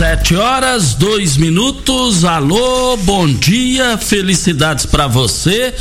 Sete 0.00 0.34
horas, 0.34 0.94
dois 0.94 1.36
minutos. 1.36 2.24
Alô, 2.24 2.96
bom 2.96 3.30
dia, 3.30 3.98
felicidades 3.98 4.86
para 4.86 5.06
você. 5.06 5.74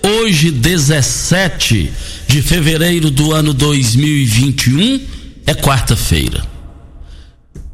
Hoje, 0.00 0.52
17 0.52 1.92
de 2.28 2.40
fevereiro 2.40 3.10
do 3.10 3.32
ano 3.32 3.52
2021, 3.52 5.00
é 5.44 5.54
quarta-feira. 5.54 6.40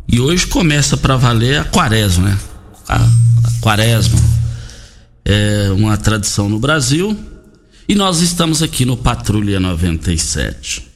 E 0.09 0.19
hoje 0.19 0.47
começa 0.47 0.97
para 0.97 1.19
valer 1.19 1.61
a 1.61 1.65
quaresma, 1.65 2.31
né? 2.31 2.39
A, 2.89 2.97
a 2.97 3.61
quaresma 3.61 4.19
é 5.23 5.71
uma 5.71 5.99
tradição 5.99 6.49
no 6.49 6.59
Brasil. 6.59 7.15
E 7.87 7.95
nós 7.95 8.23
estamos 8.23 8.63
aqui 8.63 8.87
no 8.87 8.97
Patrulha 8.97 9.61
97. 9.61 10.90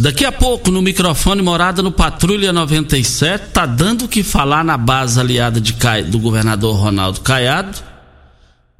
Daqui 0.00 0.24
a 0.24 0.30
pouco, 0.30 0.70
no 0.70 0.80
microfone 0.80 1.42
Morada 1.42 1.82
no 1.82 1.90
Patrulha 1.90 2.52
97, 2.52 3.50
tá 3.50 3.66
dando 3.66 4.04
o 4.04 4.08
que 4.08 4.22
falar 4.22 4.64
na 4.64 4.78
base 4.78 5.18
aliada 5.18 5.60
de, 5.60 5.74
do 6.08 6.20
governador 6.20 6.76
Ronaldo 6.76 7.20
Caiado, 7.20 7.82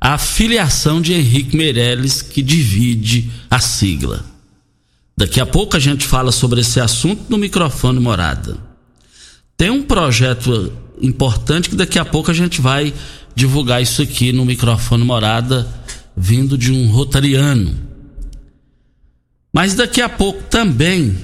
a 0.01 0.17
filiação 0.17 1.03
de 1.03 1.13
Henrique 1.13 1.57
Meirelles, 1.57 2.23
que 2.23 2.41
divide 2.41 3.33
a 3.51 3.59
sigla. 3.59 4.25
Daqui 5.17 5.41
a 5.41 5.47
pouco 5.47 5.77
a 5.77 5.81
gente 5.81 6.07
fala 6.07 6.31
sobre 6.31 6.61
esse 6.61 6.79
assunto 6.79 7.25
no 7.29 7.37
microfone 7.37 7.99
Morada. 7.99 8.57
Tem 9.57 9.71
um 9.71 9.83
projeto 9.83 10.73
importante 11.03 11.69
que 11.69 11.75
daqui 11.75 11.99
a 11.99 12.05
pouco 12.05 12.31
a 12.31 12.35
gente 12.35 12.61
vai 12.61 12.95
divulgar 13.35 13.83
isso 13.83 14.03
aqui 14.03 14.31
no 14.33 14.45
microfone 14.45 15.03
Morada, 15.03 15.67
vindo 16.17 16.57
de 16.57 16.71
um 16.71 16.87
rotariano 16.87 17.88
mas 19.59 19.75
daqui 19.75 20.01
a 20.01 20.09
pouco 20.09 20.41
também, 20.45 21.19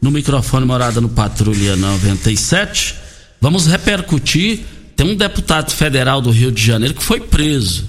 no 0.00 0.12
microfone 0.12 0.64
Morada 0.64 1.00
no 1.00 1.08
Patrulha 1.08 1.74
97, 1.74 2.94
vamos 3.40 3.66
repercutir. 3.66 4.60
Tem 4.94 5.04
um 5.04 5.16
deputado 5.16 5.72
federal 5.72 6.20
do 6.20 6.30
Rio 6.30 6.52
de 6.52 6.64
Janeiro 6.64 6.94
que 6.94 7.02
foi 7.02 7.18
preso. 7.18 7.88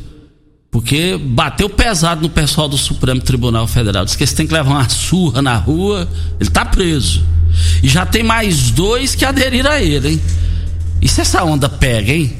Porque 0.71 1.15
bateu 1.15 1.69
pesado 1.69 2.23
no 2.23 2.29
pessoal 2.31 2.67
do 2.67 2.75
Supremo 2.75 3.21
Tribunal 3.21 3.67
Federal. 3.67 4.03
Diz 4.03 4.15
que 4.15 4.23
eles 4.23 4.33
têm 4.33 4.47
que 4.47 4.53
levar 4.55 4.71
uma 4.71 4.89
surra 4.89 5.43
na 5.43 5.57
rua. 5.57 6.09
Ele 6.39 6.49
está 6.49 6.65
preso. 6.65 7.23
E 7.83 7.87
já 7.87 8.03
tem 8.03 8.23
mais 8.23 8.71
dois 8.71 9.13
que 9.13 9.23
aderiram 9.23 9.69
a 9.69 9.79
ele, 9.79 10.13
hein? 10.13 10.21
E 11.03 11.07
se 11.07 11.21
essa 11.21 11.43
onda 11.43 11.69
pega, 11.69 12.11
hein? 12.11 12.35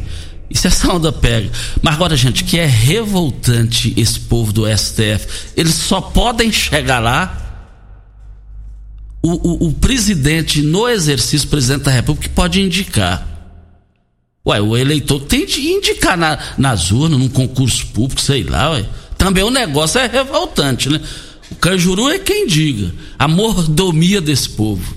E 0.50 0.58
se 0.58 0.66
essa 0.66 0.92
onda 0.92 1.12
pega? 1.12 1.52
Mas 1.84 1.94
agora, 1.94 2.16
gente, 2.18 2.44
que 2.44 2.58
é 2.58 2.66
revoltante 2.66 3.94
esse 3.96 4.20
povo 4.22 4.52
do 4.52 4.66
STF. 4.76 5.52
Eles 5.56 5.76
só 5.76 6.02
podem 6.02 6.52
chegar 6.52 6.98
lá 6.98 7.42
o, 9.24 9.32
o, 9.32 9.68
o, 9.68 9.74
presidente, 9.74 10.62
no 10.62 10.88
exercício, 10.90 11.48
presidente 11.48 11.84
da 11.84 11.92
República, 11.92 12.30
pode 12.36 12.62
indicar. 12.62 13.26
Ué, 14.46 14.62
o 14.62 14.76
eleitor 14.76 15.22
tem 15.22 15.46
de 15.46 15.62
indicar 15.62 16.18
na, 16.18 16.38
nas 16.58 16.92
urnas, 16.92 17.18
num 17.18 17.30
concurso 17.30 17.88
público, 17.88 18.20
sei 18.20 18.44
lá, 18.44 18.72
ué. 18.72 18.86
Também 19.18 19.42
o 19.42 19.50
negócio 19.50 19.98
é 20.00 20.08
revoltante, 20.08 20.90
né? 20.90 21.00
O 21.50 21.56
Canjuru 21.56 22.10
é 22.10 22.20
quem 22.20 22.46
diga. 22.46 22.94
A 23.18 23.26
mordomia 23.26 24.20
desse 24.20 24.50
povo. 24.50 24.94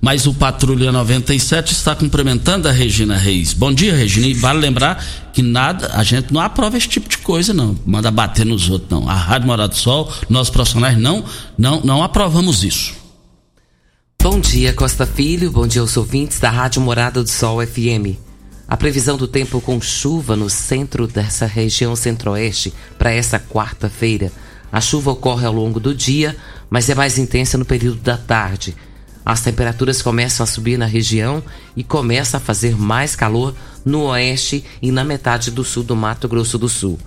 Mas 0.00 0.26
o 0.26 0.34
Patrulha 0.34 0.90
97 0.90 1.72
está 1.72 1.94
cumprimentando 1.94 2.68
a 2.68 2.72
Regina 2.72 3.16
Reis. 3.16 3.52
Bom 3.52 3.72
dia, 3.72 3.94
Regina. 3.94 4.26
E 4.26 4.34
vale 4.34 4.58
lembrar 4.58 5.30
que 5.32 5.40
nada, 5.42 5.92
a 5.94 6.02
gente 6.02 6.32
não 6.32 6.40
aprova 6.40 6.76
esse 6.76 6.88
tipo 6.88 7.08
de 7.08 7.18
coisa, 7.18 7.54
não. 7.54 7.78
Manda 7.86 8.10
bater 8.10 8.44
nos 8.44 8.68
outros, 8.68 8.90
não. 8.90 9.08
A 9.08 9.14
Rádio 9.14 9.46
Morado 9.46 9.72
do 9.72 9.78
Sol, 9.78 10.12
nós 10.28 10.50
profissionais 10.50 10.98
não, 10.98 11.24
não, 11.56 11.80
não 11.82 12.02
aprovamos 12.02 12.64
isso. 12.64 13.03
Bom 14.24 14.40
dia, 14.40 14.72
Costa 14.72 15.04
Filho. 15.04 15.50
Bom 15.50 15.66
dia 15.66 15.82
aos 15.82 15.98
ouvintes 15.98 16.40
da 16.40 16.48
Rádio 16.48 16.80
Morada 16.80 17.22
do 17.22 17.28
Sol 17.28 17.58
FM. 17.60 18.16
A 18.66 18.74
previsão 18.74 19.18
do 19.18 19.28
tempo 19.28 19.60
com 19.60 19.78
chuva 19.82 20.34
no 20.34 20.48
centro 20.48 21.06
dessa 21.06 21.44
região 21.44 21.94
centro-oeste 21.94 22.72
para 22.96 23.12
essa 23.12 23.38
quarta-feira. 23.38 24.32
A 24.72 24.80
chuva 24.80 25.10
ocorre 25.10 25.44
ao 25.44 25.52
longo 25.52 25.78
do 25.78 25.94
dia, 25.94 26.34
mas 26.70 26.88
é 26.88 26.94
mais 26.94 27.18
intensa 27.18 27.58
no 27.58 27.66
período 27.66 28.00
da 28.00 28.16
tarde. 28.16 28.74
As 29.26 29.42
temperaturas 29.42 30.00
começam 30.00 30.42
a 30.42 30.46
subir 30.46 30.78
na 30.78 30.86
região 30.86 31.42
e 31.76 31.84
começa 31.84 32.38
a 32.38 32.40
fazer 32.40 32.78
mais 32.78 33.14
calor 33.14 33.54
no 33.84 34.04
oeste 34.04 34.64
e 34.80 34.90
na 34.90 35.04
metade 35.04 35.50
do 35.50 35.62
sul 35.62 35.82
do 35.82 35.94
Mato 35.94 36.26
Grosso 36.28 36.56
do 36.56 36.68
Sul. 36.68 36.98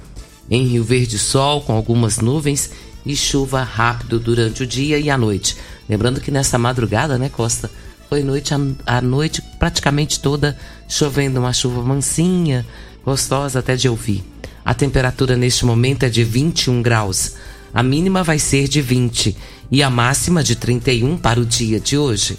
Em 0.52 0.68
Rio 0.68 0.84
Verde, 0.84 1.18
sol 1.18 1.62
com 1.62 1.74
algumas 1.74 2.20
nuvens 2.20 2.70
e 3.04 3.16
chuva 3.16 3.64
rápido 3.64 4.20
durante 4.20 4.62
o 4.62 4.68
dia 4.68 5.00
e 5.00 5.10
a 5.10 5.18
noite. 5.18 5.58
Lembrando 5.90 6.22
que 6.22 6.32
nessa 6.32 6.58
madrugada, 6.58 7.18
né, 7.18 7.30
Costa? 7.30 7.70
Foi 8.10 8.24
noite 8.24 8.54
a, 8.54 8.60
a 8.86 9.02
noite 9.02 9.42
praticamente 9.60 10.20
toda 10.20 10.58
chovendo, 10.88 11.40
uma 11.40 11.54
chuva 11.54 11.82
mansinha, 11.82 12.66
gostosa 13.04 13.60
até 13.60 13.76
de 13.76 13.90
ouvir. 13.90 14.24
A 14.64 14.74
temperatura 14.74 15.36
neste 15.38 15.66
momento 15.66 16.04
é 16.04 16.10
de 16.10 16.24
21 16.24 16.82
graus. 16.82 17.36
A 17.74 17.84
mínima 17.84 18.24
vai 18.24 18.40
ser 18.40 18.68
de 18.68 18.82
20 18.82 19.36
e 19.72 19.84
a 19.84 19.90
máxima 19.90 20.44
de 20.44 20.56
31 20.56 21.18
para 21.18 21.40
o 21.40 21.46
dia 21.46 21.80
de 21.80 21.98
hoje. 21.98 22.38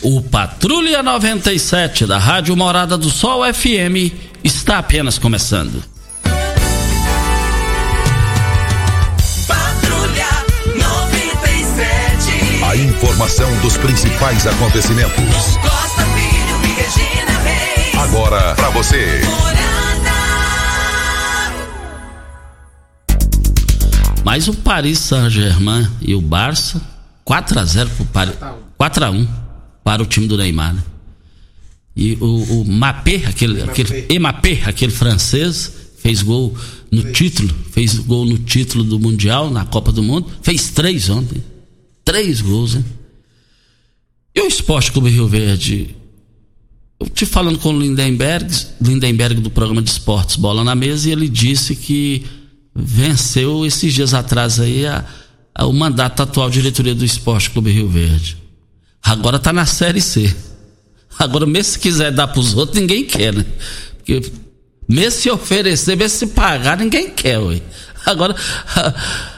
O 0.00 0.22
Patrulha 0.22 1.02
97 1.02 2.06
da 2.06 2.18
Rádio 2.18 2.56
Morada 2.56 2.96
do 2.96 3.10
Sol 3.10 3.42
FM 3.52 4.14
está 4.44 4.78
apenas 4.78 5.18
começando. 5.18 5.82
Informação 13.18 13.60
dos 13.62 13.76
principais 13.76 14.46
acontecimentos. 14.46 15.56
Costa 15.60 16.06
Filho 16.14 16.56
e 16.62 16.80
Regina 16.80 17.38
Reis. 17.40 17.94
Agora 17.96 18.54
para 18.54 18.70
você. 18.70 19.20
Mas 24.24 24.46
o 24.46 24.54
Paris 24.54 25.00
Saint-Germain 25.00 25.88
e 26.00 26.14
o 26.14 26.20
Barça, 26.20 26.80
4 27.24 27.58
a 27.58 27.64
0 27.64 27.90
pro 27.90 28.04
Paris, 28.04 28.34
4 28.76 29.04
a 29.04 29.10
1 29.10 29.28
para 29.82 30.00
o 30.00 30.06
time 30.06 30.28
do 30.28 30.36
Neymar, 30.36 30.74
né? 30.74 30.82
E 31.96 32.16
o, 32.20 32.60
o 32.60 32.64
Mapé, 32.64 33.24
aquele, 33.26 33.62
aquele 33.62 34.18
Mapé, 34.20 34.62
aquele 34.64 34.92
francês, 34.92 35.72
fez 35.98 36.22
gol 36.22 36.56
no 36.88 37.10
título, 37.10 37.52
fez 37.72 37.98
gol 37.98 38.24
no 38.24 38.38
título 38.38 38.84
do 38.84 39.00
Mundial, 39.00 39.50
na 39.50 39.64
Copa 39.64 39.90
do 39.90 40.04
Mundo, 40.04 40.30
fez 40.40 40.70
três 40.70 41.10
ontem. 41.10 41.42
Três 42.04 42.40
gols, 42.40 42.76
hein? 42.76 42.84
E 44.38 44.40
o 44.40 44.46
Esporte 44.46 44.92
Clube 44.92 45.10
Rio 45.10 45.26
Verde 45.26 45.96
eu 47.00 47.08
te 47.08 47.26
falando 47.26 47.58
com 47.58 47.74
o 47.74 47.80
Lindenberg, 47.80 48.48
Lindenberg 48.80 49.40
do 49.40 49.50
programa 49.50 49.82
de 49.82 49.90
esportes 49.90 50.36
Bola 50.36 50.62
na 50.62 50.76
Mesa, 50.76 51.08
e 51.08 51.12
ele 51.12 51.28
disse 51.28 51.74
que 51.74 52.24
venceu 52.72 53.66
esses 53.66 53.92
dias 53.92 54.14
atrás 54.14 54.60
aí 54.60 54.86
a, 54.86 55.04
a, 55.52 55.66
o 55.66 55.72
mandato 55.72 56.22
atual 56.22 56.48
diretoria 56.48 56.94
do 56.94 57.04
Esporte 57.04 57.50
Clube 57.50 57.72
Rio 57.72 57.88
Verde. 57.88 58.36
Agora 59.02 59.40
tá 59.40 59.52
na 59.52 59.66
Série 59.66 60.00
C. 60.00 60.32
Agora, 61.18 61.44
mesmo 61.44 61.72
se 61.72 61.78
quiser 61.80 62.12
dar 62.12 62.28
pros 62.28 62.54
outros, 62.54 62.80
ninguém 62.80 63.04
quer, 63.04 63.34
né? 63.34 63.44
Porque 63.96 64.22
mesmo 64.88 65.20
se 65.20 65.30
oferecer, 65.30 65.96
mesmo 65.96 66.16
se 66.16 66.26
pagar, 66.28 66.78
ninguém 66.78 67.10
quer, 67.10 67.40
ué. 67.40 67.60
Agora. 68.06 68.36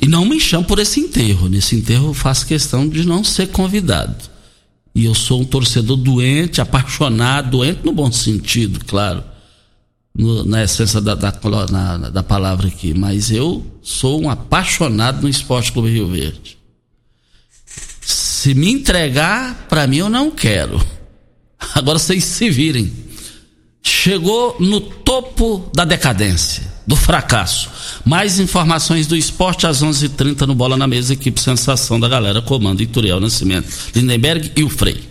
E 0.00 0.06
não 0.06 0.24
me 0.24 0.38
chamo 0.38 0.64
por 0.64 0.78
esse 0.78 1.00
enterro. 1.00 1.48
Nesse 1.48 1.74
enterro 1.74 2.08
eu 2.08 2.14
faço 2.14 2.46
questão 2.46 2.88
de 2.88 3.06
não 3.06 3.24
ser 3.24 3.48
convidado. 3.48 4.16
E 4.94 5.04
eu 5.04 5.14
sou 5.14 5.40
um 5.40 5.44
torcedor 5.44 5.96
doente, 5.96 6.60
apaixonado, 6.60 7.50
doente 7.50 7.80
no 7.84 7.92
bom 7.92 8.10
sentido, 8.10 8.84
claro. 8.84 9.22
No, 10.16 10.44
na 10.44 10.64
essência 10.64 11.00
da, 11.00 11.14
da, 11.14 11.32
na, 11.70 11.96
da 12.10 12.22
palavra 12.22 12.68
aqui. 12.68 12.94
Mas 12.94 13.30
eu 13.30 13.64
sou 13.82 14.20
um 14.20 14.30
apaixonado 14.30 15.22
no 15.22 15.28
Esporte 15.28 15.72
Clube 15.72 15.90
Rio 15.90 16.08
Verde. 16.08 16.58
Se 18.00 18.54
me 18.54 18.70
entregar, 18.70 19.66
para 19.68 19.86
mim 19.86 19.98
eu 19.98 20.08
não 20.08 20.30
quero. 20.30 20.80
Agora 21.74 21.98
vocês 21.98 22.24
se 22.24 22.50
virem. 22.50 22.92
Chegou 23.82 24.56
no 24.60 24.80
topo 24.80 25.70
da 25.74 25.84
decadência, 25.84 26.67
do 26.88 26.96
fracasso. 26.96 27.70
Mais 28.02 28.40
informações 28.40 29.06
do 29.06 29.14
esporte 29.14 29.66
às 29.66 29.82
11:30 29.82 30.06
h 30.06 30.16
30 30.16 30.46
no 30.46 30.54
Bola 30.54 30.74
na 30.74 30.86
Mesa, 30.86 31.12
equipe 31.12 31.38
Sensação 31.38 32.00
da 32.00 32.08
Galera, 32.08 32.40
comando 32.40 32.82
Ituriel 32.82 33.20
Nascimento, 33.20 33.68
Lindenberg 33.94 34.52
e 34.56 34.64
o 34.64 34.70
Frei. 34.70 35.06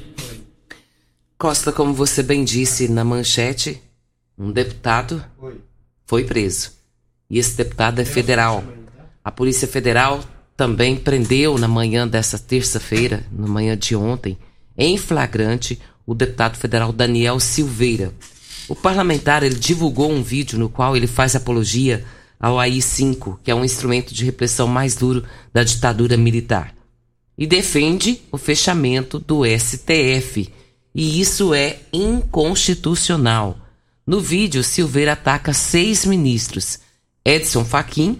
Costa, 1.37 1.71
como 1.71 1.93
você 1.93 2.23
bem 2.23 2.43
disse 2.43 2.87
na 2.87 3.03
manchete, 3.03 3.79
um 4.35 4.51
deputado 4.51 5.23
foi 6.07 6.23
preso. 6.23 6.71
E 7.29 7.37
esse 7.37 7.55
deputado 7.55 7.99
é 7.99 8.05
federal. 8.05 8.63
A 9.23 9.29
Polícia 9.29 9.67
Federal 9.67 10.23
também 10.55 10.95
prendeu 10.95 11.59
na 11.59 11.67
manhã 11.67 12.07
dessa 12.07 12.39
terça-feira, 12.39 13.23
na 13.31 13.47
manhã 13.47 13.77
de 13.77 13.95
ontem, 13.95 14.35
em 14.75 14.97
flagrante, 14.97 15.79
o 16.07 16.15
deputado 16.15 16.57
federal 16.57 16.91
Daniel 16.91 17.39
Silveira. 17.39 18.11
O 18.67 18.75
parlamentar 18.75 19.43
ele 19.43 19.55
divulgou 19.55 20.11
um 20.11 20.21
vídeo 20.21 20.59
no 20.59 20.67
qual 20.67 20.95
ele 20.95 21.07
faz 21.07 21.35
apologia 21.35 22.03
ao 22.39 22.59
AI-5, 22.59 23.39
que 23.43 23.49
é 23.49 23.55
um 23.55 23.63
instrumento 23.63 24.13
de 24.13 24.25
repressão 24.25 24.67
mais 24.67 24.95
duro 24.95 25.23
da 25.53 25.63
ditadura 25.63 26.17
militar, 26.17 26.75
e 27.37 27.47
defende 27.47 28.21
o 28.31 28.37
fechamento 28.37 29.19
do 29.19 29.43
STF. 29.45 30.51
E 30.93 31.21
isso 31.21 31.53
é 31.53 31.79
inconstitucional. 31.93 33.57
No 34.05 34.19
vídeo, 34.19 34.63
Silveira 34.63 35.13
ataca 35.13 35.53
seis 35.53 36.05
ministros: 36.05 36.79
Edson 37.23 37.63
Fachin, 37.63 38.19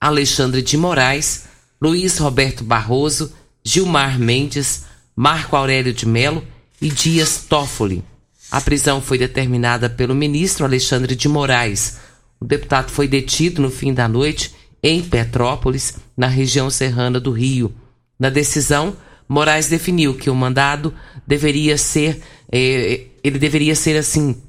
Alexandre 0.00 0.60
de 0.60 0.76
Moraes, 0.76 1.44
Luiz 1.80 2.18
Roberto 2.18 2.64
Barroso, 2.64 3.32
Gilmar 3.62 4.18
Mendes, 4.18 4.84
Marco 5.14 5.56
Aurélio 5.56 5.92
de 5.92 6.06
Melo 6.06 6.44
e 6.80 6.88
Dias 6.90 7.44
Toffoli. 7.48 8.04
A 8.50 8.60
prisão 8.60 9.00
foi 9.00 9.18
determinada 9.18 9.90
pelo 9.90 10.14
ministro 10.14 10.64
Alexandre 10.64 11.14
de 11.16 11.28
Moraes. 11.28 11.98
O 12.40 12.44
deputado 12.44 12.90
foi 12.90 13.08
detido 13.08 13.60
no 13.60 13.70
fim 13.70 13.92
da 13.92 14.08
noite 14.08 14.54
em 14.82 15.02
Petrópolis, 15.02 15.94
na 16.16 16.28
região 16.28 16.70
serrana 16.70 17.18
do 17.18 17.32
Rio. 17.32 17.74
Na 18.18 18.30
decisão, 18.30 18.96
Moraes 19.28 19.68
definiu 19.68 20.14
que 20.14 20.30
o 20.30 20.34
mandado 20.34 20.94
deveria 21.26 21.76
ser, 21.76 22.22
eh, 22.52 23.06
ele 23.22 23.38
deveria 23.38 23.74
ser 23.74 23.96
assim, 23.96 24.40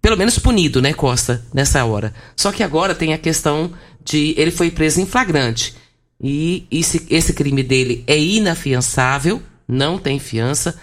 pelo 0.00 0.16
menos 0.16 0.38
punido, 0.38 0.80
né, 0.80 0.94
Costa, 0.94 1.44
nessa 1.52 1.84
hora. 1.84 2.14
Só 2.34 2.50
que 2.50 2.62
agora 2.62 2.94
tem 2.94 3.12
a 3.12 3.18
questão 3.18 3.72
de 4.02 4.34
ele 4.38 4.50
foi 4.50 4.70
preso 4.70 5.00
em 5.00 5.06
flagrante 5.06 5.74
e 6.18 6.66
esse, 6.70 7.06
esse 7.10 7.34
crime 7.34 7.62
dele 7.62 8.02
é 8.06 8.18
inafiançável 8.18 9.42
não 9.70 9.98
tem 9.98 10.18
fiança. 10.18 10.78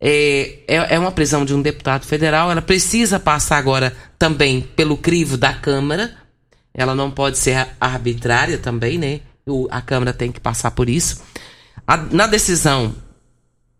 É, 0.00 0.60
é, 0.66 0.94
é, 0.94 0.98
uma 0.98 1.12
prisão 1.12 1.44
de 1.44 1.54
um 1.54 1.60
deputado 1.60 2.06
federal. 2.06 2.50
Ela 2.50 2.62
precisa 2.62 3.20
passar 3.20 3.58
agora 3.58 3.94
também 4.18 4.62
pelo 4.62 4.96
crivo 4.96 5.36
da 5.36 5.52
Câmara. 5.52 6.16
Ela 6.72 6.94
não 6.94 7.10
pode 7.10 7.36
ser 7.36 7.68
arbitrária 7.80 8.56
também, 8.56 8.96
né? 8.98 9.20
O, 9.46 9.68
a 9.70 9.82
Câmara 9.82 10.12
tem 10.12 10.32
que 10.32 10.40
passar 10.40 10.70
por 10.70 10.88
isso. 10.88 11.22
A, 11.86 11.96
na 11.96 12.26
decisão, 12.26 12.94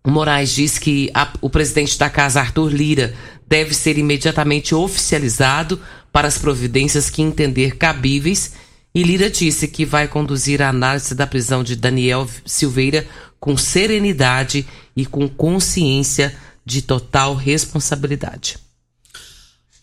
o 0.04 0.10
Moraes 0.10 0.50
diz 0.50 0.78
que 0.78 1.10
a, 1.14 1.32
o 1.40 1.48
presidente 1.48 1.98
da 1.98 2.10
casa, 2.10 2.40
Arthur 2.40 2.70
Lira, 2.70 3.14
deve 3.46 3.74
ser 3.74 3.96
imediatamente 3.96 4.74
oficializado 4.74 5.80
para 6.12 6.28
as 6.28 6.36
providências 6.36 7.08
que 7.08 7.22
entender 7.22 7.76
cabíveis. 7.76 8.52
E 8.94 9.02
Lira 9.02 9.30
disse 9.30 9.68
que 9.68 9.84
vai 9.84 10.08
conduzir 10.08 10.60
a 10.60 10.68
análise 10.68 11.14
da 11.14 11.26
prisão 11.26 11.62
de 11.62 11.76
Daniel 11.76 12.28
Silveira 12.44 13.06
com 13.40 13.56
serenidade 13.56 14.66
e 14.94 15.06
com 15.06 15.26
consciência 15.26 16.36
de 16.64 16.82
total 16.82 17.34
responsabilidade. 17.34 18.58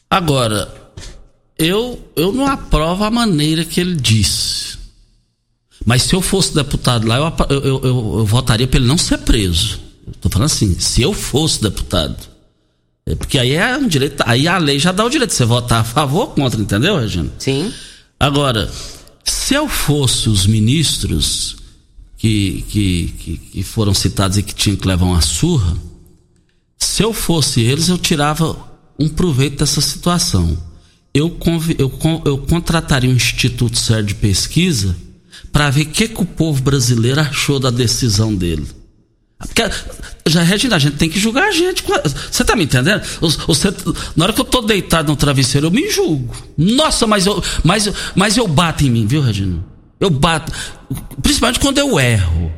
Agora, 0.10 0.74
eu, 1.58 2.00
eu 2.16 2.32
não 2.32 2.46
aprovo 2.46 3.04
a 3.04 3.12
maneira 3.12 3.66
que 3.66 3.82
ele 3.82 3.96
disse. 3.96 4.78
Mas 5.86 6.04
se 6.04 6.14
eu 6.14 6.22
fosse 6.22 6.54
deputado 6.54 7.08
lá, 7.08 7.18
eu, 7.18 7.34
eu, 7.50 7.64
eu, 7.64 7.84
eu 8.20 8.26
votaria 8.26 8.68
para 8.68 8.80
ele 8.80 8.88
não 8.88 8.98
ser 8.98 9.18
preso. 9.20 9.80
Estou 10.08 10.32
falando 10.32 10.46
assim, 10.46 10.80
se 10.80 11.02
eu 11.02 11.14
fosse 11.14 11.62
deputado. 11.62 12.16
É 13.06 13.16
porque 13.16 13.40
aí 13.40 13.54
é 13.54 13.78
um 13.78 13.88
direito. 13.88 14.22
Aí 14.26 14.48
a 14.48 14.58
lei 14.58 14.80
já 14.80 14.92
dá 14.92 15.04
o 15.04 15.10
direito 15.10 15.32
de 15.32 15.36
você 15.36 15.46
votar 15.46 15.82
a 15.82 15.84
favor 15.84 16.22
ou 16.22 16.28
contra, 16.28 16.60
entendeu, 16.60 17.00
Regina? 17.00 17.30
Sim. 17.40 17.74
Agora, 18.20 18.70
se 19.24 19.54
eu 19.54 19.68
fosse 19.68 20.30
os 20.30 20.46
ministros 20.46 21.57
que, 22.18 22.66
que, 22.68 23.14
que, 23.20 23.38
que 23.38 23.64
foram 23.64 23.94
citados 23.94 24.38
e 24.38 24.44
que 24.44 24.54
tinham 24.54 24.76
que 24.76 24.88
levar 24.88 25.06
uma 25.06 25.22
surra, 25.22 25.78
se 26.78 27.04
eu 27.04 27.14
fosse 27.14 27.62
eles, 27.62 27.90
eu 27.90 27.98
tirava 27.98 28.58
um 29.00 29.08
proveito 29.08 29.60
dessa 29.60 29.82
situação. 29.82 30.58
Eu, 31.14 31.38
eu, 31.78 31.92
eu 32.26 32.38
contrataria 32.40 33.10
um 33.10 33.14
Instituto 33.14 33.78
Sério 33.78 34.04
de 34.04 34.16
Pesquisa 34.16 34.96
para 35.52 35.70
ver 35.70 35.84
o 35.84 35.86
que, 35.86 36.08
que 36.08 36.22
o 36.22 36.26
povo 36.26 36.62
brasileiro 36.62 37.22
achou 37.22 37.60
da 37.60 37.70
decisão 37.70 38.34
dele. 38.36 38.68
Porque, 39.40 39.64
já, 40.26 40.42
Regina, 40.42 40.76
a 40.76 40.80
gente 40.80 40.98
tem 40.98 41.10
que 41.10 41.20
julgar 41.20 41.48
a 41.48 41.52
gente. 41.52 41.84
Você 42.32 42.44
tá 42.44 42.56
me 42.56 42.64
entendendo? 42.64 43.02
Na 44.16 44.26
hora 44.26 44.34
que 44.34 44.42
eu 44.42 44.46
tô 44.46 44.62
deitado 44.62 45.10
no 45.10 45.16
travesseiro, 45.16 45.68
eu 45.68 45.72
me 45.72 45.90
julgo. 45.92 46.36
Nossa, 46.58 47.06
mas 47.06 47.28
eu, 47.28 47.44
mas, 47.64 47.88
mas 48.16 48.36
eu 48.36 48.48
bato 48.48 48.84
em 48.84 48.90
mim, 48.90 49.06
viu, 49.06 49.22
Regina? 49.22 49.64
Eu 50.00 50.10
bato. 50.10 50.52
Principalmente 51.22 51.60
quando 51.60 51.78
eu 51.78 52.00
erro. 52.00 52.52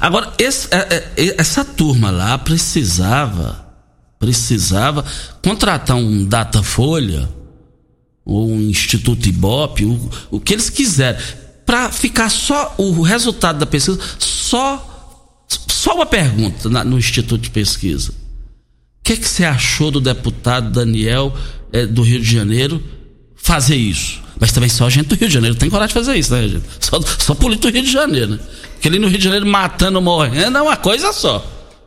Agora, 0.00 0.32
esse, 0.38 0.68
é, 0.74 1.12
é, 1.16 1.34
essa 1.38 1.64
turma 1.64 2.10
lá 2.10 2.38
precisava. 2.38 3.64
Precisava 4.18 5.04
contratar 5.42 5.96
um 5.96 6.24
Datafolha 6.24 7.28
ou 8.24 8.50
um 8.50 8.60
Instituto 8.62 9.28
Ibope, 9.28 9.84
o, 9.84 10.10
o 10.30 10.40
que 10.40 10.54
eles 10.54 10.70
quiserem, 10.70 11.20
para 11.66 11.92
ficar 11.92 12.30
só 12.30 12.74
o 12.78 13.02
resultado 13.02 13.58
da 13.58 13.66
pesquisa, 13.66 14.00
só 14.18 14.90
só 15.84 15.94
uma 15.94 16.06
pergunta 16.06 16.70
na, 16.70 16.82
no 16.82 16.96
Instituto 16.96 17.42
de 17.42 17.50
Pesquisa. 17.50 18.10
O 18.10 19.04
que, 19.04 19.18
que 19.18 19.28
você 19.28 19.44
achou 19.44 19.90
do 19.90 20.00
deputado 20.00 20.70
Daniel 20.70 21.36
é, 21.70 21.84
do 21.84 22.00
Rio 22.00 22.22
de 22.22 22.32
Janeiro 22.32 22.82
fazer 23.36 23.76
isso? 23.76 24.23
Mas 24.38 24.52
também 24.52 24.68
só 24.68 24.86
a 24.86 24.90
gente 24.90 25.08
do 25.08 25.14
Rio 25.14 25.28
de 25.28 25.34
Janeiro 25.34 25.56
tem 25.56 25.70
coragem 25.70 25.88
de 25.88 25.94
fazer 25.94 26.16
isso, 26.16 26.34
né, 26.34 26.48
gente? 26.48 26.64
Só, 26.80 27.00
só 27.00 27.34
político 27.34 27.70
do 27.70 27.74
Rio 27.74 27.84
de 27.84 27.92
Janeiro, 27.92 28.32
né? 28.32 28.38
Porque 28.72 28.88
ali 28.88 28.98
no 28.98 29.08
Rio 29.08 29.18
de 29.18 29.24
Janeiro 29.24 29.46
matando, 29.46 30.00
morrendo 30.00 30.58
é 30.58 30.62
uma 30.62 30.76
coisa 30.76 31.12
só. 31.12 31.44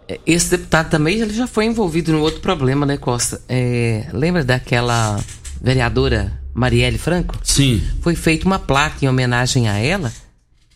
É, 0.07 0.19
esse 0.25 0.51
deputado 0.51 0.89
também 0.89 1.19
ele 1.19 1.33
já 1.33 1.45
foi 1.45 1.65
envolvido 1.65 2.11
num 2.11 2.21
outro 2.21 2.39
problema, 2.39 2.85
né, 2.85 2.97
Costa? 2.97 3.41
É, 3.49 4.07
lembra 4.13 4.43
daquela 4.43 5.19
vereadora 5.61 6.39
Marielle 6.53 6.97
Franco? 6.97 7.37
Sim. 7.43 7.83
Foi 8.01 8.15
feita 8.15 8.45
uma 8.45 8.59
placa 8.59 9.03
em 9.03 9.07
homenagem 9.07 9.67
a 9.67 9.77
ela 9.77 10.11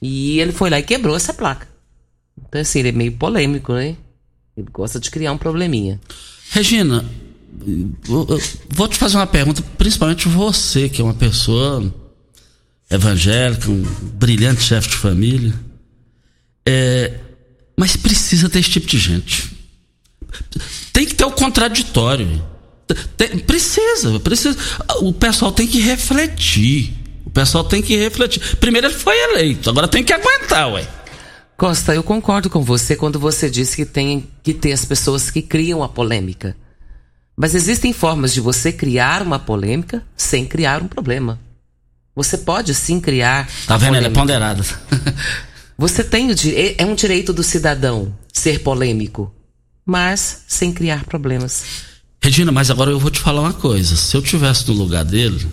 e 0.02 0.40
ele 0.40 0.52
foi 0.52 0.70
lá 0.70 0.80
e 0.80 0.84
quebrou 0.84 1.16
essa 1.16 1.34
placa. 1.34 1.68
Então, 2.48 2.60
assim, 2.60 2.80
ele 2.80 2.90
é 2.90 2.92
meio 2.92 3.12
polêmico, 3.14 3.74
né? 3.74 3.96
Ele 4.58 4.68
gosta 4.72 5.00
de 5.00 5.10
criar 5.10 5.32
um 5.32 5.38
probleminha. 5.38 6.00
Regina, 6.52 7.06
vou 8.70 8.88
te 8.88 8.98
fazer 8.98 9.18
uma 9.18 9.28
pergunta, 9.28 9.62
principalmente 9.78 10.28
você, 10.28 10.90
que 10.90 11.02
é 11.02 11.04
uma 11.04 11.14
pessoa 11.14 11.94
evangélica, 12.90 13.70
um 13.70 13.84
brilhante 14.14 14.62
chefe 14.62 14.90
de 14.90 14.96
família. 14.96 15.54
É, 16.66 17.20
mas 17.78 17.96
precisa 17.96 18.50
ter 18.50 18.60
esse 18.60 18.70
tipo 18.70 18.88
de 18.88 18.98
gente. 18.98 19.52
Tem 20.94 21.06
que 21.06 21.16
ter 21.16 21.26
o 21.26 21.32
contraditório. 21.32 22.44
Tem, 23.16 23.40
precisa, 23.40 24.20
precisa. 24.20 24.58
O 25.02 25.14
pessoal 25.14 25.52
tem 25.52 25.68
que 25.68 25.80
refletir. 25.80 26.94
O 27.26 27.30
pessoal 27.30 27.64
tem 27.64 27.82
que 27.82 27.96
refletir. 27.96 28.58
Primeiro 28.58 28.88
ele 28.88 28.94
foi 28.94 29.18
eleito, 29.18 29.70
agora 29.70 29.88
tem 29.88 30.04
que 30.04 30.14
aguentar, 30.14 30.72
ué. 30.74 30.88
Costa, 31.58 31.94
eu 31.94 32.04
concordo 32.04 32.50
com 32.50 32.64
você 32.64 32.96
quando 32.96 33.20
você 33.20 33.50
disse 33.50 33.76
que 33.76 33.86
tem 33.86 34.28
que 34.42 34.54
ter 34.54 34.72
as 34.72 34.84
pessoas 34.84 35.30
que 35.30 35.42
criam 35.42 35.84
a 35.84 35.88
polêmica. 35.88 36.58
Mas 37.36 37.56
existem 37.56 37.94
formas 37.94 38.34
de 38.34 38.42
você 38.42 38.72
criar 38.72 39.22
uma 39.22 39.40
polêmica 39.40 40.04
sem 40.16 40.46
criar 40.46 40.82
um 40.82 40.88
problema. 40.88 41.40
Você 42.16 42.38
pode 42.38 42.74
sim 42.76 43.00
criar. 43.00 43.50
Tá 43.66 43.78
vendo? 43.78 43.96
Ela 43.96 44.08
é 44.08 44.10
polêmica. 44.10 44.20
ponderada. 44.20 44.64
Você 45.78 46.04
tem 46.04 46.30
o 46.30 46.36
dire... 46.36 46.76
é 46.78 46.86
um 46.86 46.94
direito 46.94 47.34
do 47.34 47.42
cidadão 47.42 48.14
ser 48.32 48.60
polêmico, 48.60 49.34
mas 49.84 50.44
sem 50.48 50.72
criar 50.72 51.06
problemas. 51.06 51.64
Regina, 52.22 52.52
mas 52.52 52.70
agora 52.70 52.92
eu 52.92 53.00
vou 53.00 53.10
te 53.10 53.20
falar 53.20 53.42
uma 53.42 53.54
coisa. 53.54 53.96
Se 53.96 54.16
eu 54.16 54.22
tivesse 54.22 54.68
no 54.68 54.76
lugar 54.76 55.04
dele, 55.04 55.48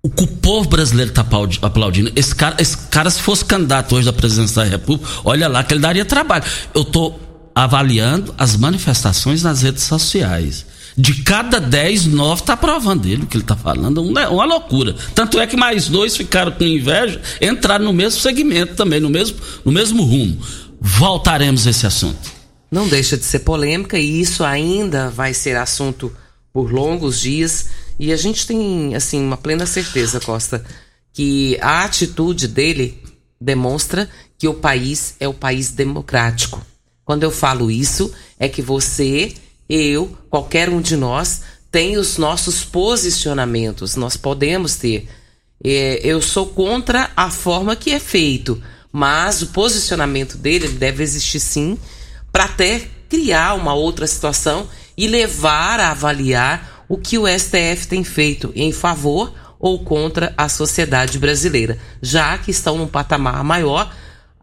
o 0.00 0.08
que 0.10 0.22
o 0.22 0.26
povo 0.28 0.68
brasileiro 0.68 1.10
tá 1.10 1.22
aplaudi- 1.22 1.58
aplaudindo, 1.60 2.12
esse 2.14 2.34
cara, 2.34 2.54
esse 2.60 2.76
cara 2.88 3.10
se 3.10 3.20
fosse 3.20 3.44
candidato 3.44 3.96
hoje 3.96 4.04
da 4.04 4.12
presidência 4.12 4.62
da 4.62 4.68
República, 4.68 5.10
olha 5.24 5.48
lá 5.48 5.64
que 5.64 5.72
ele 5.74 5.80
daria 5.80 6.04
trabalho. 6.04 6.44
Eu 6.74 6.84
tô 6.84 7.14
avaliando 7.54 8.34
as 8.36 8.56
manifestações 8.56 9.42
nas 9.42 9.62
redes 9.62 9.84
sociais. 9.84 10.66
De 10.96 11.22
cada 11.22 11.60
10, 11.60 12.06
9 12.06 12.42
tá 12.42 12.52
aprovando 12.52 13.06
ele 13.06 13.24
o 13.24 13.26
que 13.26 13.36
ele 13.36 13.44
tá 13.44 13.56
falando. 13.56 14.02
Uma, 14.02 14.28
uma 14.28 14.44
loucura. 14.44 14.94
Tanto 15.14 15.40
é 15.40 15.46
que 15.46 15.56
mais 15.56 15.88
dois 15.88 16.16
ficaram 16.16 16.52
com 16.52 16.64
inveja, 16.64 17.20
entraram 17.40 17.84
no 17.84 17.92
mesmo 17.92 18.20
segmento 18.20 18.74
também, 18.74 19.00
no 19.00 19.10
mesmo, 19.10 19.36
no 19.64 19.72
mesmo 19.72 20.04
rumo. 20.04 20.38
Voltaremos 20.80 21.66
a 21.66 21.70
esse 21.70 21.86
assunto. 21.86 22.32
Não 22.70 22.88
deixa 22.88 23.16
de 23.16 23.24
ser 23.24 23.40
polêmica 23.40 23.98
e 23.98 24.20
isso 24.20 24.44
ainda 24.44 25.10
vai 25.10 25.34
ser 25.34 25.56
assunto 25.56 26.12
por 26.52 26.72
longos 26.72 27.20
dias. 27.20 27.66
E 27.98 28.12
a 28.12 28.16
gente 28.16 28.46
tem, 28.46 28.94
assim, 28.94 29.20
uma 29.20 29.36
plena 29.36 29.66
certeza, 29.66 30.20
Costa, 30.20 30.64
que 31.12 31.58
a 31.60 31.84
atitude 31.84 32.48
dele 32.48 33.02
demonstra 33.40 34.08
que 34.38 34.46
o 34.46 34.54
país 34.54 35.16
é 35.18 35.26
o 35.26 35.34
país 35.34 35.72
democrático. 35.72 36.64
Quando 37.04 37.22
eu 37.22 37.30
falo 37.30 37.70
isso, 37.70 38.12
é 38.38 38.48
que 38.48 38.62
você, 38.62 39.34
eu, 39.68 40.16
qualquer 40.30 40.68
um 40.68 40.80
de 40.80 40.96
nós, 40.96 41.42
tem 41.70 41.96
os 41.96 42.18
nossos 42.18 42.64
posicionamentos. 42.64 43.96
Nós 43.96 44.16
podemos 44.16 44.76
ter. 44.76 45.08
É, 45.62 46.00
eu 46.02 46.22
sou 46.22 46.46
contra 46.46 47.10
a 47.16 47.30
forma 47.30 47.74
que 47.74 47.90
é 47.90 47.98
feito, 47.98 48.62
mas 48.92 49.42
o 49.42 49.48
posicionamento 49.48 50.36
dele 50.36 50.66
ele 50.66 50.74
deve 50.78 51.02
existir 51.02 51.40
sim 51.40 51.78
para 52.30 52.44
até 52.44 52.88
criar 53.08 53.54
uma 53.54 53.74
outra 53.74 54.06
situação 54.06 54.68
e 54.96 55.06
levar 55.06 55.80
a 55.80 55.90
avaliar 55.90 56.84
o 56.88 56.96
que 56.98 57.18
o 57.18 57.26
STF 57.26 57.86
tem 57.88 58.04
feito 58.04 58.52
em 58.54 58.72
favor 58.72 59.32
ou 59.58 59.82
contra 59.82 60.34
a 60.36 60.48
sociedade 60.48 61.18
brasileira, 61.18 61.78
já 62.02 62.36
que 62.36 62.50
estão 62.50 62.76
num 62.76 62.86
patamar 62.86 63.42
maior, 63.42 63.92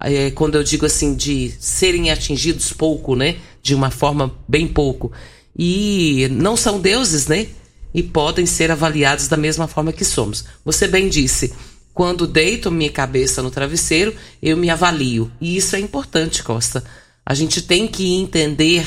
é, 0.04 0.32
quando 0.32 0.56
eu 0.56 0.64
digo 0.64 0.86
assim, 0.86 1.16
de 1.16 1.54
serem 1.60 2.10
atingidos 2.10 2.74
pouco, 2.74 3.16
né? 3.16 3.38
De 3.62 3.76
uma 3.76 3.92
forma 3.92 4.34
bem 4.48 4.68
pouco. 4.68 5.12
E 5.58 6.28
não 6.32 6.58
são 6.58 6.80
deuses, 6.80 7.28
né? 7.28 7.48
E 7.94 8.02
podem 8.02 8.46
ser 8.46 8.72
avaliados 8.72 9.28
da 9.28 9.38
mesma 9.38 9.68
forma 9.68 9.92
que 9.92 10.06
somos. 10.06 10.46
Você 10.64 10.88
bem 10.88 11.10
disse, 11.10 11.54
quando 11.94 12.26
deito 12.26 12.72
minha 12.72 12.90
cabeça 12.90 13.42
no 13.42 13.52
travesseiro, 13.52 14.16
eu 14.42 14.56
me 14.56 14.70
avalio. 14.70 15.32
E 15.40 15.58
isso 15.58 15.76
é 15.76 15.80
importante, 15.80 16.42
Costa. 16.42 16.84
A 17.26 17.34
gente 17.34 17.62
tem 17.62 17.88
que 17.88 18.16
entender 18.16 18.86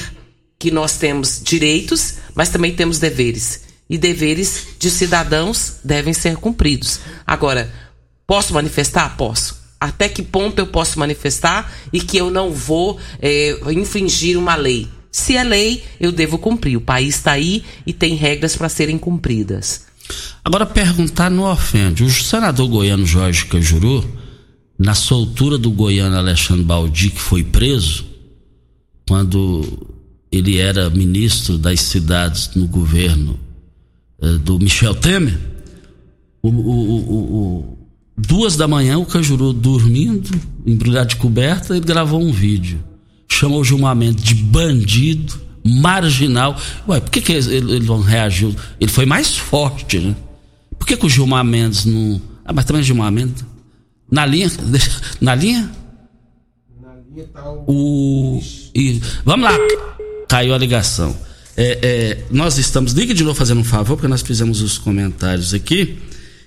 que 0.58 0.70
nós 0.70 0.96
temos 0.96 1.40
direitos, 1.42 2.14
mas 2.34 2.48
também 2.48 2.74
temos 2.74 2.98
deveres. 2.98 3.62
E 3.88 3.98
deveres 3.98 4.68
de 4.78 4.90
cidadãos 4.90 5.74
devem 5.84 6.14
ser 6.14 6.36
cumpridos. 6.36 7.00
Agora, 7.26 7.70
posso 8.26 8.54
manifestar? 8.54 9.16
Posso. 9.16 9.63
Até 9.84 10.08
que 10.08 10.22
ponto 10.22 10.58
eu 10.58 10.66
posso 10.66 10.98
manifestar 10.98 11.70
e 11.92 12.00
que 12.00 12.16
eu 12.16 12.30
não 12.30 12.50
vou 12.50 12.98
é, 13.20 13.54
infringir 13.72 14.38
uma 14.38 14.54
lei? 14.56 14.88
Se 15.12 15.36
é 15.36 15.44
lei, 15.44 15.84
eu 16.00 16.10
devo 16.10 16.38
cumprir. 16.38 16.76
O 16.76 16.80
país 16.80 17.16
está 17.16 17.32
aí 17.32 17.62
e 17.86 17.92
tem 17.92 18.14
regras 18.14 18.56
para 18.56 18.68
serem 18.70 18.96
cumpridas. 18.96 19.84
Agora, 20.42 20.64
perguntar 20.64 21.30
não 21.30 21.44
ofende. 21.44 22.02
O 22.02 22.10
senador 22.10 22.66
goiano 22.68 23.04
Jorge 23.04 23.44
Cajuru, 23.44 24.02
na 24.78 24.94
soltura 24.94 25.58
do 25.58 25.70
goiano 25.70 26.16
Alexandre 26.16 26.64
Baldi, 26.64 27.10
que 27.10 27.20
foi 27.20 27.44
preso, 27.44 28.06
quando 29.06 29.86
ele 30.32 30.58
era 30.58 30.88
ministro 30.88 31.58
das 31.58 31.80
cidades 31.80 32.50
no 32.54 32.66
governo 32.66 33.38
eh, 34.22 34.38
do 34.38 34.58
Michel 34.58 34.94
Temer, 34.94 35.38
o- 36.42 36.48
o- 36.48 37.10
o- 37.10 37.78
duas 38.16 38.56
da 38.56 38.66
manhã, 38.68 38.98
o 38.98 39.06
Cajuru 39.06 39.52
dormindo, 39.52 40.30
embrulhado 40.66 41.08
de 41.08 41.16
coberta, 41.16 41.76
ele 41.76 41.84
gravou 41.84 42.20
um 42.22 42.32
vídeo. 42.32 42.82
Chamou 43.28 43.60
o 43.60 43.64
Gilmar 43.64 43.96
Mendes 43.96 44.22
de 44.24 44.34
bandido, 44.34 45.34
marginal. 45.64 46.56
Ué, 46.88 47.00
por 47.00 47.10
que, 47.10 47.20
que 47.20 47.32
ele, 47.32 47.54
ele 47.56 47.86
não 47.86 48.00
reagiu? 48.00 48.54
Ele 48.80 48.90
foi 48.90 49.06
mais 49.06 49.36
forte, 49.36 49.98
né? 49.98 50.14
Por 50.78 50.86
que, 50.86 50.96
que 50.96 51.06
o 51.06 51.08
Gilmar 51.08 51.44
Mendes 51.44 51.84
não. 51.84 52.20
Ah, 52.44 52.52
mas 52.52 52.64
também 52.64 52.82
o 52.82 52.84
Gilmar 52.84 53.10
Mendes. 53.10 53.44
Na 54.10 54.26
linha? 54.26 54.50
Na 55.20 55.34
linha? 55.34 55.70
O. 57.66 58.40
e- 58.74 59.00
vamos 59.24 59.44
lá. 59.44 59.56
Caiu 60.28 60.54
a 60.54 60.58
ligação. 60.58 61.16
É, 61.56 61.78
é, 61.82 62.24
nós 62.30 62.58
estamos. 62.58 62.92
Liga 62.92 63.14
de 63.14 63.22
novo 63.24 63.36
fazendo 63.36 63.60
um 63.60 63.64
favor, 63.64 63.96
porque 63.96 64.08
nós 64.08 64.22
fizemos 64.22 64.60
os 64.60 64.78
comentários 64.78 65.54
aqui. 65.54 65.96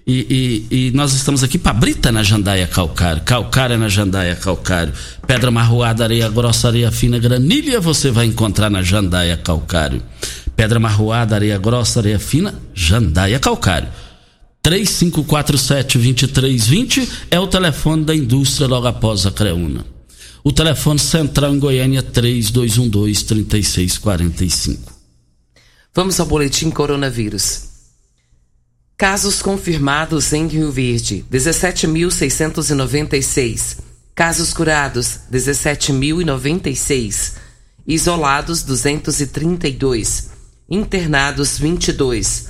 E, 0.10 0.66
e- 0.72 0.88
e 0.88 0.92
nós 0.92 1.12
estamos 1.14 1.44
aqui 1.44 1.58
para 1.58 1.74
Brita 1.74 2.14
na 2.14 2.24
Jandaia 2.24 2.66
Calcário. 2.66 3.22
Calcário 3.24 3.78
na 3.78 3.90
Jandaia 3.90 4.38
Calcário. 4.38 4.94
Pedra 5.28 5.52
marroada, 5.52 6.06
areia 6.06 6.30
grossa, 6.30 6.70
areia 6.70 6.90
fina, 6.92 7.20
granilha 7.20 7.82
você 7.82 8.10
vai 8.10 8.26
encontrar 8.26 8.70
na 8.70 8.82
Jandaia 8.82 9.36
Calcário. 9.36 10.02
Pedra 10.56 10.80
marroada, 10.80 11.36
areia 11.36 11.58
grossa, 11.58 12.00
areia 12.00 12.20
fina, 12.20 12.56
Jandaia 12.74 13.38
Calcário. 13.38 13.90
3547-2320 14.66 17.08
é 17.30 17.38
o 17.40 17.48
telefone 17.48 18.06
da 18.06 18.16
indústria 18.16 18.66
logo 18.68 18.88
após 18.88 19.26
a 19.26 19.32
Creuna. 19.32 19.86
O 20.44 20.52
telefone 20.54 21.00
central 21.00 21.54
em 21.54 21.60
Goiânia 21.60 22.00
é 22.00 22.04
3212-3645. 22.04 24.78
Vamos 25.94 26.18
ao 26.20 26.26
boletim 26.26 26.70
coronavírus. 26.70 27.77
Casos 29.00 29.44
confirmados 29.44 30.34
em 30.34 30.48
Rio 30.48 30.72
Verde, 30.72 31.24
17.696. 31.32 33.78
Casos 34.16 34.52
curados, 34.52 35.20
17.096. 35.32 37.34
Isolados, 37.86 38.64
232. 38.64 40.30
Internados, 40.68 41.60
22. 41.60 42.48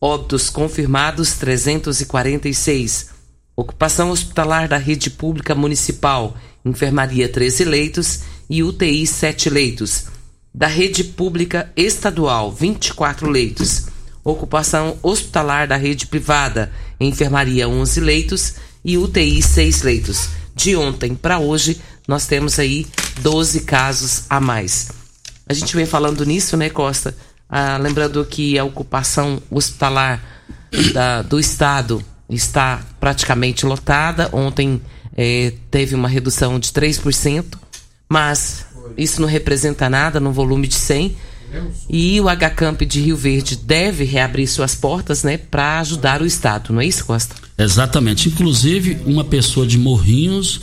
Óbitos 0.00 0.48
confirmados, 0.48 1.32
346. 1.32 3.08
Ocupação 3.56 4.12
hospitalar 4.12 4.68
da 4.68 4.76
rede 4.76 5.10
pública 5.10 5.52
municipal, 5.52 6.36
enfermaria 6.64 7.28
13 7.28 7.64
leitos 7.64 8.20
e 8.48 8.62
UTI 8.62 9.04
7 9.04 9.50
leitos. 9.50 10.04
Da 10.54 10.68
rede 10.68 11.02
pública 11.02 11.72
estadual, 11.76 12.52
24 12.52 13.28
leitos. 13.28 13.97
Ocupação 14.32 14.98
hospitalar 15.02 15.66
da 15.66 15.76
rede 15.76 16.06
privada, 16.06 16.70
enfermaria 17.00 17.66
11 17.66 17.98
leitos 18.00 18.54
e 18.84 18.98
UTI 18.98 19.40
6 19.40 19.82
leitos. 19.82 20.28
De 20.54 20.76
ontem 20.76 21.14
para 21.14 21.38
hoje, 21.38 21.80
nós 22.06 22.26
temos 22.26 22.58
aí 22.58 22.86
12 23.22 23.60
casos 23.60 24.24
a 24.28 24.38
mais. 24.38 24.88
A 25.48 25.54
gente 25.54 25.74
vem 25.74 25.86
falando 25.86 26.26
nisso, 26.26 26.58
né, 26.58 26.68
Costa? 26.68 27.16
Ah, 27.48 27.78
lembrando 27.80 28.22
que 28.26 28.58
a 28.58 28.64
ocupação 28.64 29.40
hospitalar 29.50 30.22
da- 30.92 31.22
do 31.22 31.40
estado 31.40 32.04
está 32.28 32.82
praticamente 33.00 33.64
lotada. 33.64 34.28
Ontem 34.32 34.78
eh, 35.16 35.54
teve 35.70 35.94
uma 35.94 36.06
redução 36.08 36.58
de 36.60 36.70
3%, 36.70 37.58
mas 38.08 38.66
isso 38.96 39.22
não 39.22 39.28
representa 39.28 39.88
nada 39.88 40.20
no 40.20 40.32
volume 40.32 40.66
de 40.68 40.74
100. 40.74 41.16
E 41.88 42.20
o 42.20 42.24
HCamp 42.28 42.82
de 42.86 43.00
Rio 43.00 43.16
Verde 43.16 43.56
deve 43.56 44.04
reabrir 44.04 44.46
suas 44.46 44.74
portas, 44.74 45.22
né, 45.22 45.36
para 45.38 45.80
ajudar 45.80 46.20
o 46.22 46.26
estado, 46.26 46.72
não 46.72 46.80
é 46.80 46.86
isso, 46.86 47.04
Costa? 47.04 47.34
Exatamente. 47.56 48.28
Inclusive, 48.28 48.98
uma 49.06 49.24
pessoa 49.24 49.66
de 49.66 49.78
Morrinhos 49.78 50.60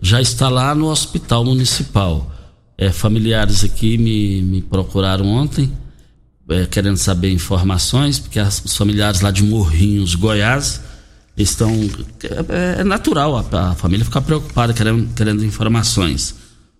já 0.00 0.20
está 0.20 0.48
lá 0.48 0.74
no 0.74 0.86
hospital 0.86 1.44
municipal. 1.44 2.32
É, 2.76 2.90
familiares 2.92 3.64
aqui 3.64 3.98
me, 3.98 4.40
me 4.42 4.62
procuraram 4.62 5.26
ontem, 5.26 5.72
é, 6.48 6.64
querendo 6.66 6.96
saber 6.96 7.32
informações, 7.32 8.18
porque 8.20 8.38
as- 8.38 8.62
os 8.64 8.76
familiares 8.76 9.20
lá 9.20 9.30
de 9.32 9.42
Morrinhos, 9.42 10.14
Goiás, 10.14 10.80
estão. 11.36 11.72
É, 12.48 12.80
é 12.80 12.84
natural 12.84 13.36
a, 13.36 13.70
a 13.70 13.74
família 13.74 14.04
ficar 14.04 14.20
preocupada, 14.20 14.72
querendo, 14.72 15.12
querendo 15.14 15.44
informações. 15.44 16.34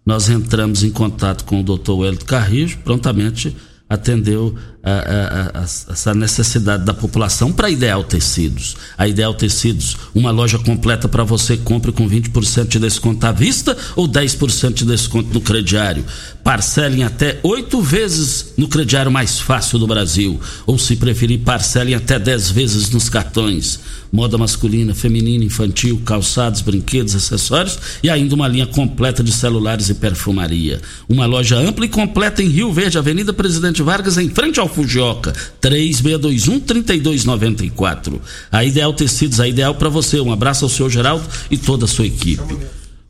Nós 0.09 0.31
entramos 0.31 0.83
em 0.83 0.91
contato 0.91 1.45
com 1.45 1.61
o 1.61 1.62
Dr. 1.62 1.91
Wellington 1.91 2.25
Carrijo, 2.25 2.79
prontamente 2.79 3.55
atendeu 3.91 4.55
a, 4.83 4.91
a, 4.91 5.61
a, 5.61 5.62
essa 5.62 6.15
necessidade 6.15 6.83
da 6.83 6.95
população 6.95 7.53
para 7.53 7.69
Ideal 7.69 8.03
Tecidos. 8.03 8.75
A 8.97 9.07
Ideal 9.07 9.35
Tecidos, 9.35 9.99
uma 10.15 10.31
loja 10.31 10.59
completa 10.59 11.09
para 11.11 11.25
você, 11.25 11.59
compre 11.59 11.93
com 11.93 12.09
20% 12.09 12.69
de 12.69 12.79
desconto 12.79 13.27
à 13.27 13.33
vista 13.33 13.77
ou 13.97 14.09
10% 14.09 14.73
de 14.73 14.87
desconto 14.87 15.29
no 15.35 15.43
crediário. 15.43 16.03
Parcelem 16.43 17.03
até 17.03 17.38
oito 17.43 17.83
vezes 17.83 18.55
no 18.57 18.67
crediário 18.67 19.12
mais 19.12 19.38
fácil 19.38 19.79
do 19.79 19.87
Brasil. 19.87 20.41
Ou, 20.67 20.79
se 20.79 20.97
preferir, 20.97 21.41
parcelem 21.41 21.95
até 21.95 22.19
10 22.19 22.50
vezes 22.50 22.88
nos 22.88 23.11
cartões. 23.11 23.79
Moda 24.12 24.37
masculina, 24.38 24.95
feminina, 24.95 25.45
infantil, 25.45 26.00
calçados, 26.05 26.61
brinquedos, 26.61 27.15
acessórios 27.15 27.79
e 28.03 28.11
ainda 28.11 28.35
uma 28.35 28.49
linha 28.49 28.67
completa 28.67 29.23
de 29.23 29.31
celulares 29.33 29.88
e 29.88 29.95
perfumaria. 29.95 30.81
Uma 31.09 31.27
loja 31.27 31.57
ampla 31.57 31.85
e 31.85 31.88
completa 31.88 32.43
em 32.43 32.49
Rio 32.49 32.73
Verde, 32.73 32.99
Avenida 32.99 33.33
Presidente 33.33 33.81
Vargas, 33.83 34.19
em 34.19 34.29
frente 34.31 34.59
ao 34.59 34.69
Fujioka. 34.69 35.33
3621-3294. 35.61 38.21
A 38.50 38.65
Ideal 38.65 38.93
Tecidos, 38.93 39.38
a 39.41 39.49
ideal 39.49 39.75
para 39.75 39.88
você. 39.88 40.21
Um 40.21 40.33
abraço 40.33 40.65
ao 40.65 40.69
senhor 40.69 40.91
Geraldo 40.91 41.25
e 41.50 41.59
toda 41.59 41.85
a 41.85 41.88
sua 41.88 42.07
equipe. 42.07 42.57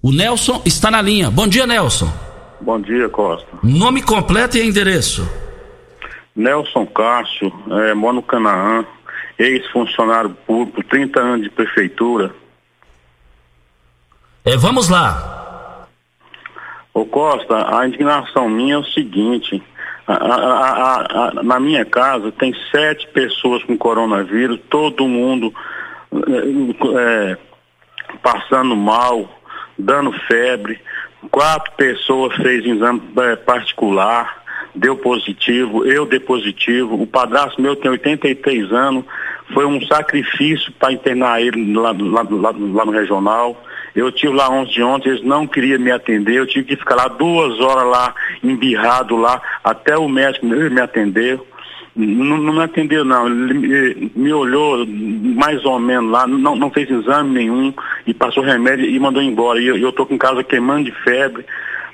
O 0.02 0.12
Nelson 0.12 0.62
está 0.64 0.90
na 0.90 1.02
linha. 1.02 1.30
Bom 1.30 1.46
dia, 1.46 1.66
Nelson. 1.66 2.10
Bom 2.60 2.80
dia, 2.80 3.08
Costa. 3.08 3.46
Nome 3.62 4.02
completo 4.02 4.56
e 4.56 4.66
endereço. 4.66 5.28
Nelson 6.34 6.86
Cássio, 6.86 7.52
é, 7.68 7.94
moro 7.94 8.16
no 8.16 8.22
Canaã, 8.22 8.84
ex-funcionário 9.38 10.30
público, 10.46 10.82
30 10.82 11.20
anos 11.20 11.42
de 11.42 11.50
prefeitura. 11.50 12.34
É, 14.44 14.56
vamos 14.56 14.88
lá. 14.88 15.86
Ô 16.92 17.04
Costa, 17.04 17.78
a 17.78 17.86
indignação 17.86 18.48
minha 18.48 18.74
é 18.74 18.78
o 18.78 18.84
seguinte, 18.84 19.62
a, 20.06 20.14
a, 20.14 21.28
a, 21.28 21.42
na 21.42 21.60
minha 21.60 21.84
casa 21.84 22.32
tem 22.32 22.52
sete 22.72 23.06
pessoas 23.08 23.62
com 23.62 23.78
coronavírus, 23.78 24.58
todo 24.68 25.06
mundo 25.06 25.54
é, 26.98 27.36
passando 28.22 28.74
mal, 28.74 29.30
dando 29.78 30.12
febre, 30.26 30.80
quatro 31.30 31.72
pessoas 31.76 32.34
fez 32.36 32.64
exame 32.64 33.02
é, 33.18 33.36
particular, 33.36 34.42
deu 34.74 34.96
positivo, 34.96 35.84
eu 35.84 36.06
dei 36.06 36.20
positivo, 36.20 37.00
o 37.00 37.06
padrasto 37.06 37.60
meu 37.60 37.76
tem 37.76 37.90
83 37.90 38.72
anos, 38.72 39.04
foi 39.52 39.64
um 39.66 39.80
sacrifício 39.86 40.72
para 40.72 40.92
internar 40.92 41.40
ele 41.40 41.74
lá, 41.74 41.92
lá, 41.92 42.26
lá, 42.28 42.54
lá, 42.56 42.84
no 42.84 42.92
regional. 42.92 43.62
Eu 43.94 44.12
tive 44.12 44.32
lá 44.32 44.48
ontem 44.48 44.74
de 44.74 44.82
ontem, 44.82 45.08
eles 45.08 45.24
não 45.24 45.46
queriam 45.46 45.80
me 45.80 45.90
atender, 45.90 46.34
eu 46.34 46.46
tive 46.46 46.66
que 46.66 46.76
ficar 46.76 46.94
lá 46.94 47.08
duas 47.08 47.58
horas 47.58 47.86
lá, 47.88 48.14
embirrado 48.42 49.16
lá, 49.16 49.40
até 49.64 49.96
o 49.96 50.08
médico 50.08 50.46
me 50.46 50.80
atendeu. 50.80 51.46
Não, 51.96 52.36
não 52.36 52.52
me 52.52 52.62
atendeu 52.62 53.04
não, 53.04 53.26
ele 53.26 54.12
me, 54.14 54.32
olhou 54.32 54.86
mais 54.86 55.64
ou 55.64 55.80
menos 55.80 56.08
lá, 56.12 56.28
não, 56.28 56.54
não 56.54 56.70
fez 56.70 56.88
exame 56.88 57.30
nenhum 57.30 57.74
e 58.06 58.14
passou 58.14 58.44
remédio 58.44 58.84
e 58.84 59.00
mandou 59.00 59.20
embora. 59.20 59.60
E 59.60 59.66
eu, 59.66 59.90
tô 59.90 60.06
com 60.06 60.16
casa 60.16 60.44
queimando 60.44 60.84
de 60.84 60.92
febre, 61.02 61.44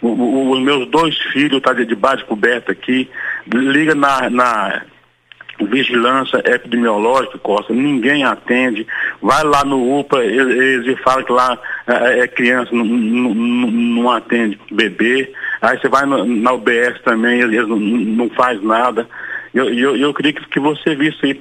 os 0.02 0.60
meus 0.60 0.86
dois 0.90 1.16
filhos 1.32 1.56
estão 1.56 1.72
tá 1.72 1.80
de 1.80 1.86
debaixo 1.86 2.26
coberta 2.26 2.72
aqui, 2.72 3.08
liga 3.46 3.94
na, 3.94 4.28
na 4.28 4.82
vigilância 5.60 6.38
epidemiológica, 6.44 7.38
Costa, 7.38 7.72
ninguém 7.72 8.24
atende, 8.24 8.86
vai 9.22 9.42
lá 9.44 9.64
no 9.64 10.00
UPA, 10.00 10.24
eles, 10.24 10.98
falam 11.00 11.24
que 11.24 11.32
lá 11.32 11.58
é, 11.86 12.20
é 12.20 12.28
criança, 12.28 12.70
não, 12.72 12.84
não, 12.84 13.34
não, 13.34 14.10
atende 14.10 14.58
bebê, 14.70 15.32
aí 15.62 15.78
você 15.78 15.88
vai 15.88 16.04
na 16.06 16.52
UBS 16.52 17.00
também, 17.04 17.40
eles 17.40 17.68
não, 17.68 17.76
não 17.76 18.30
faz 18.30 18.62
nada. 18.62 19.08
Eu, 19.54 19.72
eu, 19.72 19.96
eu 19.96 20.12
queria 20.12 20.32
que, 20.32 20.44
que 20.48 20.58
você 20.58 20.96
visse 20.96 21.18
aí 21.22 21.34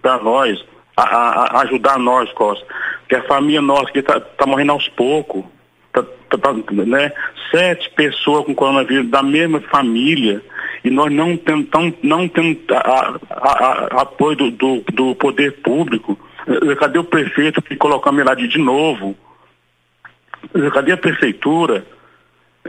para 0.00 0.18
nós, 0.18 0.64
a, 0.96 1.02
a, 1.02 1.62
ajudar 1.62 1.98
nós, 1.98 2.30
Costa, 2.32 2.66
que 3.08 3.14
a 3.14 3.22
família 3.22 3.62
nossa 3.62 3.90
que 3.92 4.00
está 4.00 4.18
tá 4.18 4.46
morrendo 4.46 4.72
aos 4.72 4.88
poucos, 4.88 5.44
tá, 5.92 6.02
tá, 6.02 6.38
tá, 6.38 6.52
né? 6.72 7.12
Sete 7.50 7.90
pessoas 7.90 8.44
com 8.44 8.54
coronavírus 8.54 9.08
da 9.08 9.22
mesma 9.22 9.60
família, 9.60 10.42
e 10.84 10.90
nós 10.90 11.12
não 11.12 11.36
temos, 11.36 11.68
não 12.02 12.28
temos 12.28 12.58
a, 12.70 13.18
a, 13.30 13.96
a, 13.98 14.02
apoio 14.02 14.36
do, 14.36 14.50
do, 14.50 14.84
do, 14.92 15.14
poder 15.14 15.62
público. 15.62 16.18
Eh, 16.46 16.74
cadê 16.74 16.98
o 16.98 17.04
prefeito 17.04 17.62
que 17.62 17.76
colocou 17.76 18.12
a 18.12 18.24
lá 18.24 18.34
de 18.34 18.58
novo? 18.58 19.16
Eh, 20.54 20.70
cadê 20.70 20.92
a 20.92 20.96
prefeitura? 20.96 21.86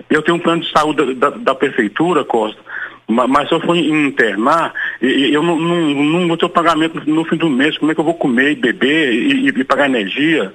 Eu 0.09 0.21
tenho 0.21 0.37
um 0.37 0.39
plano 0.39 0.61
de 0.61 0.71
saúde 0.71 1.15
da, 1.15 1.29
da, 1.29 1.37
da 1.37 1.55
prefeitura, 1.55 2.23
Costa, 2.23 2.61
mas, 3.07 3.27
mas, 3.27 3.47
se 3.47 3.55
eu 3.55 3.61
for 3.61 3.75
internar, 3.75 4.73
eu 5.01 5.41
não, 5.41 5.59
não, 5.59 6.03
não 6.03 6.27
vou 6.27 6.37
ter 6.37 6.45
o 6.45 6.49
pagamento 6.49 7.01
no 7.09 7.25
fim 7.25 7.35
do 7.35 7.49
mês. 7.49 7.77
Como 7.77 7.91
é 7.91 7.95
que 7.95 7.99
eu 7.99 8.05
vou 8.05 8.13
comer 8.13 8.51
e 8.51 8.55
beber 8.55 9.11
e, 9.11 9.47
e 9.47 9.63
pagar 9.63 9.87
energia? 9.87 10.53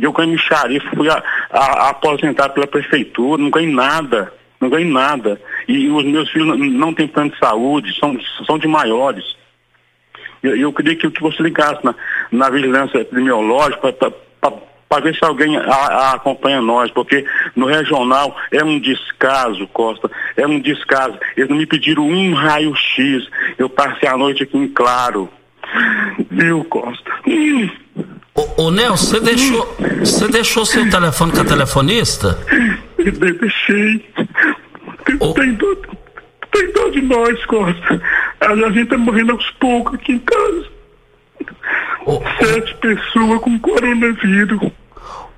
Eu 0.00 0.12
ganho 0.12 0.30
micharia, 0.30 0.80
fui 0.94 1.10
a, 1.10 1.22
a, 1.50 1.58
a 1.58 1.90
aposentar 1.90 2.48
pela 2.50 2.66
prefeitura, 2.66 3.42
não 3.42 3.50
ganho 3.50 3.72
nada 3.72 4.32
não 4.60 4.68
ganho 4.68 4.92
nada. 4.92 5.40
E 5.66 5.88
os 5.88 6.04
meus 6.04 6.30
filhos 6.30 6.58
não 6.58 6.92
têm 6.92 7.08
plano 7.08 7.30
de 7.30 7.38
saúde, 7.38 7.98
são, 7.98 8.16
são 8.46 8.58
de 8.58 8.68
maiores. 8.68 9.24
Eu, 10.42 10.56
eu 10.56 10.72
queria 10.72 10.96
que, 10.96 11.10
que 11.10 11.22
você 11.22 11.42
ligasse 11.42 11.84
na, 11.84 11.94
na 12.30 12.50
vigilância 12.50 12.98
epidemiológica 12.98 13.92
para 13.92 15.02
ver 15.02 15.14
se 15.14 15.24
alguém 15.24 15.56
a, 15.56 15.62
a 15.62 16.12
acompanha 16.14 16.60
nós, 16.60 16.90
porque 16.90 17.24
no 17.54 17.66
regional 17.66 18.36
é 18.50 18.62
um 18.62 18.78
descaso, 18.78 19.66
Costa, 19.68 20.10
é 20.36 20.46
um 20.46 20.60
descaso. 20.60 21.16
Eles 21.36 21.48
não 21.48 21.56
me 21.56 21.66
pediram 21.66 22.06
um 22.06 22.34
raio-x, 22.34 23.28
eu 23.56 23.68
passei 23.68 24.08
a 24.08 24.16
noite 24.16 24.42
aqui 24.42 24.58
em 24.58 24.68
claro. 24.68 25.28
Viu, 26.30 26.64
Costa? 26.64 27.10
Ô, 28.34 28.64
ô 28.64 28.70
Nelson, 28.70 29.06
você 29.06 29.20
deixou, 29.20 29.76
você 30.00 30.28
deixou 30.28 30.66
seu 30.66 30.88
telefone 30.90 31.32
com 31.32 31.40
a 31.40 31.44
telefonista? 31.44 32.38
Deixei. 32.98 34.09
Tem, 35.20 35.32
tem, 35.34 35.54
dó, 35.54 35.74
tem 36.52 36.72
dó 36.72 36.88
de 36.88 37.02
nós, 37.02 37.44
Costa. 37.46 38.02
A 38.40 38.70
gente 38.70 38.86
tá 38.88 38.96
morrendo 38.96 39.32
aos 39.32 39.50
poucos 39.52 39.94
aqui 39.94 40.12
em 40.12 40.18
casa. 40.18 40.66
Oh, 42.06 42.20
Sete 42.38 42.74
pessoas 42.76 43.40
com 43.40 43.58
coronavírus. 43.58 44.72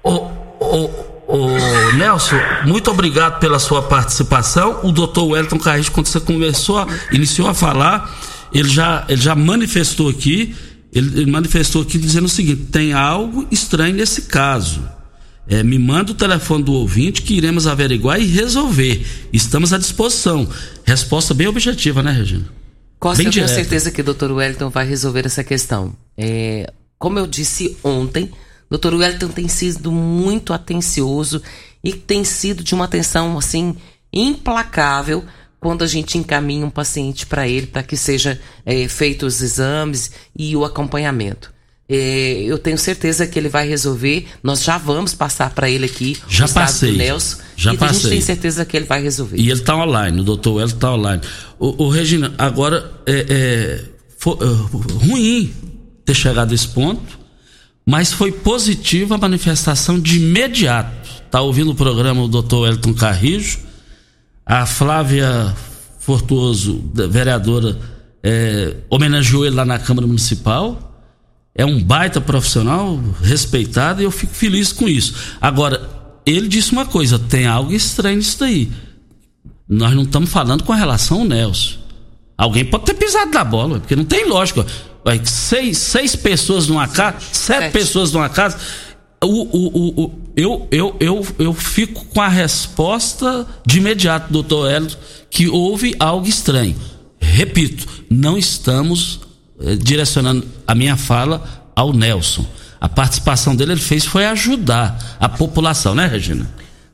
Ô, 0.02 0.28
ô, 0.60 0.90
ô, 1.26 1.48
Nelson, 1.96 2.36
muito 2.64 2.90
obrigado 2.90 3.40
pela 3.40 3.58
sua 3.58 3.82
participação. 3.82 4.80
O 4.84 4.92
doutor 4.92 5.24
Wellington 5.24 5.58
Carris, 5.58 5.88
quando 5.88 6.06
você 6.06 6.20
começou, 6.20 6.86
iniciou 7.10 7.48
a 7.48 7.54
falar, 7.54 8.10
ele 8.52 8.68
já, 8.68 9.04
ele 9.08 9.20
já 9.20 9.34
manifestou 9.34 10.08
aqui, 10.08 10.54
ele, 10.92 11.20
ele 11.20 11.30
manifestou 11.30 11.82
aqui 11.82 11.98
dizendo 11.98 12.26
o 12.26 12.28
seguinte: 12.28 12.66
tem 12.70 12.92
algo 12.92 13.46
estranho 13.50 13.94
nesse 13.94 14.22
caso. 14.22 14.82
É, 15.48 15.62
me 15.62 15.78
manda 15.78 16.12
o 16.12 16.14
telefone 16.14 16.62
do 16.62 16.72
ouvinte 16.72 17.22
que 17.22 17.34
iremos 17.34 17.66
averiguar 17.66 18.20
e 18.20 18.26
resolver. 18.26 19.04
Estamos 19.32 19.72
à 19.72 19.78
disposição. 19.78 20.48
Resposta 20.84 21.34
bem 21.34 21.48
objetiva, 21.48 22.02
né, 22.02 22.12
Regina? 22.12 22.48
Costa, 22.98 23.18
bem 23.18 23.26
eu 23.26 23.32
tenho 23.32 23.48
certeza 23.48 23.90
que 23.90 24.00
o 24.00 24.04
doutor 24.04 24.30
Wellington 24.30 24.70
vai 24.70 24.86
resolver 24.86 25.26
essa 25.26 25.42
questão. 25.42 25.96
É, 26.16 26.72
como 26.98 27.18
eu 27.18 27.26
disse 27.26 27.76
ontem, 27.82 28.24
o 28.26 28.70
doutor 28.70 28.94
Wellington 28.94 29.28
tem 29.28 29.48
sido 29.48 29.90
muito 29.90 30.52
atencioso 30.52 31.42
e 31.82 31.92
tem 31.92 32.22
sido 32.22 32.62
de 32.62 32.74
uma 32.74 32.84
atenção 32.84 33.36
assim 33.36 33.74
implacável 34.12 35.24
quando 35.58 35.82
a 35.82 35.86
gente 35.86 36.18
encaminha 36.18 36.64
um 36.64 36.70
paciente 36.70 37.26
para 37.26 37.48
ele 37.48 37.66
para 37.66 37.82
que 37.82 37.96
seja 37.96 38.40
é, 38.64 38.86
feito 38.86 39.26
os 39.26 39.42
exames 39.42 40.12
e 40.36 40.56
o 40.56 40.64
acompanhamento. 40.64 41.51
É, 41.94 42.44
eu 42.44 42.56
tenho 42.56 42.78
certeza 42.78 43.26
que 43.26 43.38
ele 43.38 43.50
vai 43.50 43.68
resolver. 43.68 44.26
Nós 44.42 44.64
já 44.64 44.78
vamos 44.78 45.12
passar 45.12 45.50
para 45.50 45.68
ele 45.68 45.84
aqui 45.84 46.16
já 46.26 46.46
o 46.46 46.48
passei, 46.48 46.92
do 46.92 46.96
Nelson. 46.96 47.36
Já 47.54 47.74
e 47.74 47.76
passei. 47.76 47.96
a 47.96 48.00
gente 48.00 48.10
tem 48.12 48.20
certeza 48.22 48.64
que 48.64 48.74
ele 48.74 48.86
vai 48.86 49.02
resolver. 49.02 49.36
E 49.36 49.50
ele 49.50 49.60
está 49.60 49.76
online, 49.76 50.22
o 50.22 50.24
doutor 50.24 50.62
Hélio 50.62 50.74
está 50.74 50.94
online. 50.94 51.20
O, 51.58 51.84
o, 51.84 51.88
Regina, 51.90 52.32
agora 52.38 52.90
é, 53.04 53.26
é, 53.28 53.84
foi, 54.16 54.38
é, 54.40 55.06
ruim 55.06 55.52
ter 56.02 56.14
chegado 56.14 56.52
a 56.52 56.54
esse 56.54 56.68
ponto, 56.68 57.18
mas 57.84 58.10
foi 58.10 58.32
positiva 58.32 59.16
a 59.16 59.18
manifestação 59.18 60.00
de 60.00 60.16
imediato. 60.16 61.10
Está 61.26 61.42
ouvindo 61.42 61.72
o 61.72 61.74
programa 61.74 62.22
o 62.22 62.28
doutor 62.28 62.68
Elton 62.68 62.94
Carrijo, 62.94 63.58
a 64.46 64.64
Flávia 64.64 65.54
Fortuoso, 65.98 66.82
vereadora, 67.10 67.78
é, 68.22 68.76
homenageou 68.88 69.44
ele 69.44 69.56
lá 69.56 69.66
na 69.66 69.78
Câmara 69.78 70.06
Municipal 70.06 70.88
é 71.54 71.66
um 71.66 71.82
baita 71.82 72.20
profissional, 72.20 72.98
respeitado, 73.22 74.00
e 74.00 74.04
eu 74.04 74.10
fico 74.10 74.34
feliz 74.34 74.72
com 74.72 74.88
isso. 74.88 75.14
Agora, 75.40 75.88
ele 76.24 76.48
disse 76.48 76.72
uma 76.72 76.86
coisa: 76.86 77.18
tem 77.18 77.46
algo 77.46 77.72
estranho 77.72 78.16
nisso 78.16 78.38
daí. 78.40 78.70
Nós 79.68 79.94
não 79.94 80.02
estamos 80.02 80.30
falando 80.30 80.64
com 80.64 80.72
relação 80.72 81.20
ao 81.20 81.24
Nelson. 81.24 81.78
Alguém 82.36 82.64
pode 82.64 82.86
ter 82.86 82.94
pisado 82.94 83.30
na 83.32 83.44
bola, 83.44 83.80
porque 83.80 83.94
não 83.94 84.04
tem 84.04 84.26
lógica. 84.28 84.66
Seis, 85.24 85.78
seis 85.78 86.16
pessoas 86.16 86.68
numa 86.68 86.88
casa, 86.88 87.18
sete, 87.32 87.60
sete 87.60 87.72
pessoas 87.72 88.12
numa 88.12 88.28
casa. 88.28 88.58
O, 89.22 89.26
o, 89.26 90.04
o, 90.04 90.12
eu, 90.36 90.66
eu, 90.70 90.96
eu, 90.98 91.26
eu 91.38 91.54
fico 91.54 92.04
com 92.06 92.20
a 92.20 92.28
resposta 92.28 93.46
de 93.64 93.78
imediato, 93.78 94.32
doutor 94.32 94.70
Hélio, 94.70 94.90
que 95.30 95.48
houve 95.48 95.94
algo 95.98 96.26
estranho. 96.26 96.76
Repito, 97.20 97.86
não 98.10 98.36
estamos 98.36 99.20
direcionando 99.80 100.46
a 100.66 100.74
minha 100.74 100.96
fala 100.96 101.42
ao 101.74 101.92
Nelson. 101.92 102.44
A 102.80 102.88
participação 102.88 103.54
dele 103.54 103.72
ele 103.72 103.80
fez 103.80 104.04
foi 104.04 104.26
ajudar 104.26 105.16
a 105.20 105.28
população, 105.28 105.94
né, 105.94 106.06
Regina? 106.06 106.48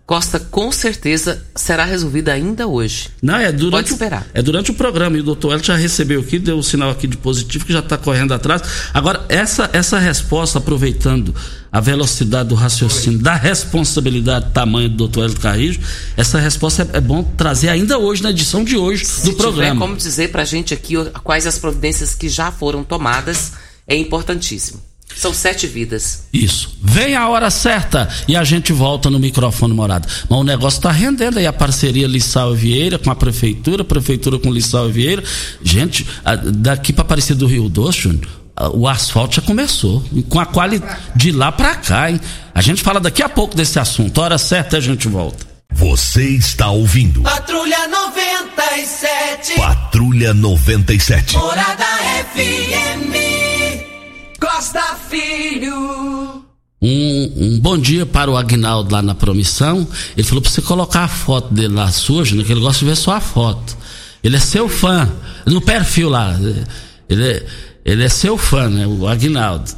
Costa, 0.09 0.41
com 0.41 0.73
certeza 0.73 1.45
será 1.55 1.85
resolvida 1.85 2.33
ainda 2.33 2.67
hoje. 2.67 3.11
Não, 3.21 3.37
é 3.37 3.53
durante, 3.53 3.73
Pode 3.73 3.91
esperar. 3.91 4.23
O, 4.23 4.39
é 4.39 4.41
durante 4.41 4.71
o 4.71 4.75
programa. 4.75 5.19
E 5.19 5.21
o 5.21 5.23
doutor 5.23 5.53
Hélio 5.53 5.63
já 5.63 5.77
recebeu 5.77 6.23
aqui, 6.23 6.39
deu 6.39 6.57
o 6.57 6.61
um 6.61 6.63
sinal 6.63 6.89
aqui 6.89 7.07
de 7.07 7.19
positivo, 7.19 7.67
que 7.67 7.75
já 7.75 7.81
está 7.81 7.99
correndo 7.99 8.33
atrás. 8.33 8.63
Agora, 8.95 9.27
essa, 9.29 9.69
essa 9.71 9.99
resposta, 9.99 10.57
aproveitando 10.61 11.35
a 11.71 11.79
velocidade 11.79 12.49
do 12.49 12.55
raciocínio, 12.55 13.19
da 13.19 13.35
responsabilidade 13.35 14.51
tamanho 14.55 14.89
do 14.89 14.97
doutor 14.97 15.27
Hélio 15.27 15.41
Carrijo, 15.41 15.81
essa 16.17 16.39
resposta 16.39 16.89
é, 16.91 16.97
é, 16.97 17.01
bom 17.03 17.23
trazer 17.23 17.69
ainda 17.69 17.99
hoje, 17.99 18.23
na 18.23 18.31
edição 18.31 18.65
de 18.65 18.79
hoje 18.79 19.05
Se 19.05 19.27
do 19.27 19.37
programa. 19.37 19.75
Tiver 19.75 19.79
como 19.79 19.95
dizer 19.95 20.33
para 20.33 20.41
a 20.41 20.47
gente 20.47 20.73
aqui 20.73 20.95
quais 21.23 21.47
as 21.47 21.59
providências 21.59 22.15
que 22.15 22.31
já 22.31 22.51
foram 22.51 22.83
tomadas, 22.83 23.53
é 23.87 23.95
importantíssimo. 23.95 24.88
São 25.19 25.35
sete 25.35 25.67
vidas. 25.67 26.29
Isso. 26.33 26.79
Vem 26.81 27.17
a 27.17 27.29
hora 27.29 27.51
certa 27.51 28.09
e 28.29 28.37
a 28.37 28.45
gente 28.45 28.73
volta 28.73 29.11
no 29.11 29.19
microfone 29.19 29.75
morado. 29.75 30.07
Mas 30.31 30.39
o 30.39 30.45
negócio 30.45 30.79
está 30.79 30.93
rendendo 30.93 31.41
aí 31.41 31.47
a 31.47 31.53
parceria 31.53 32.07
Lissau 32.07 32.55
Vieira 32.55 33.01
com 33.01 33.11
a 33.11 33.17
prefeitura, 33.17 33.83
prefeitura 33.83 34.39
com 34.39 34.53
Lissau 34.53 34.89
Vieira. 34.89 35.25
Gente, 35.61 36.07
daqui 36.55 36.93
para 36.93 37.03
Aparecida 37.03 37.41
do 37.41 37.49
Rio 37.49 37.69
Doce, 37.69 38.17
o 38.75 38.87
asfalto 38.87 39.35
já 39.35 39.43
começou. 39.43 40.05
Com 40.29 40.39
a 40.39 40.47
qualidade 40.47 41.01
de 41.17 41.33
lá 41.33 41.51
para 41.51 41.75
cá, 41.75 42.09
hein? 42.13 42.21
A 42.55 42.63
gente 42.63 42.81
fala 42.81 43.01
daqui 43.01 43.21
a 43.21 43.29
pouco 43.29 43.57
desse 43.57 43.81
assunto. 43.81 44.21
Hora 44.21 44.39
certa 44.39 44.77
a 44.77 44.81
gente 44.81 45.09
volta. 45.09 45.45
Você 45.73 46.29
está 46.29 46.71
ouvindo. 46.71 47.23
Patrulha 47.23 47.89
97. 47.89 49.57
Patrulha 49.57 50.33
97. 50.33 51.37
Morada 51.37 51.85
FM. 52.35 52.98
Filho. 55.09 56.45
Um, 56.81 57.33
um, 57.37 57.59
bom 57.61 57.77
dia 57.77 58.07
para 58.07 58.31
o 58.31 58.37
Agnaldo 58.37 58.95
lá 58.95 59.03
na 59.03 59.15
promissão. 59.15 59.87
Ele 60.17 60.27
falou 60.27 60.43
para 60.43 60.51
você 60.51 60.63
colocar 60.63 61.05
a 61.05 61.09
foto 61.09 61.53
dele 61.53 61.75
lá 61.75 61.91
sua, 61.91 62.25
Júnior, 62.25 62.47
que 62.47 62.53
ele 62.53 62.61
gosta 62.61 62.81
de 62.81 62.85
ver 62.85 62.97
só 62.97 63.13
a 63.13 63.21
foto. 63.21 63.77
Ele 64.23 64.37
é 64.37 64.41
seu 64.41 64.69
fã. 64.69 65.11
No 65.47 65.61
perfil 65.61 66.09
lá. 66.09 66.37
Ele 67.09 67.29
é, 67.29 67.47
ele 67.85 68.05
é 68.05 68.09
seu 68.09 68.37
fã, 68.37 68.69
né? 68.69 68.87
O 68.87 69.09
Agnaldo. 69.09 69.71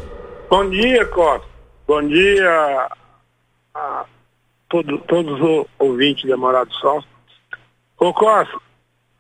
Bom 0.50 0.68
dia, 0.68 1.06
Costa. 1.06 1.48
Bom 1.88 2.02
dia 2.08 2.90
a 3.76 4.06
todo, 4.68 4.98
todos 4.98 5.40
os 5.40 5.68
ouvintes 5.78 6.28
da 6.28 6.36
Morada 6.36 6.66
do 6.66 6.74
Sol. 6.74 7.04
Ô 8.00 8.12
Costa, 8.12 8.58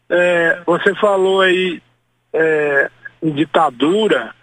é, 0.10 0.60
você 0.66 0.96
falou 0.96 1.42
aí 1.42 1.80
é, 2.34 2.90
em 3.22 3.32
ditadura, 3.34 4.34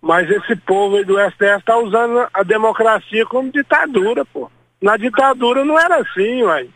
mas 0.00 0.30
esse 0.30 0.56
povo 0.56 0.96
aí 0.96 1.04
do 1.04 1.18
STF 1.18 1.58
está 1.58 1.76
usando 1.76 2.26
a 2.32 2.42
democracia 2.44 3.26
como 3.26 3.52
ditadura, 3.52 4.24
pô. 4.24 4.50
Na 4.80 4.96
ditadura 4.96 5.66
não 5.66 5.78
era 5.78 5.96
assim, 5.98 6.42
uai. 6.44 6.70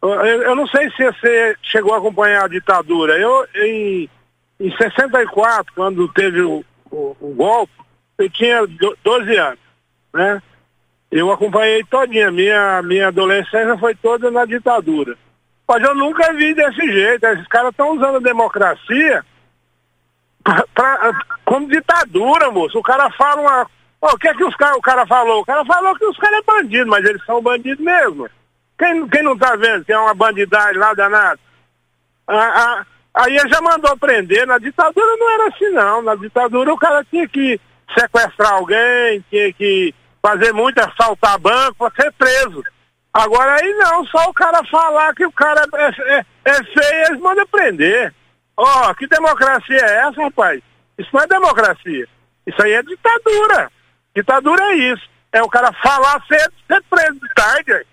Eu, 0.00 0.54
não 0.54 0.66
sei 0.68 0.90
se 0.90 1.04
você 1.04 1.56
chegou 1.62 1.94
a 1.94 1.98
acompanhar 1.98 2.44
a 2.44 2.48
ditadura. 2.48 3.18
Eu, 3.18 3.46
em, 3.56 4.08
em 4.60 4.76
64, 4.76 5.72
quando 5.74 6.12
teve 6.12 6.40
o, 6.40 6.64
o, 6.90 7.16
o 7.20 7.34
golpe, 7.34 7.72
eu 8.18 8.30
tinha 8.30 8.60
12 9.02 9.36
anos, 9.36 9.58
né? 10.12 10.42
Eu 11.10 11.32
acompanhei 11.32 11.82
todinha, 11.84 12.30
minha, 12.30 12.82
minha 12.82 13.08
adolescência 13.08 13.78
foi 13.78 13.94
toda 13.94 14.30
na 14.30 14.44
ditadura. 14.44 15.16
Mas 15.66 15.82
eu 15.82 15.94
nunca 15.94 16.32
vi 16.34 16.54
desse 16.54 16.86
jeito, 16.86 17.24
esses 17.24 17.48
caras 17.48 17.70
estão 17.70 17.96
usando 17.96 18.16
a 18.16 18.20
democracia 18.20 19.24
pra, 20.42 20.64
pra, 20.74 21.26
como 21.44 21.68
ditadura, 21.68 22.50
moço. 22.50 22.78
O 22.78 22.82
cara 22.82 23.10
fala 23.10 23.40
uma. 23.40 23.70
Oh, 24.00 24.14
o 24.14 24.18
que 24.18 24.28
é 24.28 24.34
que 24.34 24.44
os 24.44 24.54
o 24.54 24.80
cara 24.80 25.06
falou? 25.06 25.40
O 25.40 25.44
cara 25.44 25.64
falou 25.64 25.94
que 25.96 26.06
os 26.06 26.16
caras 26.16 26.38
é 26.38 26.42
bandido, 26.42 26.88
mas 26.88 27.04
eles 27.04 27.24
são 27.24 27.42
bandidos 27.42 27.84
mesmo. 27.84 28.28
Quem, 28.78 29.08
quem 29.08 29.22
não 29.22 29.36
tá 29.36 29.56
vendo 29.56 29.84
que 29.84 29.92
é 29.92 29.98
uma 29.98 30.14
bandidagem 30.14 30.78
lá 30.78 30.94
danada? 30.94 31.40
Ah, 32.26 32.34
ah, 32.34 32.86
aí 33.14 33.36
já 33.48 33.60
mandou 33.60 33.96
prender. 33.98 34.46
Na 34.46 34.58
ditadura 34.58 35.16
não 35.16 35.30
era 35.30 35.48
assim 35.48 35.68
não. 35.70 36.02
Na 36.02 36.14
ditadura 36.14 36.72
o 36.72 36.78
cara 36.78 37.04
tinha 37.04 37.26
que 37.28 37.60
sequestrar 37.98 38.52
alguém, 38.52 39.24
tinha 39.28 39.52
que 39.52 39.94
fazer 40.22 40.52
muito, 40.52 40.78
assaltar 40.78 41.38
banco 41.38 41.74
para 41.90 42.02
ser 42.02 42.12
preso. 42.12 42.62
Agora 43.12 43.54
aí 43.54 43.74
não, 43.74 44.06
só 44.06 44.28
o 44.28 44.34
cara 44.34 44.62
falar 44.70 45.14
que 45.14 45.26
o 45.26 45.32
cara 45.32 45.66
é, 45.74 46.18
é, 46.18 46.24
é 46.44 46.54
feio, 46.64 47.06
eles 47.06 47.20
mandam 47.20 47.46
prender. 47.46 48.14
Ó, 48.56 48.90
oh, 48.90 48.94
que 48.94 49.06
democracia 49.06 49.76
é 49.76 50.08
essa, 50.08 50.22
rapaz? 50.22 50.60
Isso 50.98 51.08
não 51.12 51.22
é 51.22 51.26
democracia. 51.26 52.06
Isso 52.46 52.62
aí 52.62 52.72
é 52.72 52.82
ditadura. 52.82 53.70
Ditadura 54.14 54.62
é 54.64 54.74
isso. 54.74 55.08
É 55.32 55.42
o 55.42 55.48
cara 55.48 55.72
falar 55.72 56.22
ser, 56.26 56.50
ser 56.66 56.82
preso 56.90 57.14
de 57.20 57.34
tarde. 57.34 57.86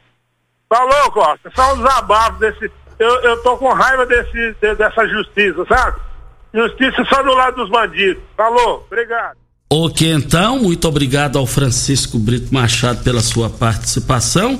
Falou, 0.70 1.12
Costa? 1.12 1.52
Só 1.56 1.74
um 1.74 1.78
desabafo 1.78 2.40
desse. 2.40 2.72
Eu, 2.98 3.10
eu 3.22 3.44
tô 3.44 3.58
com 3.58 3.74
raiva 3.74 4.06
desse, 4.06 4.56
dessa 4.62 5.08
justiça, 5.08 5.66
sabe? 5.68 6.00
Justiça 6.54 7.04
só 7.06 7.22
do 7.22 7.34
lado 7.34 7.58
dos 7.58 7.70
bandidos. 7.70 8.24
Falou, 8.36 8.86
obrigado. 8.88 9.38
Ok, 9.70 10.10
então, 10.14 10.60
muito 10.60 10.88
obrigado 10.88 11.38
ao 11.38 11.46
Francisco 11.46 12.18
Brito 12.18 12.54
Machado 12.54 13.04
pela 13.04 13.20
sua 13.20 13.50
participação. 13.50 14.60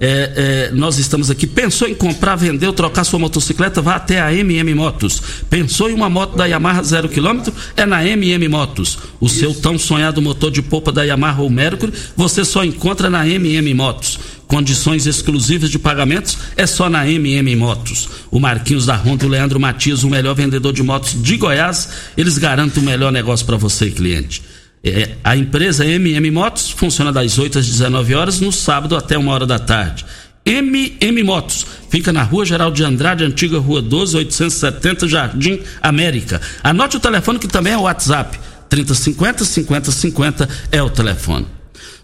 É, 0.00 0.68
é, 0.70 0.70
nós 0.72 0.98
estamos 0.98 1.30
aqui. 1.30 1.46
Pensou 1.46 1.88
em 1.88 1.94
comprar, 1.94 2.36
vender 2.36 2.66
ou 2.66 2.72
trocar 2.72 3.04
sua 3.04 3.18
motocicleta? 3.18 3.80
Vá 3.80 3.94
até 3.94 4.20
a 4.20 4.32
MM 4.32 4.74
Motos. 4.74 5.20
Pensou 5.48 5.88
em 5.88 5.94
uma 5.94 6.10
moto 6.10 6.36
da 6.36 6.46
Yamaha 6.46 6.82
zero 6.82 7.08
quilômetro? 7.08 7.54
É 7.76 7.86
na 7.86 8.04
MM 8.04 8.48
Motos. 8.48 8.98
O 9.20 9.26
Isso. 9.26 9.38
seu 9.38 9.54
tão 9.54 9.78
sonhado 9.78 10.20
motor 10.20 10.50
de 10.50 10.62
polpa 10.62 10.90
da 10.90 11.04
Yamaha 11.04 11.42
ou 11.42 11.50
Mercury 11.50 11.92
você 12.16 12.44
só 12.44 12.64
encontra 12.64 13.08
na 13.08 13.26
MM 13.26 13.72
Motos. 13.72 14.18
Condições 14.46 15.06
exclusivas 15.06 15.70
de 15.70 15.78
pagamentos 15.78 16.36
é 16.56 16.66
só 16.66 16.88
na 16.88 17.08
MM 17.08 17.56
Motos. 17.56 18.08
O 18.30 18.38
Marquinhos 18.38 18.86
da 18.86 18.96
Honda, 18.96 19.26
o 19.26 19.28
Leandro 19.28 19.58
Matias, 19.58 20.04
o 20.04 20.10
melhor 20.10 20.34
vendedor 20.34 20.72
de 20.72 20.82
motos 20.82 21.20
de 21.20 21.36
Goiás, 21.36 21.88
eles 22.16 22.38
garantem 22.38 22.82
o 22.82 22.86
melhor 22.86 23.10
negócio 23.10 23.44
para 23.46 23.56
você, 23.56 23.90
cliente. 23.90 24.42
É, 24.82 25.12
a 25.24 25.34
empresa 25.34 25.86
MM 25.86 26.30
Motos 26.30 26.70
funciona 26.70 27.10
das 27.10 27.38
8 27.38 27.58
às 27.58 27.66
19 27.66 28.14
horas, 28.14 28.40
no 28.40 28.52
sábado 28.52 28.94
até 28.94 29.16
uma 29.16 29.32
hora 29.32 29.46
da 29.46 29.58
tarde. 29.58 30.04
MM 30.44 31.22
Motos 31.22 31.64
fica 31.88 32.12
na 32.12 32.22
Rua 32.22 32.44
Geral 32.44 32.70
de 32.70 32.84
Andrade, 32.84 33.24
antiga 33.24 33.58
Rua 33.58 33.80
12, 33.80 34.18
870, 34.18 35.08
Jardim 35.08 35.60
América. 35.80 36.38
Anote 36.62 36.98
o 36.98 37.00
telefone 37.00 37.38
que 37.38 37.48
também 37.48 37.72
é 37.72 37.78
o 37.78 37.82
WhatsApp. 37.82 38.38
3050 38.68 39.42
5050 39.42 40.48
é 40.70 40.82
o 40.82 40.90
telefone. 40.90 41.46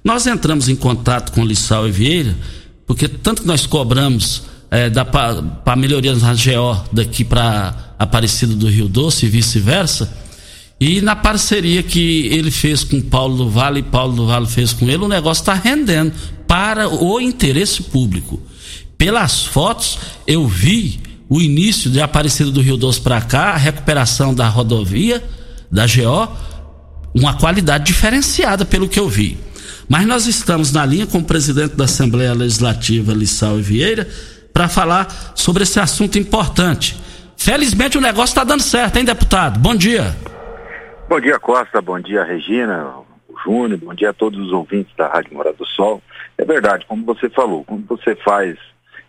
Nós 0.04 0.26
entramos 0.26 0.68
em 0.68 0.76
contato 0.76 1.32
com 1.32 1.44
Lissau 1.44 1.86
e 1.88 1.90
Vieira, 1.90 2.36
porque 2.86 3.06
tanto 3.06 3.42
que 3.42 3.48
nós 3.48 3.66
cobramos 3.66 4.42
é, 4.70 4.88
para 4.90 5.76
melhoria 5.76 6.14
na 6.14 6.32
GO 6.32 6.84
daqui 6.92 7.24
para 7.24 7.94
Aparecida 7.98 8.54
do 8.54 8.68
Rio 8.68 8.88
Doce 8.88 9.26
e 9.26 9.28
vice-versa 9.28 10.10
e 10.80 11.02
na 11.02 11.14
parceria 11.14 11.82
que 11.82 12.26
ele 12.28 12.50
fez 12.50 12.82
com 12.82 13.02
Paulo 13.02 13.36
do 13.36 13.50
Vale 13.50 13.80
e 13.80 13.82
Paulo 13.82 14.14
do 14.14 14.26
Vale 14.26 14.46
fez 14.46 14.72
com 14.72 14.88
ele, 14.88 15.04
o 15.04 15.08
negócio 15.08 15.42
está 15.42 15.52
rendendo 15.52 16.10
para 16.48 16.88
o 16.88 17.20
interesse 17.20 17.82
público. 17.82 18.40
Pelas 18.96 19.44
fotos, 19.44 19.98
eu 20.26 20.48
vi 20.48 20.98
o 21.28 21.38
início 21.38 21.90
de 21.90 22.00
Aparecida 22.00 22.50
do 22.50 22.62
Rio 22.62 22.78
Doce 22.78 22.98
para 22.98 23.20
cá, 23.20 23.50
a 23.50 23.56
recuperação 23.58 24.32
da 24.34 24.48
rodovia, 24.48 25.22
da 25.70 25.86
GO, 25.86 26.32
uma 27.14 27.34
qualidade 27.34 27.84
diferenciada 27.84 28.64
pelo 28.64 28.88
que 28.88 28.98
eu 28.98 29.08
vi. 29.08 29.36
Mas 29.90 30.06
nós 30.06 30.28
estamos 30.28 30.72
na 30.72 30.86
linha 30.86 31.04
com 31.04 31.18
o 31.18 31.24
presidente 31.24 31.74
da 31.74 31.82
Assembleia 31.82 32.32
Legislativa, 32.32 33.12
Lissau 33.12 33.56
Vieira, 33.56 34.06
para 34.52 34.68
falar 34.68 35.08
sobre 35.34 35.64
esse 35.64 35.80
assunto 35.80 36.16
importante. 36.16 36.94
Felizmente 37.36 37.98
o 37.98 38.00
negócio 38.00 38.30
está 38.30 38.44
dando 38.44 38.62
certo, 38.62 38.98
hein, 38.98 39.04
deputado? 39.04 39.58
Bom 39.58 39.74
dia. 39.74 40.14
Bom 41.08 41.18
dia, 41.18 41.40
Costa. 41.40 41.82
Bom 41.82 41.98
dia, 41.98 42.22
Regina, 42.22 42.94
Júnior. 43.44 43.80
Bom 43.80 43.92
dia 43.92 44.10
a 44.10 44.12
todos 44.12 44.38
os 44.38 44.52
ouvintes 44.52 44.94
da 44.96 45.08
Rádio 45.08 45.34
Morada 45.34 45.56
do 45.56 45.66
Sol. 45.66 46.00
É 46.38 46.44
verdade, 46.44 46.86
como 46.86 47.04
você 47.04 47.28
falou, 47.28 47.64
quando 47.64 47.84
você 47.88 48.14
faz 48.14 48.56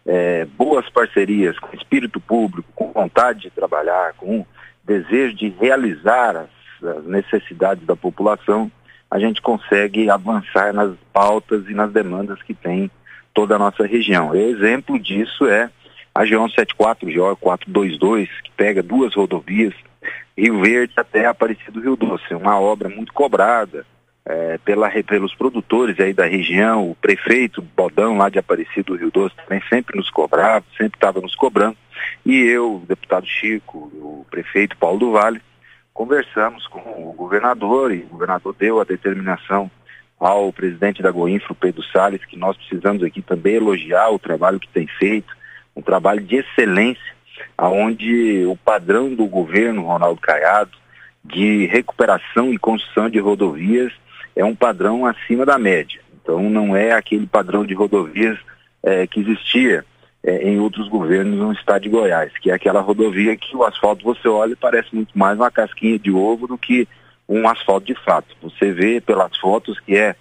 é, 0.04 0.46
boas 0.46 0.90
parcerias 0.90 1.60
com 1.60 1.78
espírito 1.78 2.20
público, 2.20 2.68
com 2.74 2.92
vontade 2.92 3.42
de 3.42 3.52
trabalhar, 3.52 4.14
com 4.18 4.44
desejo 4.84 5.36
de 5.36 5.50
realizar 5.60 6.36
as, 6.36 6.90
as 6.98 7.06
necessidades 7.06 7.86
da 7.86 7.96
população, 7.96 8.72
a 9.12 9.20
gente 9.20 9.42
consegue 9.42 10.10
avançar 10.10 10.74
nas 10.74 10.96
pautas 11.12 11.68
e 11.68 11.74
nas 11.74 11.92
demandas 11.92 12.42
que 12.42 12.54
tem 12.54 12.90
toda 13.34 13.56
a 13.56 13.60
nossa 13.60 13.86
região. 13.86 14.34
Exemplo 14.34 14.98
disso 14.98 15.46
é 15.46 15.70
a 16.16 16.24
G174, 16.24 17.02
GO422, 17.04 18.30
que 18.44 18.52
pega 18.56 18.82
duas 18.82 19.14
rodovias, 19.14 19.74
Rio 20.38 20.62
Verde 20.62 20.94
até 20.96 21.26
Aparecido 21.26 21.82
Rio 21.82 21.98
Doce, 21.98 22.34
uma 22.34 22.58
obra 22.60 22.88
muito 22.88 23.14
cobrada 23.14 23.86
é, 24.26 24.58
pela, 24.60 24.90
pelos 25.04 25.36
produtores 25.36 26.00
aí 26.00 26.14
da 26.14 26.26
região, 26.26 26.90
o 26.90 26.96
prefeito 26.96 27.62
Bodão 27.62 28.18
lá 28.18 28.30
de 28.30 28.40
Aparecido 28.40 28.96
Rio 28.96 29.12
Doce 29.12 29.36
também 29.36 29.62
sempre 29.70 29.98
nos 29.98 30.10
cobrava, 30.10 30.66
sempre 30.78 30.98
estava 30.98 31.20
nos 31.20 31.36
cobrando, 31.36 31.78
e 32.26 32.38
eu, 32.44 32.78
o 32.78 32.86
deputado 32.88 33.26
Chico, 33.26 33.78
o 33.78 34.26
prefeito 34.30 34.78
Paulo 34.78 35.00
do 35.00 35.12
Vale, 35.12 35.42
conversamos 35.94 36.68
com 36.68 36.80
o 36.80 37.14
governador 37.14 37.94
e 37.94 38.04
o 38.04 38.08
governador 38.08 38.56
deu 38.58 38.80
a 38.80 38.84
determinação 38.84 39.70
ao 40.20 40.54
presidente 40.54 41.02
da 41.02 41.12
Goinfra, 41.12 41.56
Pedro 41.56 41.84
Salles, 41.84 42.24
que 42.26 42.38
nós 42.38 42.56
precisamos 42.56 43.04
aqui 43.04 43.22
também 43.22 43.56
elogiar 43.56 44.10
o 44.10 44.20
trabalho 44.20 44.60
que 44.60 44.68
tem 44.70 44.88
feito, 44.88 45.36
um 45.76 45.82
trabalho 45.82 46.22
de 46.22 46.38
excelência, 46.38 47.16
aonde 47.58 48.46
o 48.46 48.56
padrão 48.56 49.14
do 49.14 49.26
governo 49.26 49.84
Ronaldo 49.84 50.22
Caiado 50.22 50.78
de 51.24 51.66
recuperação 51.68 52.54
e 52.54 52.58
construção 52.58 53.10
de 53.10 53.20
rodovias 53.20 53.92
é 54.36 54.44
um 54.44 54.56
padrão 54.56 55.06
acima 55.06 55.46
da 55.46 55.58
média. 55.58 56.02
Então 56.22 56.50
não 56.50 56.76
é 56.76 56.92
aquele 56.92 57.26
padrão 57.26 57.66
de 57.66 57.74
rodovias 57.74 58.38
é, 58.84 59.06
que 59.08 59.20
existia 59.20 59.86
é, 60.24 60.50
em 60.50 60.60
outros 60.60 60.88
governos 60.88 61.38
no 61.38 61.52
estado 61.52 61.84
de 61.84 61.90
Goiás, 61.90 62.32
que 62.40 62.52
é 62.52 62.54
aquela 62.54 62.82
rodovia 62.82 63.36
que 63.36 63.56
o 63.56 63.64
asfalto 63.64 64.04
você 64.04 64.28
olha 64.28 64.54
e 64.54 64.56
parece 64.56 64.94
muito 64.94 65.18
mais 65.18 65.38
uma 65.38 65.50
casquinha 65.50 65.98
de 65.98 66.12
ovo 66.12 66.48
do 66.48 66.58
que 66.58 66.88
um 67.28 67.48
asfalto 67.48 67.88
de 67.88 67.96
fato. 67.96 68.36
Você 68.42 68.72
vê 68.72 69.02
pelas 69.02 69.36
fotos 69.38 69.80
que 69.80 69.96
é 69.96 70.16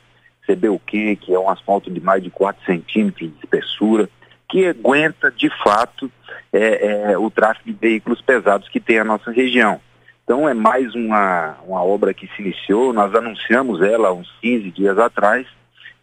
CBUQ, 0.46 1.16
que 1.16 1.34
é 1.34 1.38
um 1.38 1.50
asfalto 1.50 1.90
de 1.90 2.00
mais 2.00 2.22
de 2.22 2.30
4 2.30 2.64
centímetros 2.64 3.30
de 3.30 3.36
espessura, 3.38 4.08
que 4.48 4.66
aguenta 4.66 5.30
de 5.30 5.50
fato 5.62 6.10
é, 6.52 7.12
é, 7.12 7.18
o 7.18 7.30
tráfego 7.30 7.70
de 7.70 7.72
veículos 7.72 8.20
pesados 8.20 8.68
que 8.68 8.80
tem 8.80 8.98
a 8.98 9.04
nossa 9.04 9.30
região. 9.30 9.80
Então 10.24 10.48
é 10.48 10.54
mais 10.54 10.94
uma, 10.94 11.56
uma 11.66 11.82
obra 11.82 12.14
que 12.14 12.28
se 12.28 12.42
iniciou, 12.42 12.92
nós 12.92 13.14
anunciamos 13.14 13.82
ela 13.82 14.12
uns 14.12 14.30
15 14.40 14.70
dias 14.70 14.98
atrás 14.98 15.46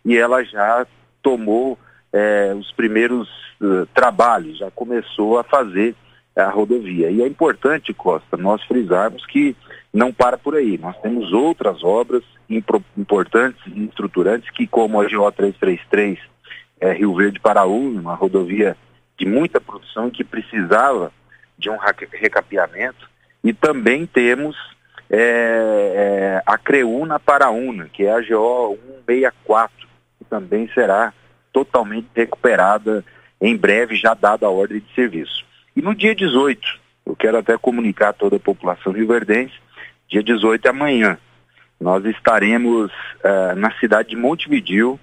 e 0.06 0.18
ela 0.18 0.44
já 0.44 0.86
tomou 1.22 1.78
é, 2.18 2.54
os 2.56 2.72
primeiros 2.72 3.30
uh, 3.62 3.86
trabalhos, 3.94 4.58
já 4.58 4.72
começou 4.72 5.38
a 5.38 5.44
fazer 5.44 5.96
a 6.36 6.50
rodovia. 6.50 7.12
E 7.12 7.22
é 7.22 7.28
importante, 7.28 7.94
Costa, 7.94 8.36
nós 8.36 8.64
frisarmos 8.64 9.26
que 9.28 9.56
não 9.94 10.12
para 10.12 10.38
por 10.38 10.56
aí. 10.56 10.78
Nós 10.78 10.98
temos 11.00 11.32
outras 11.32 11.84
obras 11.84 12.24
importantes 12.50 13.62
e 13.68 13.86
estruturantes 13.86 14.50
que, 14.52 14.66
como 14.66 15.00
a 15.00 15.04
GO 15.04 15.32
333 15.32 16.20
é, 16.80 16.92
Rio 16.94 17.16
Verde 17.16 17.40
Paraú, 17.40 17.92
uma 17.92 18.16
rodovia 18.16 18.76
de 19.18 19.26
muita 19.26 19.60
produção 19.60 20.10
que 20.10 20.24
precisava 20.24 21.12
de 21.58 21.70
um 21.70 21.78
recapeamento, 22.12 23.10
e 23.44 23.52
também 23.52 24.06
temos 24.06 24.56
é, 25.10 25.18
é, 25.20 26.44
a 26.46 26.58
Creúna 26.58 27.20
Paraúna, 27.20 27.90
que 27.92 28.04
é 28.04 28.12
a 28.12 28.22
GO 28.22 28.78
164, 29.08 29.88
que 30.20 30.26
também 30.26 30.70
será 30.74 31.14
totalmente 31.58 32.08
recuperada 32.14 33.04
em 33.42 33.58
breve, 33.58 33.96
já 33.96 34.14
dada 34.14 34.46
a 34.46 34.50
ordem 34.50 34.80
de 34.80 34.94
serviço. 34.94 35.44
E 35.76 35.82
no 35.82 35.96
dia 35.96 36.14
18, 36.14 36.62
eu 37.04 37.16
quero 37.16 37.38
até 37.38 37.58
comunicar 37.58 38.10
a 38.10 38.14
toda 38.14 38.36
a 38.36 38.40
população 38.40 38.94
rioverdense, 38.94 39.54
dia 40.08 40.22
18 40.22 40.68
é 40.68 40.70
amanhã, 40.70 41.18
nós 41.80 42.06
estaremos 42.06 42.92
uh, 42.92 43.56
na 43.56 43.72
cidade 43.80 44.10
de 44.10 44.16
Montevidil, 44.16 45.00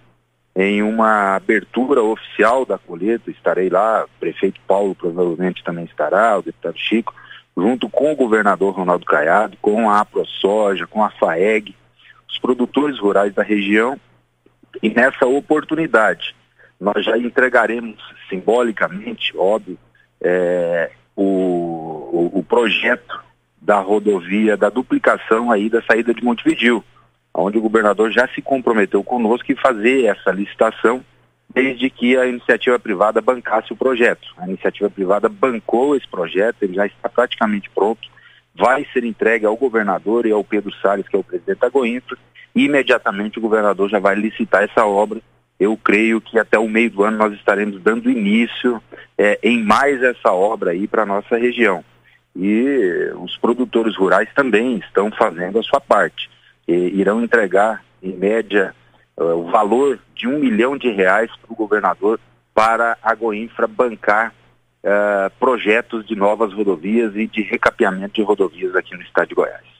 em 0.54 0.80
uma 0.80 1.34
abertura 1.34 2.00
oficial 2.00 2.64
da 2.64 2.78
colheita, 2.78 3.32
estarei 3.32 3.68
lá, 3.68 4.04
o 4.04 4.20
prefeito 4.20 4.60
Paulo 4.68 4.94
provavelmente 4.94 5.64
também 5.64 5.84
estará, 5.86 6.38
o 6.38 6.42
deputado 6.42 6.78
Chico, 6.78 7.12
junto 7.56 7.88
com 7.88 8.12
o 8.12 8.16
governador 8.16 8.74
Ronaldo 8.74 9.04
Caiado, 9.04 9.56
com 9.60 9.90
a 9.90 9.98
AproSoja, 9.98 10.86
com 10.86 11.02
a 11.02 11.10
FAEG, 11.10 11.74
os 12.28 12.38
produtores 12.38 13.00
rurais 13.00 13.34
da 13.34 13.42
região, 13.42 13.98
e 14.80 14.88
nessa 14.88 15.26
oportunidade 15.26 16.34
nós 16.80 17.04
já 17.04 17.16
entregaremos 17.16 17.98
simbolicamente, 18.28 19.36
óbvio, 19.36 19.78
é, 20.20 20.90
o, 21.16 21.22
o, 21.22 22.38
o, 22.38 22.42
projeto 22.42 23.20
da 23.60 23.78
rodovia, 23.78 24.56
da 24.56 24.68
duplicação 24.68 25.50
aí 25.50 25.70
da 25.70 25.82
saída 25.82 26.12
de 26.12 26.22
Montevidil, 26.22 26.84
onde 27.32 27.58
o 27.58 27.62
governador 27.62 28.10
já 28.10 28.28
se 28.28 28.40
comprometeu 28.40 29.02
conosco 29.02 29.50
em 29.50 29.56
fazer 29.56 30.04
essa 30.04 30.30
licitação, 30.30 31.04
desde 31.52 31.88
que 31.90 32.16
a 32.16 32.26
iniciativa 32.26 32.78
privada 32.78 33.20
bancasse 33.20 33.72
o 33.72 33.76
projeto. 33.76 34.26
A 34.38 34.46
iniciativa 34.46 34.90
privada 34.90 35.28
bancou 35.28 35.96
esse 35.96 36.08
projeto, 36.08 36.62
ele 36.62 36.74
já 36.74 36.86
está 36.86 37.08
praticamente 37.08 37.70
pronto, 37.70 38.08
vai 38.54 38.86
ser 38.92 39.04
entregue 39.04 39.46
ao 39.46 39.56
governador 39.56 40.26
e 40.26 40.32
ao 40.32 40.44
Pedro 40.44 40.72
Salles, 40.80 41.08
que 41.08 41.16
é 41.16 41.18
o 41.18 41.24
presidente 41.24 41.58
da 41.58 41.68
Goinfra, 41.68 42.16
e 42.54 42.64
imediatamente 42.64 43.38
o 43.38 43.42
governador 43.42 43.90
já 43.90 43.98
vai 43.98 44.14
licitar 44.14 44.62
essa 44.62 44.86
obra. 44.86 45.20
Eu 45.58 45.76
creio 45.76 46.20
que 46.20 46.38
até 46.38 46.58
o 46.58 46.68
meio 46.68 46.90
do 46.90 47.04
ano 47.04 47.16
nós 47.16 47.32
estaremos 47.34 47.80
dando 47.82 48.10
início 48.10 48.82
é, 49.16 49.38
em 49.42 49.62
mais 49.62 50.02
essa 50.02 50.32
obra 50.32 50.72
aí 50.72 50.86
para 50.86 51.02
a 51.02 51.06
nossa 51.06 51.36
região. 51.36 51.84
E 52.34 53.12
os 53.16 53.36
produtores 53.36 53.96
rurais 53.96 54.28
também 54.34 54.76
estão 54.78 55.10
fazendo 55.12 55.58
a 55.58 55.62
sua 55.62 55.80
parte 55.80 56.28
irão 56.66 57.22
entregar, 57.22 57.84
em 58.02 58.12
média, 58.12 58.74
uh, 59.16 59.24
o 59.24 59.50
valor 59.50 59.98
de 60.14 60.26
um 60.26 60.38
milhão 60.38 60.76
de 60.76 60.90
reais 60.90 61.30
para 61.36 61.52
o 61.52 61.56
governador 61.56 62.18
para 62.54 62.96
a 63.02 63.14
Goinfra 63.14 63.66
bancar 63.66 64.32
uh, 64.82 65.30
projetos 65.38 66.06
de 66.06 66.14
novas 66.14 66.52
rodovias 66.52 67.14
e 67.16 67.26
de 67.26 67.42
recapeamento 67.42 68.14
de 68.14 68.22
rodovias 68.22 68.74
aqui 68.76 68.94
no 68.94 69.02
estado 69.02 69.28
de 69.28 69.34
Goiás. 69.34 69.74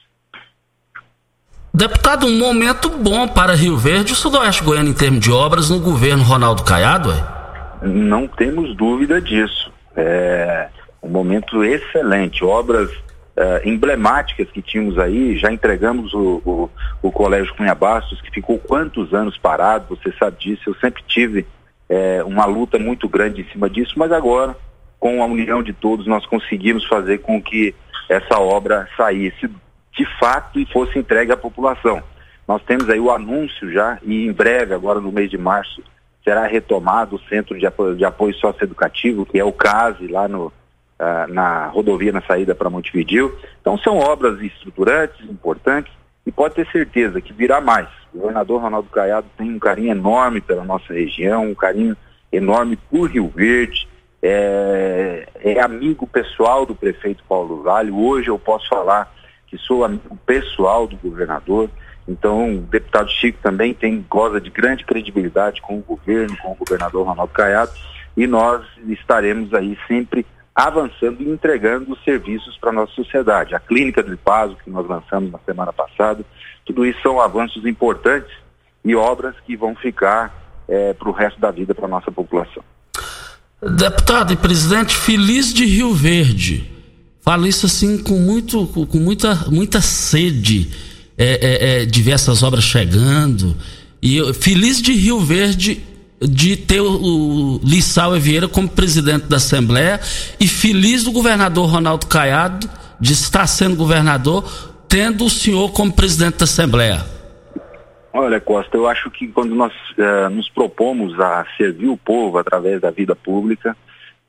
Deputado, 1.75 2.25
um 2.25 2.39
momento 2.39 2.87
bom 2.87 3.27
para 3.27 3.53
Rio 3.53 3.75
Verde 3.75 4.13
e 4.13 4.15
Sudoeste 4.15 4.63
Goiano 4.63 4.87
em 4.87 4.93
termos 4.93 5.19
de 5.19 5.29
obras 5.29 5.69
no 5.69 5.77
governo 5.77 6.23
Ronaldo 6.23 6.63
Caiado, 6.63 7.11
é? 7.11 7.85
Não 7.85 8.29
temos 8.29 8.73
dúvida 8.77 9.19
disso. 9.19 9.69
É 9.93 10.69
um 11.03 11.09
momento 11.09 11.65
excelente. 11.65 12.45
Obras 12.45 12.89
uh, 12.89 13.59
emblemáticas 13.65 14.49
que 14.51 14.61
tínhamos 14.61 14.97
aí, 14.97 15.37
já 15.37 15.51
entregamos 15.51 16.13
o, 16.13 16.41
o, 16.45 16.69
o 17.01 17.11
Colégio 17.11 17.53
Cunha 17.55 17.75
Bastos, 17.75 18.21
que 18.21 18.31
ficou 18.31 18.57
quantos 18.57 19.13
anos 19.13 19.37
parado, 19.37 19.97
você 19.97 20.13
sabe 20.17 20.37
disso, 20.39 20.61
eu 20.67 20.75
sempre 20.75 21.03
tive 21.05 21.45
é, 21.89 22.23
uma 22.23 22.45
luta 22.45 22.79
muito 22.79 23.09
grande 23.09 23.41
em 23.41 23.51
cima 23.51 23.69
disso, 23.69 23.95
mas 23.97 24.13
agora, 24.13 24.55
com 24.97 25.21
a 25.21 25.25
união 25.25 25.61
de 25.61 25.73
todos, 25.73 26.07
nós 26.07 26.25
conseguimos 26.25 26.85
fazer 26.85 27.17
com 27.17 27.41
que 27.41 27.75
essa 28.07 28.39
obra 28.39 28.87
saísse 28.95 29.49
de 29.95 30.05
fato 30.19 30.59
e 30.59 30.65
fosse 30.65 30.99
entregue 30.99 31.31
à 31.31 31.37
população. 31.37 32.03
Nós 32.47 32.61
temos 32.63 32.89
aí 32.89 32.99
o 32.99 33.11
anúncio 33.11 33.71
já, 33.71 33.97
e 34.03 34.27
em 34.27 34.31
breve, 34.31 34.73
agora 34.73 34.99
no 34.99 35.11
mês 35.11 35.29
de 35.29 35.37
março, 35.37 35.81
será 36.23 36.45
retomado 36.45 37.15
o 37.15 37.29
Centro 37.29 37.57
de 37.57 37.65
Apoio, 37.65 37.95
de 37.95 38.05
Apoio 38.05 38.33
Socioeducativo, 38.35 39.25
que 39.25 39.39
é 39.39 39.43
o 39.43 39.53
CASE, 39.53 40.07
lá 40.07 40.27
no, 40.27 40.47
uh, 40.47 41.31
na 41.31 41.67
rodovia 41.67 42.11
na 42.11 42.21
saída 42.21 42.53
para 42.53 42.69
Montevideo. 42.69 43.35
Então 43.61 43.77
são 43.77 43.97
obras 43.97 44.39
estruturantes, 44.41 45.27
importantes, 45.29 45.93
e 46.25 46.31
pode 46.31 46.55
ter 46.55 46.67
certeza 46.71 47.21
que 47.21 47.33
virá 47.33 47.61
mais. 47.61 47.87
O 48.13 48.19
governador 48.19 48.61
Ronaldo 48.61 48.89
Caiado 48.89 49.27
tem 49.37 49.51
um 49.51 49.59
carinho 49.59 49.91
enorme 49.91 50.41
pela 50.41 50.63
nossa 50.63 50.93
região, 50.93 51.51
um 51.51 51.55
carinho 51.55 51.95
enorme 52.31 52.75
por 52.89 53.09
Rio 53.09 53.31
Verde, 53.33 53.87
é, 54.21 55.27
é 55.43 55.61
amigo 55.61 56.07
pessoal 56.07 56.65
do 56.65 56.73
prefeito 56.73 57.23
Paulo 57.29 57.61
Vale. 57.61 57.91
Hoje 57.91 58.29
eu 58.29 58.39
posso 58.39 58.67
falar 58.67 59.13
que 59.47 59.57
sou 59.57 59.83
amigo 59.83 60.17
pessoal 60.25 60.87
do 60.87 60.95
governador. 60.97 61.69
Então, 62.07 62.57
o 62.57 62.61
deputado 62.61 63.09
Chico 63.09 63.39
também 63.41 63.73
tem 63.73 64.05
goza 64.09 64.39
de 64.39 64.49
grande 64.49 64.85
credibilidade 64.85 65.61
com 65.61 65.77
o 65.77 65.81
governo, 65.81 66.37
com 66.37 66.51
o 66.51 66.55
governador 66.55 67.05
Ronaldo 67.05 67.33
Caiado, 67.33 67.71
e 68.15 68.27
nós 68.27 68.63
estaremos 68.87 69.53
aí 69.53 69.77
sempre 69.87 70.25
avançando 70.53 71.21
e 71.21 71.29
entregando 71.29 71.97
serviços 72.03 72.57
para 72.57 72.69
a 72.69 72.73
nossa 72.73 72.93
sociedade. 72.93 73.53
A 73.53 73.59
clínica 73.59 74.01
do 74.01 74.13
IPASO, 74.13 74.55
que 74.63 74.69
nós 74.69 74.87
lançamos 74.87 75.31
na 75.31 75.39
semana 75.39 75.73
passada, 75.73 76.23
tudo 76.65 76.85
isso 76.85 77.01
são 77.01 77.19
avanços 77.19 77.65
importantes 77.65 78.31
e 78.83 78.95
obras 78.95 79.35
que 79.45 79.57
vão 79.57 79.75
ficar 79.75 80.33
é, 80.67 80.93
para 80.93 81.09
o 81.09 81.11
resto 81.11 81.39
da 81.39 81.51
vida 81.51 81.75
para 81.75 81.85
a 81.85 81.89
nossa 81.89 82.11
população. 82.11 82.63
Deputado 83.61 84.31
e 84.31 84.37
presidente, 84.37 84.95
feliz 84.95 85.53
de 85.53 85.65
Rio 85.65 85.93
Verde. 85.93 86.74
Falo 87.25 87.47
isso 87.47 87.65
assim 87.65 87.97
com, 87.97 88.19
muito, 88.19 88.67
com 88.67 88.99
muita, 88.99 89.33
muita 89.49 89.81
sede 89.81 90.69
é, 91.17 91.25
é, 91.25 91.81
é, 91.81 91.85
de 91.85 92.01
ver 92.03 92.11
essas 92.11 92.43
obras 92.43 92.63
chegando. 92.63 93.57
E 93.99 94.17
eu, 94.17 94.31
feliz 94.31 94.79
de 94.79 94.93
Rio 94.93 95.19
Verde 95.19 95.83
de 96.21 96.55
ter 96.55 96.81
o, 96.81 97.55
o 97.55 97.61
Lissau 97.63 98.13
Vieira 98.19 98.47
como 98.47 98.69
presidente 98.69 99.25
da 99.25 99.37
Assembleia 99.37 99.99
e 100.39 100.47
feliz 100.47 101.03
do 101.03 101.11
governador 101.11 101.67
Ronaldo 101.67 102.05
Caiado 102.05 102.69
de 102.99 103.13
estar 103.13 103.47
sendo 103.47 103.75
governador, 103.75 104.43
tendo 104.87 105.25
o 105.25 105.29
senhor 105.29 105.71
como 105.71 105.91
presidente 105.91 106.37
da 106.37 106.43
Assembleia. 106.43 107.03
Olha, 108.13 108.39
Costa, 108.39 108.77
eu 108.77 108.87
acho 108.87 109.09
que 109.09 109.27
quando 109.27 109.55
nós 109.55 109.73
uh, 109.97 110.29
nos 110.29 110.47
propomos 110.47 111.19
a 111.19 111.43
servir 111.57 111.87
o 111.87 111.97
povo 111.97 112.37
através 112.37 112.79
da 112.79 112.91
vida 112.91 113.15
pública, 113.15 113.75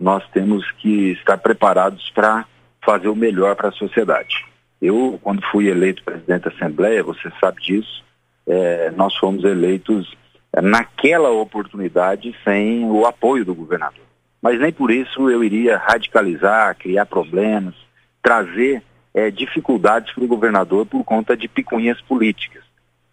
nós 0.01 0.25
temos 0.33 0.65
que 0.79 1.13
estar 1.13 1.37
preparados 1.39 2.11
para 2.15 2.47
fazer 2.87 3.09
o 3.09 3.17
melhor 3.17 3.57
para 3.57 3.69
a 3.69 3.73
sociedade. 3.73 4.47
Eu, 4.81 5.19
quando 5.23 5.45
fui 5.51 5.69
eleito 5.69 6.05
presidente 6.05 6.45
da 6.45 6.51
Assembleia, 6.51 7.03
você 7.03 7.31
sabe 7.41 7.61
disso, 7.61 8.05
é, 8.47 8.93
nós 8.93 9.15
fomos 9.17 9.45
eleitos 9.45 10.17
é, 10.53 10.63
naquela 10.63 11.31
oportunidade 11.31 12.35
sem 12.45 12.85
o 12.85 13.05
apoio 13.05 13.45
do 13.45 13.55
governador. 13.55 14.05
Mas 14.41 14.61
nem 14.61 14.73
por 14.73 14.91
isso 14.91 15.29
eu 15.29 15.43
iria 15.43 15.77
radicalizar, 15.77 16.77
criar 16.79 17.05
problemas, 17.07 17.75
trazer 18.23 18.83
é, 19.13 19.31
dificuldades 19.31 20.15
para 20.15 20.25
o 20.25 20.29
governador 20.29 20.87
por 20.87 21.03
conta 21.03 21.37
de 21.37 21.49
picuinhas 21.49 22.01
políticas. 22.03 22.63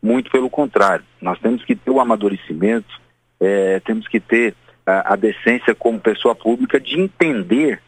Muito 0.01 0.29
pelo 0.29 0.49
contrário, 0.49 1.05
nós 1.21 1.39
temos 1.39 1.63
que 1.63 1.75
ter 1.75 1.89
o 1.89 1.99
amadurecimento, 1.99 3.01
é, 3.39 3.79
temos 3.79 4.07
que 4.07 4.19
ter 4.19 4.53
a, 4.86 5.13
a, 5.13 5.15
decência 5.15 5.73
como 5.73 5.99
pessoa 5.99 6.36
pública 6.36 6.79
de 6.79 6.99
entender 6.99 7.81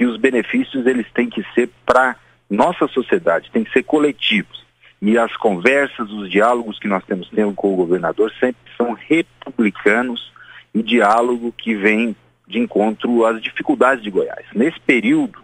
que 0.00 0.06
os 0.06 0.16
benefícios 0.16 0.86
eles 0.86 1.04
têm 1.12 1.28
que 1.28 1.44
ser 1.54 1.68
para 1.84 2.16
nossa 2.48 2.88
sociedade, 2.88 3.50
têm 3.50 3.64
que 3.64 3.70
ser 3.70 3.82
coletivos. 3.82 4.64
E 5.02 5.18
as 5.18 5.36
conversas, 5.36 6.10
os 6.10 6.30
diálogos 6.30 6.78
que 6.78 6.88
nós 6.88 7.04
temos 7.04 7.28
tendo 7.28 7.52
com 7.52 7.74
o 7.74 7.76
governador 7.76 8.32
sempre 8.40 8.62
são 8.78 8.94
republicanos 8.94 10.32
e 10.74 10.82
diálogo 10.82 11.52
que 11.52 11.74
vem 11.74 12.16
de 12.48 12.58
encontro 12.58 13.26
às 13.26 13.42
dificuldades 13.42 14.02
de 14.02 14.10
Goiás. 14.10 14.46
Nesse 14.54 14.80
período 14.80 15.40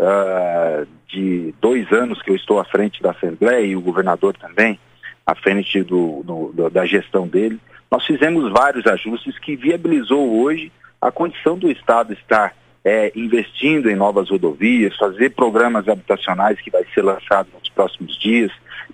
uh, 0.00 0.84
de 1.06 1.54
dois 1.60 1.92
anos 1.92 2.20
que 2.20 2.32
eu 2.32 2.34
estou 2.34 2.58
à 2.58 2.64
frente 2.64 3.00
da 3.00 3.12
Assembleia 3.12 3.64
e 3.64 3.76
o 3.76 3.80
governador 3.80 4.36
também, 4.36 4.76
à 5.24 5.36
frente 5.36 5.84
do, 5.84 6.52
do, 6.52 6.68
da 6.68 6.84
gestão 6.84 7.28
dele, 7.28 7.60
nós 7.88 8.04
fizemos 8.04 8.50
vários 8.50 8.88
ajustes 8.88 9.38
que 9.38 9.54
viabilizou 9.54 10.42
hoje 10.42 10.72
a 11.00 11.12
condição 11.12 11.56
do 11.56 11.70
Estado 11.70 12.12
estar 12.12 12.56
é, 12.84 13.12
investindo 13.14 13.90
em 13.90 13.96
novas 13.96 14.30
rodovias, 14.30 14.96
fazer 14.96 15.30
programas 15.30 15.88
habitacionais 15.88 16.60
que 16.60 16.70
vai 16.70 16.84
ser 16.94 17.02
lançado 17.02 17.48
nos 17.58 17.68
próximos 17.68 18.18
dias, 18.18 18.50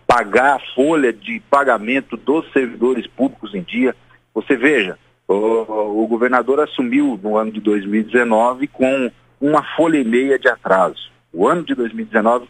pagar 0.06 0.56
a 0.56 0.74
folha 0.74 1.12
de 1.12 1.40
pagamento 1.50 2.16
dos 2.16 2.50
servidores 2.52 3.06
públicos 3.06 3.54
em 3.54 3.62
dia. 3.62 3.94
Você 4.34 4.56
veja, 4.56 4.98
o, 5.28 6.02
o 6.02 6.06
governador 6.06 6.60
assumiu 6.60 7.18
no 7.22 7.36
ano 7.36 7.52
de 7.52 7.60
2019 7.60 8.66
com 8.68 9.10
uma 9.40 9.62
folha 9.76 9.98
e 9.98 10.04
meia 10.04 10.38
de 10.38 10.48
atraso. 10.48 11.10
O 11.32 11.46
ano 11.46 11.62
de 11.62 11.74
2019 11.74 12.48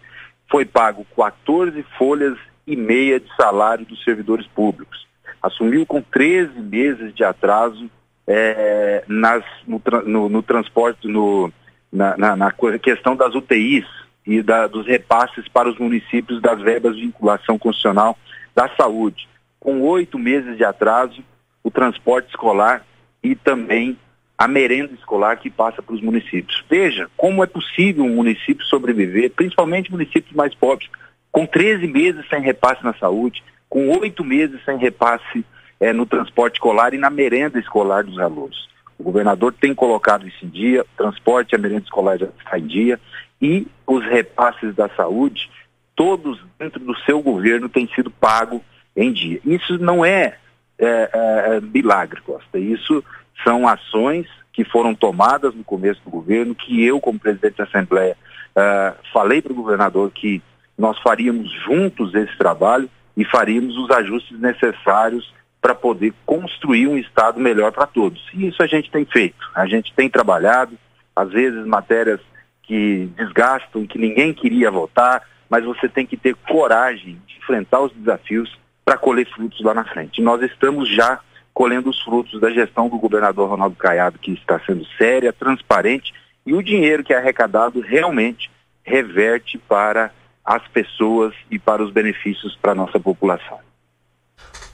foi 0.50 0.64
pago 0.64 1.06
14 1.16 1.84
folhas 1.98 2.38
e 2.66 2.76
meia 2.76 3.20
de 3.20 3.28
salário 3.36 3.84
dos 3.84 4.02
servidores 4.04 4.46
públicos. 4.46 5.06
Assumiu 5.42 5.86
com 5.86 6.00
13 6.02 6.60
meses 6.60 7.14
de 7.14 7.24
atraso 7.24 7.90
é, 8.26 9.04
nas, 9.06 9.44
no, 9.66 9.80
no, 10.04 10.28
no, 10.28 10.42
transporte, 10.42 11.06
no, 11.06 11.52
na, 11.92 12.16
na, 12.16 12.36
na, 12.36 12.54
questão 12.82 13.14
das 13.14 13.34
UTIs 13.34 13.86
e 14.26 14.42
da, 14.42 14.66
dos 14.66 14.86
repasses 14.86 15.46
para 15.48 15.68
os 15.68 15.78
municípios 15.78 16.42
das 16.42 16.60
verbas 16.60 16.96
de 16.96 17.02
vinculação 17.02 17.58
constitucional 17.58 18.18
da 18.54 18.68
saúde. 18.76 19.28
Com 19.60 19.80
oito 19.82 20.18
meses 20.18 20.56
de 20.56 20.64
atraso, 20.64 21.22
o 21.62 21.70
transporte 21.70 22.28
escolar 22.28 22.84
e 23.22 23.34
também 23.34 23.96
a 24.36 24.46
merenda 24.46 24.92
escolar 24.92 25.36
que 25.36 25.48
passa 25.48 25.80
para 25.80 25.94
os 25.94 26.02
municípios. 26.02 26.62
Veja 26.68 27.08
como 27.16 27.42
é 27.42 27.46
possível 27.46 28.04
um 28.04 28.14
município 28.14 28.64
sobreviver, 28.66 29.30
principalmente 29.30 29.90
municípios 29.90 30.34
mais 30.34 30.54
pobres, 30.54 30.90
com 31.32 31.46
13 31.46 31.86
meses 31.86 32.28
sem 32.28 32.40
repasse 32.40 32.84
na 32.84 32.94
saúde, 32.94 33.42
com 33.68 33.88
oito 33.98 34.24
meses 34.24 34.62
sem 34.64 34.76
repasse 34.76 35.44
é, 35.80 35.92
no 35.92 36.06
transporte 36.06 36.54
escolar 36.54 36.94
e 36.94 36.98
na 36.98 37.10
merenda 37.10 37.58
escolar 37.58 38.04
dos 38.04 38.18
alunos. 38.18 38.68
O 38.98 39.02
governador 39.02 39.52
tem 39.52 39.74
colocado 39.74 40.26
isso 40.26 40.44
em 40.44 40.48
dia, 40.48 40.82
o 40.82 40.96
transporte 40.96 41.52
e 41.52 41.56
a 41.56 41.58
merenda 41.58 41.84
escolar 41.84 42.18
já 42.18 42.26
está 42.38 42.58
em 42.58 42.66
dia, 42.66 42.98
e 43.40 43.66
os 43.86 44.04
repasses 44.04 44.74
da 44.74 44.88
saúde, 44.90 45.50
todos 45.94 46.40
dentro 46.58 46.80
do 46.80 46.96
seu 47.00 47.20
governo 47.20 47.68
têm 47.68 47.86
sido 47.94 48.10
pagos 48.10 48.60
em 48.96 49.12
dia. 49.12 49.40
Isso 49.44 49.78
não 49.78 50.04
é, 50.04 50.36
é, 50.78 50.86
é, 50.86 51.56
é 51.56 51.60
milagre, 51.60 52.20
Costa. 52.22 52.58
Isso 52.58 53.04
são 53.44 53.68
ações 53.68 54.26
que 54.52 54.64
foram 54.64 54.94
tomadas 54.94 55.54
no 55.54 55.62
começo 55.62 56.00
do 56.02 56.10
governo, 56.10 56.54
que 56.54 56.82
eu, 56.82 56.98
como 56.98 57.18
presidente 57.18 57.58
da 57.58 57.64
Assembleia, 57.64 58.16
uh, 58.56 58.96
falei 59.12 59.42
para 59.42 59.52
o 59.52 59.56
governador 59.56 60.10
que 60.10 60.42
nós 60.78 60.98
faríamos 61.00 61.52
juntos 61.64 62.14
esse 62.14 62.34
trabalho 62.38 62.88
e 63.14 63.22
faríamos 63.22 63.76
os 63.76 63.90
ajustes 63.90 64.38
necessários 64.40 65.30
para 65.60 65.74
poder 65.74 66.12
construir 66.24 66.86
um 66.86 66.96
Estado 66.96 67.40
melhor 67.40 67.72
para 67.72 67.86
todos. 67.86 68.22
E 68.32 68.46
isso 68.46 68.62
a 68.62 68.66
gente 68.66 68.90
tem 68.90 69.04
feito. 69.04 69.50
A 69.54 69.66
gente 69.66 69.92
tem 69.94 70.08
trabalhado, 70.08 70.78
às 71.14 71.30
vezes 71.30 71.66
matérias 71.66 72.20
que 72.62 73.08
desgastam, 73.16 73.86
que 73.86 73.98
ninguém 73.98 74.32
queria 74.32 74.70
votar, 74.70 75.22
mas 75.48 75.64
você 75.64 75.88
tem 75.88 76.04
que 76.04 76.16
ter 76.16 76.34
coragem 76.34 77.20
de 77.26 77.36
enfrentar 77.38 77.80
os 77.80 77.92
desafios 77.92 78.56
para 78.84 78.98
colher 78.98 79.26
frutos 79.26 79.60
lá 79.62 79.74
na 79.74 79.84
frente. 79.84 80.20
Nós 80.20 80.42
estamos 80.42 80.88
já 80.88 81.20
colhendo 81.52 81.90
os 81.90 82.00
frutos 82.02 82.40
da 82.40 82.50
gestão 82.50 82.88
do 82.88 82.98
governador 82.98 83.48
Ronaldo 83.48 83.76
Caiado, 83.76 84.18
que 84.18 84.32
está 84.32 84.60
sendo 84.60 84.84
séria, 84.98 85.32
transparente, 85.32 86.12
e 86.44 86.52
o 86.54 86.62
dinheiro 86.62 87.02
que 87.02 87.14
é 87.14 87.16
arrecadado 87.16 87.80
realmente 87.80 88.50
reverte 88.84 89.58
para 89.58 90.12
as 90.44 90.66
pessoas 90.68 91.34
e 91.50 91.58
para 91.58 91.82
os 91.82 91.90
benefícios 91.90 92.56
para 92.56 92.72
a 92.72 92.74
nossa 92.74 93.00
população. 93.00 93.58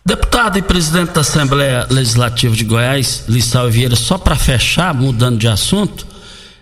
Deputado 0.04 0.58
e 0.58 0.62
presidente 0.62 1.12
da 1.12 1.20
Assembleia 1.20 1.86
Legislativa 1.88 2.56
de 2.56 2.64
Goiás, 2.64 3.24
Lissau 3.28 3.70
Vieira, 3.70 3.94
só 3.94 4.18
para 4.18 4.34
fechar, 4.34 4.92
mudando 4.92 5.38
de 5.38 5.46
assunto, 5.46 6.04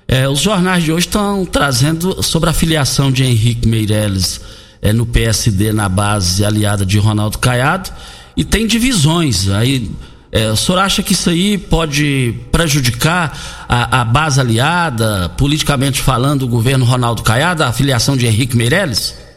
é, 0.07 0.29
os 0.29 0.41
jornais 0.41 0.85
de 0.85 0.93
hoje 0.93 1.07
estão 1.07 1.47
trazendo 1.47 2.23
sobre 2.23 2.51
a 2.51 2.53
filiação 2.53 3.11
de 3.11 3.25
Henrique 3.25 3.67
Meirelles 3.67 4.43
é, 4.83 4.93
no 4.93 5.07
PSD 5.07 5.73
na 5.73 5.89
base 5.89 6.45
aliada 6.45 6.85
de 6.85 6.99
Ronaldo 6.99 7.39
Caiado 7.39 7.91
e 8.37 8.45
tem 8.45 8.67
divisões. 8.67 9.49
Aí, 9.49 9.91
é, 10.31 10.51
o 10.51 10.57
senhor 10.57 10.79
acha 10.79 11.03
que 11.03 11.15
isso 11.15 11.31
aí 11.31 11.57
pode 11.57 12.35
prejudicar 12.53 13.39
a, 13.67 14.03
a, 14.03 14.05
base 14.05 14.39
aliada, 14.39 15.31
politicamente 15.31 16.03
falando, 16.03 16.43
o 16.43 16.49
governo 16.49 16.85
Ronaldo 16.85 17.23
Caiado, 17.23 17.65
a 17.65 17.73
filiação 17.73 18.19
de 18.19 18.27
Henrique 18.27 18.55
Meirelles? 18.55 19.30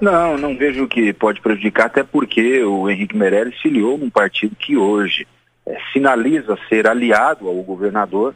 Não, 0.00 0.38
não 0.38 0.56
vejo 0.56 0.86
que 0.86 1.12
pode 1.12 1.40
prejudicar, 1.40 1.86
até 1.86 2.04
porque 2.04 2.62
o 2.62 2.88
Henrique 2.88 3.16
Meirelles 3.16 3.60
filiou 3.60 3.98
num 3.98 4.08
partido 4.08 4.54
que 4.54 4.76
hoje 4.76 5.26
é, 5.66 5.76
sinaliza 5.92 6.56
ser 6.68 6.86
aliado 6.86 7.48
ao 7.48 7.54
governador, 7.62 8.34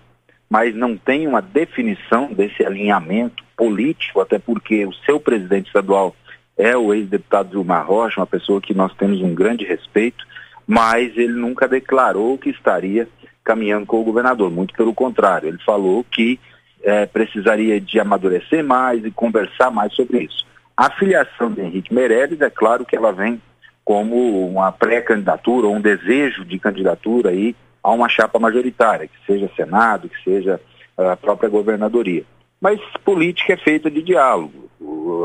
mas 0.50 0.74
não 0.74 0.96
tem 0.96 1.26
uma 1.26 1.40
definição 1.40 2.32
desse 2.32 2.64
alinhamento 2.64 3.44
político, 3.56 4.20
até 4.20 4.38
porque 4.38 4.84
o 4.84 4.92
seu 4.92 5.20
presidente 5.20 5.68
estadual 5.68 6.16
é 6.58 6.76
o 6.76 6.92
ex-deputado 6.92 7.50
Vilmar 7.50 7.86
Rocha, 7.86 8.20
uma 8.20 8.26
pessoa 8.26 8.60
que 8.60 8.74
nós 8.74 8.92
temos 8.94 9.20
um 9.20 9.34
grande 9.34 9.64
respeito, 9.64 10.26
mas 10.66 11.16
ele 11.16 11.32
nunca 11.32 11.68
declarou 11.68 12.36
que 12.36 12.50
estaria 12.50 13.08
caminhando 13.44 13.86
com 13.86 14.00
o 14.00 14.04
governador, 14.04 14.50
muito 14.50 14.74
pelo 14.74 14.92
contrário, 14.92 15.48
ele 15.48 15.58
falou 15.64 16.04
que 16.04 16.38
é, 16.82 17.06
precisaria 17.06 17.80
de 17.80 18.00
amadurecer 18.00 18.64
mais 18.64 19.04
e 19.04 19.10
conversar 19.10 19.70
mais 19.70 19.92
sobre 19.94 20.24
isso. 20.24 20.44
A 20.82 20.90
filiação 20.90 21.48
de 21.48 21.60
Henrique 21.60 21.94
Meirelles, 21.94 22.40
é 22.40 22.50
claro 22.50 22.84
que 22.84 22.96
ela 22.96 23.12
vem 23.12 23.40
como 23.84 24.48
uma 24.48 24.72
pré-candidatura, 24.72 25.68
ou 25.68 25.76
um 25.76 25.80
desejo 25.80 26.44
de 26.44 26.58
candidatura 26.58 27.30
aí 27.30 27.54
a 27.80 27.92
uma 27.92 28.08
chapa 28.08 28.36
majoritária, 28.40 29.06
que 29.06 29.14
seja 29.24 29.48
Senado, 29.54 30.08
que 30.08 30.20
seja 30.24 30.60
a 30.98 31.16
própria 31.16 31.48
governadoria. 31.48 32.24
Mas 32.60 32.80
política 33.04 33.52
é 33.52 33.56
feita 33.56 33.88
de 33.88 34.02
diálogo, 34.02 34.68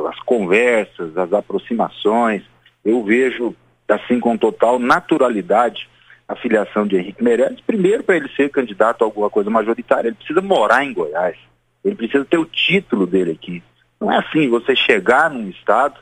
as 0.07 0.19
conversas, 0.19 1.17
as 1.17 1.33
aproximações. 1.33 2.43
Eu 2.85 3.03
vejo 3.03 3.55
assim 3.89 4.19
com 4.19 4.37
total 4.37 4.77
naturalidade 4.77 5.89
a 6.27 6.35
filiação 6.35 6.85
de 6.85 6.97
Henrique 6.97 7.23
Meirelles, 7.23 7.61
primeiro 7.61 8.03
para 8.03 8.17
ele 8.17 8.29
ser 8.35 8.51
candidato 8.51 9.01
a 9.01 9.05
alguma 9.05 9.31
coisa 9.31 9.49
majoritária, 9.49 10.09
ele 10.09 10.17
precisa 10.17 10.39
morar 10.39 10.85
em 10.85 10.93
Goiás. 10.93 11.35
Ele 11.83 11.95
precisa 11.95 12.23
ter 12.25 12.37
o 12.37 12.45
título 12.45 13.07
dele 13.07 13.31
aqui. 13.31 13.63
Não 13.99 14.11
é 14.11 14.17
assim, 14.17 14.49
você 14.49 14.75
chegar 14.75 15.29
num 15.29 15.49
estado, 15.49 15.99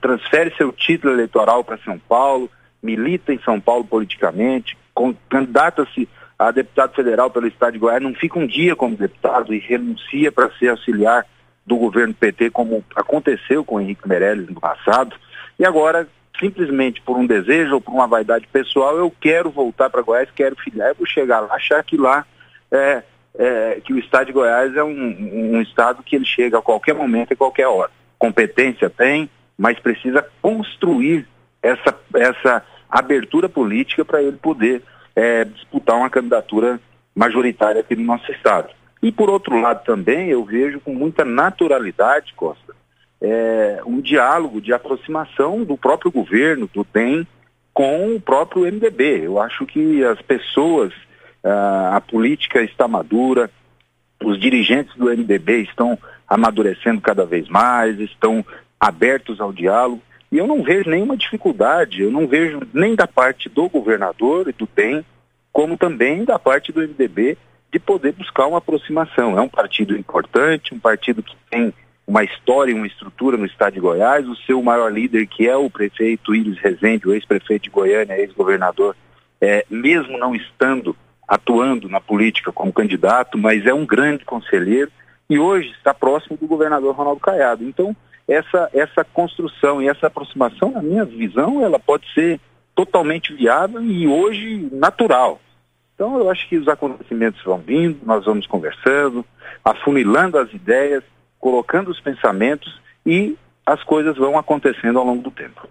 transfere 0.00 0.54
seu 0.56 0.72
título 0.72 1.12
eleitoral 1.12 1.64
para 1.64 1.78
São 1.78 1.98
Paulo, 1.98 2.50
milita 2.82 3.32
em 3.32 3.40
São 3.40 3.60
Paulo 3.60 3.84
politicamente, 3.84 4.76
candidata-se 5.28 6.08
a 6.38 6.50
deputado 6.52 6.94
federal 6.94 7.30
pelo 7.30 7.48
estado 7.48 7.72
de 7.72 7.78
Goiás, 7.78 8.02
não 8.02 8.14
fica 8.14 8.38
um 8.38 8.46
dia 8.46 8.76
como 8.76 8.96
deputado 8.96 9.52
e 9.52 9.58
renuncia 9.58 10.30
para 10.30 10.50
ser 10.52 10.68
auxiliar 10.68 11.26
do 11.66 11.76
governo 11.76 12.14
PT, 12.14 12.50
como 12.50 12.84
aconteceu 12.94 13.64
com 13.64 13.80
Henrique 13.80 14.08
Meirelles 14.08 14.48
no 14.48 14.60
passado, 14.60 15.16
e 15.58 15.64
agora, 15.64 16.08
simplesmente 16.38 17.02
por 17.02 17.18
um 17.18 17.26
desejo 17.26 17.74
ou 17.74 17.80
por 17.80 17.92
uma 17.92 18.06
vaidade 18.06 18.46
pessoal, 18.46 18.96
eu 18.96 19.12
quero 19.20 19.50
voltar 19.50 19.90
para 19.90 20.00
Goiás, 20.00 20.30
quero 20.34 20.56
filiar, 20.56 20.90
eu 20.90 20.94
vou 20.94 21.06
chegar 21.06 21.40
lá, 21.40 21.54
achar 21.54 21.82
que 21.82 21.96
lá 21.96 22.24
é, 22.70 23.02
é, 23.38 23.80
que 23.84 23.92
o 23.92 23.98
estado 23.98 24.26
de 24.26 24.32
Goiás 24.32 24.76
é 24.76 24.82
um, 24.82 25.54
um 25.56 25.62
estado 25.62 26.02
que 26.02 26.16
ele 26.16 26.24
chega 26.24 26.58
a 26.58 26.62
qualquer 26.62 26.94
momento 26.94 27.32
e 27.32 27.36
qualquer 27.36 27.68
hora. 27.68 27.90
Competência 28.18 28.90
tem, 28.90 29.30
mas 29.56 29.78
precisa 29.78 30.26
construir 30.42 31.26
essa, 31.62 31.94
essa 32.14 32.64
abertura 32.90 33.48
política 33.48 34.04
para 34.04 34.22
ele 34.22 34.36
poder 34.36 34.82
é, 35.14 35.44
disputar 35.44 35.96
uma 35.96 36.10
candidatura 36.10 36.80
majoritária 37.14 37.80
aqui 37.80 37.94
no 37.96 38.04
nosso 38.04 38.30
estado. 38.32 38.70
E 39.02 39.12
por 39.12 39.30
outro 39.30 39.60
lado 39.60 39.84
também 39.84 40.28
eu 40.28 40.44
vejo 40.44 40.80
com 40.80 40.92
muita 40.92 41.24
naturalidade, 41.24 42.34
Costa, 42.34 42.74
é, 43.20 43.80
um 43.86 44.00
diálogo 44.00 44.60
de 44.60 44.72
aproximação 44.72 45.64
do 45.64 45.76
próprio 45.76 46.10
governo, 46.10 46.68
do 46.72 46.86
DEM, 46.92 47.26
com 47.72 48.14
o 48.14 48.20
próprio 48.20 48.62
MDB. 48.62 49.24
Eu 49.24 49.40
acho 49.40 49.66
que 49.66 50.04
as 50.04 50.20
pessoas, 50.22 50.92
a, 51.42 51.96
a 51.96 52.00
política 52.00 52.62
está 52.62 52.88
madura, 52.88 53.50
os 54.22 54.40
dirigentes 54.40 54.94
do 54.96 55.06
MDB 55.06 55.62
estão 55.62 55.98
amadurecendo 56.26 57.00
cada 57.00 57.24
vez 57.24 57.48
mais, 57.48 57.98
estão 58.00 58.44
abertos 58.78 59.40
ao 59.40 59.52
diálogo. 59.52 60.02
E 60.30 60.36
eu 60.36 60.46
não 60.46 60.62
vejo 60.62 60.90
nenhuma 60.90 61.16
dificuldade, 61.16 62.02
eu 62.02 62.10
não 62.10 62.26
vejo 62.26 62.60
nem 62.74 62.94
da 62.94 63.06
parte 63.06 63.48
do 63.48 63.68
governador 63.68 64.48
e 64.48 64.52
do 64.52 64.68
DEM, 64.74 65.04
como 65.50 65.76
também 65.76 66.24
da 66.24 66.38
parte 66.38 66.70
do 66.70 66.80
MDB, 66.80 67.38
de 67.72 67.78
poder 67.78 68.12
buscar 68.12 68.46
uma 68.46 68.58
aproximação. 68.58 69.38
É 69.38 69.40
um 69.40 69.48
partido 69.48 69.96
importante, 69.96 70.74
um 70.74 70.78
partido 70.78 71.22
que 71.22 71.34
tem 71.50 71.72
uma 72.06 72.24
história 72.24 72.72
e 72.72 72.74
uma 72.74 72.86
estrutura 72.86 73.36
no 73.36 73.46
estado 73.46 73.74
de 73.74 73.80
Goiás, 73.80 74.26
o 74.26 74.36
seu 74.36 74.62
maior 74.62 74.92
líder, 74.92 75.26
que 75.26 75.46
é 75.46 75.56
o 75.56 75.68
prefeito 75.68 76.34
Iris 76.34 76.58
Rezende, 76.58 77.06
o 77.06 77.12
ex-prefeito 77.12 77.64
de 77.64 77.70
Goiânia, 77.70 78.18
ex-governador, 78.18 78.96
é, 79.40 79.64
mesmo 79.68 80.16
não 80.18 80.34
estando 80.34 80.96
atuando 81.28 81.88
na 81.88 82.00
política 82.00 82.50
como 82.50 82.72
candidato, 82.72 83.36
mas 83.36 83.66
é 83.66 83.74
um 83.74 83.84
grande 83.84 84.24
conselheiro 84.24 84.90
e 85.28 85.38
hoje 85.38 85.70
está 85.72 85.92
próximo 85.92 86.38
do 86.38 86.46
governador 86.46 86.94
Ronaldo 86.94 87.20
Caiado. 87.20 87.62
Então, 87.62 87.94
essa, 88.26 88.70
essa 88.72 89.04
construção 89.04 89.82
e 89.82 89.88
essa 89.88 90.06
aproximação, 90.06 90.70
na 90.70 90.82
minha 90.82 91.04
visão, 91.04 91.62
ela 91.62 91.78
pode 91.78 92.10
ser 92.14 92.40
totalmente 92.74 93.34
viável 93.34 93.82
e 93.82 94.06
hoje 94.06 94.68
natural. 94.72 95.40
Então 95.94 96.16
eu 96.16 96.30
acho 96.30 96.48
que 96.48 96.56
os 96.56 96.68
acontecimentos 96.68 97.42
vão 97.42 97.58
vindo, 97.58 97.98
nós 98.04 98.24
vamos 98.24 98.46
conversando, 98.46 99.24
afunilando 99.64 100.38
as 100.38 100.52
ideias, 100.52 101.02
colocando 101.40 101.90
os 101.90 102.00
pensamentos 102.00 102.80
e 103.04 103.36
as 103.66 103.82
coisas 103.82 104.16
vão 104.16 104.38
acontecendo 104.38 104.98
ao 104.98 105.04
longo 105.04 105.22
do 105.22 105.30
tempo. 105.30 105.68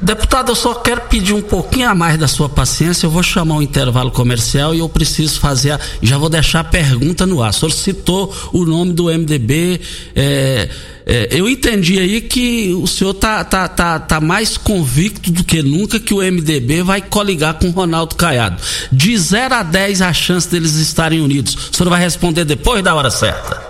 Deputado, 0.00 0.52
eu 0.52 0.56
só 0.56 0.74
quero 0.74 1.02
pedir 1.02 1.34
um 1.34 1.42
pouquinho 1.42 1.88
a 1.88 1.94
mais 1.94 2.18
da 2.18 2.26
sua 2.26 2.48
paciência. 2.48 3.06
Eu 3.06 3.10
vou 3.10 3.22
chamar 3.22 3.56
um 3.56 3.62
intervalo 3.62 4.10
comercial 4.10 4.74
e 4.74 4.78
eu 4.78 4.88
preciso 4.88 5.38
fazer. 5.38 5.72
A, 5.72 5.80
já 6.02 6.16
vou 6.16 6.30
deixar 6.30 6.60
a 6.60 6.64
pergunta 6.64 7.26
no 7.26 7.42
ar. 7.42 7.50
O 7.50 7.52
senhor 7.52 7.70
citou 7.70 8.34
o 8.52 8.64
nome 8.64 8.94
do 8.94 9.04
MDB. 9.04 9.80
É, 10.16 10.68
é, 11.04 11.28
eu 11.30 11.48
entendi 11.48 11.98
aí 11.98 12.22
que 12.22 12.72
o 12.72 12.86
senhor 12.86 13.12
tá, 13.12 13.44
tá, 13.44 13.68
tá, 13.68 13.98
tá 13.98 14.20
mais 14.20 14.56
convicto 14.56 15.30
do 15.30 15.44
que 15.44 15.62
nunca 15.62 16.00
que 16.00 16.14
o 16.14 16.18
MDB 16.18 16.82
vai 16.82 17.02
coligar 17.02 17.54
com 17.54 17.68
o 17.68 17.72
Ronaldo 17.72 18.14
Caiado. 18.14 18.60
De 18.90 19.16
0 19.16 19.54
a 19.54 19.62
10 19.62 20.00
a 20.00 20.12
chance 20.12 20.48
deles 20.48 20.74
estarem 20.76 21.20
unidos. 21.20 21.70
O 21.70 21.76
senhor 21.76 21.90
vai 21.90 22.00
responder 22.00 22.46
depois 22.46 22.82
da 22.82 22.94
hora 22.94 23.10
certa. 23.10 23.69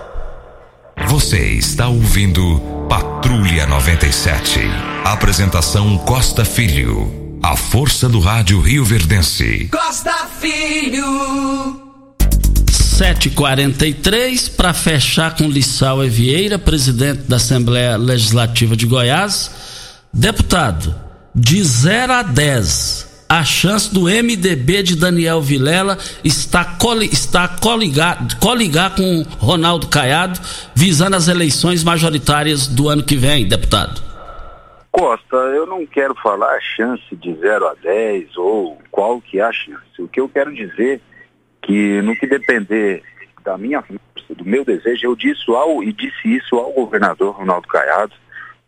Você 1.07 1.39
está 1.53 1.87
ouvindo 1.87 2.59
Patrulha 2.89 3.65
97. 3.65 4.59
Apresentação 5.05 5.97
Costa 5.99 6.45
Filho. 6.45 7.39
A 7.43 7.55
força 7.55 8.07
do 8.07 8.19
rádio 8.19 8.61
Rio 8.61 8.85
Verdense. 8.85 9.69
Costa 9.71 10.27
Filho. 10.39 11.91
743 12.69 14.49
para 14.49 14.73
fechar 14.73 15.35
com 15.35 15.47
Lissau 15.47 16.01
Vieira, 16.01 16.59
presidente 16.59 17.23
da 17.23 17.37
Assembleia 17.37 17.97
Legislativa 17.97 18.75
de 18.75 18.85
Goiás. 18.85 19.49
Deputado, 20.13 20.95
de 21.33 21.63
0 21.63 22.13
a 22.13 22.21
10, 22.21 23.07
a 23.31 23.45
chance 23.45 23.93
do 23.93 24.09
MDB 24.09 24.83
de 24.83 24.99
Daniel 24.99 25.39
Vilela 25.39 25.97
coli, 26.77 27.05
está 27.05 27.47
coligar, 27.47 28.17
coligar 28.41 28.93
com 28.93 29.23
Ronaldo 29.39 29.87
Caiado, 29.87 30.37
visando 30.75 31.15
as 31.15 31.29
eleições 31.29 31.81
majoritárias 31.81 32.67
do 32.67 32.89
ano 32.89 33.01
que 33.01 33.15
vem, 33.15 33.47
deputado? 33.47 34.01
Costa, 34.91 35.37
eu 35.37 35.65
não 35.65 35.85
quero 35.85 36.13
falar 36.15 36.53
a 36.53 36.59
chance 36.59 37.15
de 37.15 37.33
0 37.35 37.67
a 37.69 37.73
10 37.75 38.35
ou 38.35 38.77
qual 38.91 39.21
que 39.21 39.39
é 39.39 39.43
a 39.43 39.53
chance. 39.53 39.79
O 40.01 40.09
que 40.09 40.19
eu 40.19 40.27
quero 40.27 40.53
dizer 40.53 40.99
que 41.61 42.01
no 42.01 42.13
que 42.17 42.27
depender 42.27 43.01
da 43.45 43.57
minha 43.57 43.81
força, 43.81 44.35
do 44.35 44.43
meu 44.43 44.65
desejo, 44.65 45.05
eu 45.05 45.15
disse 45.15 45.49
ao 45.49 45.81
e 45.81 45.93
disse 45.93 46.35
isso 46.35 46.57
ao 46.57 46.73
governador 46.73 47.33
Ronaldo 47.35 47.65
Caiado, 47.69 48.11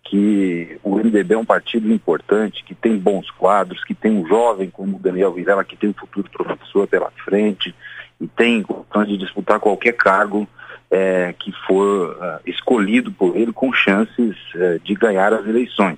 que 0.03 0.77
o 0.83 0.97
MDB 0.97 1.33
é 1.33 1.37
um 1.37 1.45
partido 1.45 1.91
importante, 1.91 2.63
que 2.63 2.75
tem 2.75 2.97
bons 2.97 3.31
quadros, 3.31 3.83
que 3.83 3.93
tem 3.93 4.11
um 4.11 4.27
jovem 4.27 4.69
como 4.69 4.97
o 4.97 4.99
Daniel 4.99 5.33
Vilela, 5.33 5.63
que 5.63 5.77
tem 5.77 5.89
um 5.89 5.93
futuro 5.93 6.29
professor 6.29 6.87
pela 6.87 7.11
frente 7.23 7.73
e 8.19 8.27
tem 8.27 8.61
condições 8.61 9.07
de 9.07 9.17
disputar 9.17 9.59
qualquer 9.59 9.93
cargo 9.93 10.47
é, 10.91 11.33
que 11.39 11.51
for 11.65 12.11
uh, 12.11 12.39
escolhido 12.45 13.11
por 13.11 13.35
ele 13.35 13.51
com 13.51 13.73
chances 13.73 14.35
uh, 14.53 14.79
de 14.83 14.93
ganhar 14.93 15.33
as 15.33 15.47
eleições. 15.47 15.97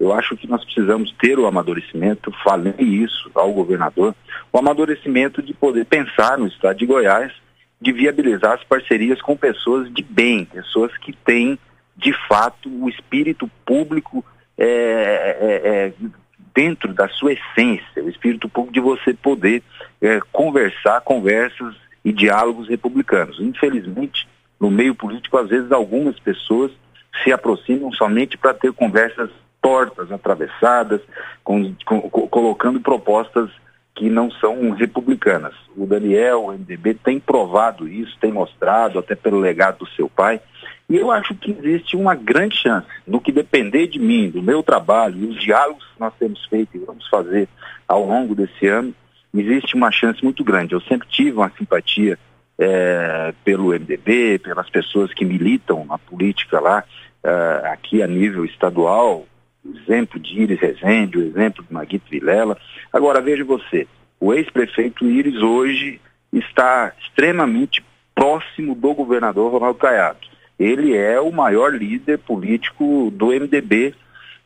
Eu 0.00 0.12
acho 0.12 0.36
que 0.36 0.48
nós 0.48 0.64
precisamos 0.64 1.12
ter 1.12 1.38
o 1.38 1.46
amadurecimento, 1.46 2.32
falei 2.42 2.74
isso 2.78 3.30
ao 3.34 3.52
governador, 3.52 4.14
o 4.52 4.58
amadurecimento 4.58 5.40
de 5.40 5.54
poder 5.54 5.84
pensar 5.84 6.36
no 6.36 6.46
estado 6.46 6.76
de 6.76 6.86
Goiás, 6.86 7.32
de 7.80 7.92
viabilizar 7.92 8.54
as 8.54 8.64
parcerias 8.64 9.20
com 9.22 9.36
pessoas 9.36 9.92
de 9.92 10.02
bem, 10.02 10.44
pessoas 10.46 10.96
que 10.98 11.12
têm 11.12 11.58
de 11.96 12.12
fato, 12.28 12.68
o 12.68 12.88
espírito 12.88 13.48
público 13.64 14.24
é, 14.58 14.66
é, 14.66 15.68
é, 15.68 15.92
dentro 16.54 16.92
da 16.92 17.08
sua 17.08 17.32
essência, 17.32 18.02
o 18.02 18.08
espírito 18.08 18.48
público 18.48 18.72
de 18.72 18.80
você 18.80 19.14
poder 19.14 19.62
é, 20.00 20.20
conversar 20.32 21.00
conversas 21.00 21.74
e 22.04 22.12
diálogos 22.12 22.68
republicanos. 22.68 23.40
Infelizmente, 23.40 24.28
no 24.60 24.70
meio 24.70 24.94
político, 24.94 25.36
às 25.38 25.48
vezes 25.48 25.72
algumas 25.72 26.18
pessoas 26.18 26.70
se 27.22 27.32
aproximam 27.32 27.92
somente 27.92 28.36
para 28.36 28.54
ter 28.54 28.72
conversas 28.72 29.30
tortas, 29.62 30.12
atravessadas, 30.12 31.00
com, 31.42 31.74
com, 31.86 32.00
colocando 32.10 32.80
propostas 32.80 33.50
que 33.94 34.10
não 34.10 34.30
são 34.30 34.70
republicanas. 34.72 35.54
O 35.76 35.86
Daniel, 35.86 36.44
o 36.44 36.52
MDB, 36.52 36.94
tem 36.94 37.20
provado 37.20 37.88
isso, 37.88 38.18
tem 38.20 38.32
mostrado, 38.32 38.98
até 38.98 39.14
pelo 39.14 39.38
legado 39.38 39.78
do 39.78 39.88
seu 39.90 40.08
pai, 40.08 40.40
e 40.88 40.96
eu 40.96 41.10
acho 41.10 41.34
que 41.34 41.50
existe 41.50 41.96
uma 41.96 42.14
grande 42.14 42.56
chance, 42.56 42.86
no 43.06 43.20
que 43.20 43.32
depender 43.32 43.86
de 43.86 43.98
mim, 43.98 44.28
do 44.28 44.42
meu 44.42 44.62
trabalho 44.62 45.18
e 45.18 45.26
os 45.26 45.42
diálogos 45.42 45.84
que 45.84 46.00
nós 46.00 46.12
temos 46.18 46.44
feito 46.46 46.76
e 46.76 46.80
vamos 46.80 47.08
fazer 47.08 47.48
ao 47.88 48.04
longo 48.06 48.34
desse 48.34 48.66
ano, 48.66 48.94
existe 49.34 49.74
uma 49.74 49.90
chance 49.90 50.22
muito 50.22 50.44
grande. 50.44 50.74
Eu 50.74 50.80
sempre 50.82 51.08
tive 51.08 51.32
uma 51.32 51.50
simpatia 51.56 52.18
é, 52.58 53.32
pelo 53.42 53.68
MDB, 53.68 54.38
pelas 54.40 54.68
pessoas 54.68 55.12
que 55.14 55.24
militam 55.24 55.86
na 55.86 55.96
política 55.96 56.60
lá, 56.60 56.84
é, 57.22 57.68
aqui 57.72 58.02
a 58.02 58.06
nível 58.06 58.44
estadual, 58.44 59.26
exemplo 59.64 60.20
de 60.20 60.38
Iris 60.38 60.60
Rezende, 60.60 61.16
o 61.16 61.26
exemplo 61.26 61.64
de 61.64 61.72
Maguito 61.72 62.10
Vilela. 62.10 62.58
Agora, 62.92 63.22
veja 63.22 63.42
você, 63.42 63.88
o 64.20 64.34
ex-prefeito 64.34 65.06
Iris 65.06 65.40
hoje 65.40 65.98
está 66.30 66.92
extremamente 67.00 67.82
próximo 68.14 68.74
do 68.74 68.92
governador 68.92 69.50
Ronaldo 69.50 69.78
Caiado 69.78 70.33
ele 70.58 70.96
é 70.96 71.20
o 71.20 71.32
maior 71.32 71.72
líder 71.72 72.18
político 72.18 73.10
do 73.12 73.26
MDB 73.26 73.94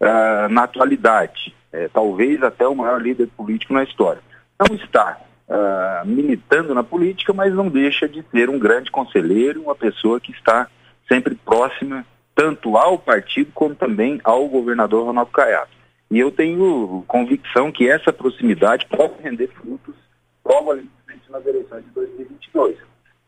uh, 0.00 0.04
ah, 0.04 0.48
na 0.50 0.64
atualidade, 0.64 1.54
é, 1.72 1.88
talvez 1.88 2.42
até 2.42 2.66
o 2.66 2.74
maior 2.74 3.00
líder 3.00 3.28
político 3.36 3.74
na 3.74 3.82
história. 3.82 4.22
Não 4.58 4.74
está 4.74 5.20
uh, 5.48 6.06
militando 6.06 6.74
na 6.74 6.82
política, 6.82 7.32
mas 7.32 7.54
não 7.54 7.68
deixa 7.68 8.08
de 8.08 8.24
ser 8.30 8.48
um 8.48 8.58
grande 8.58 8.90
conselheiro, 8.90 9.62
uma 9.62 9.74
pessoa 9.74 10.18
que 10.18 10.32
está 10.32 10.68
sempre 11.06 11.34
próxima 11.34 12.04
tanto 12.34 12.76
ao 12.76 12.98
partido 12.98 13.50
como 13.52 13.74
também 13.74 14.20
ao 14.22 14.46
governador 14.48 15.06
Ronaldo 15.06 15.32
Caiado. 15.32 15.70
E 16.10 16.18
eu 16.18 16.30
tenho 16.30 17.04
convicção 17.06 17.70
que 17.70 17.88
essa 17.88 18.12
proximidade 18.12 18.86
pode 18.86 19.20
render 19.20 19.48
frutos 19.48 19.94
provavelmente 20.42 20.88
nas 21.28 21.44
eleições 21.44 21.84
de 21.84 21.90
2022. 21.90 22.76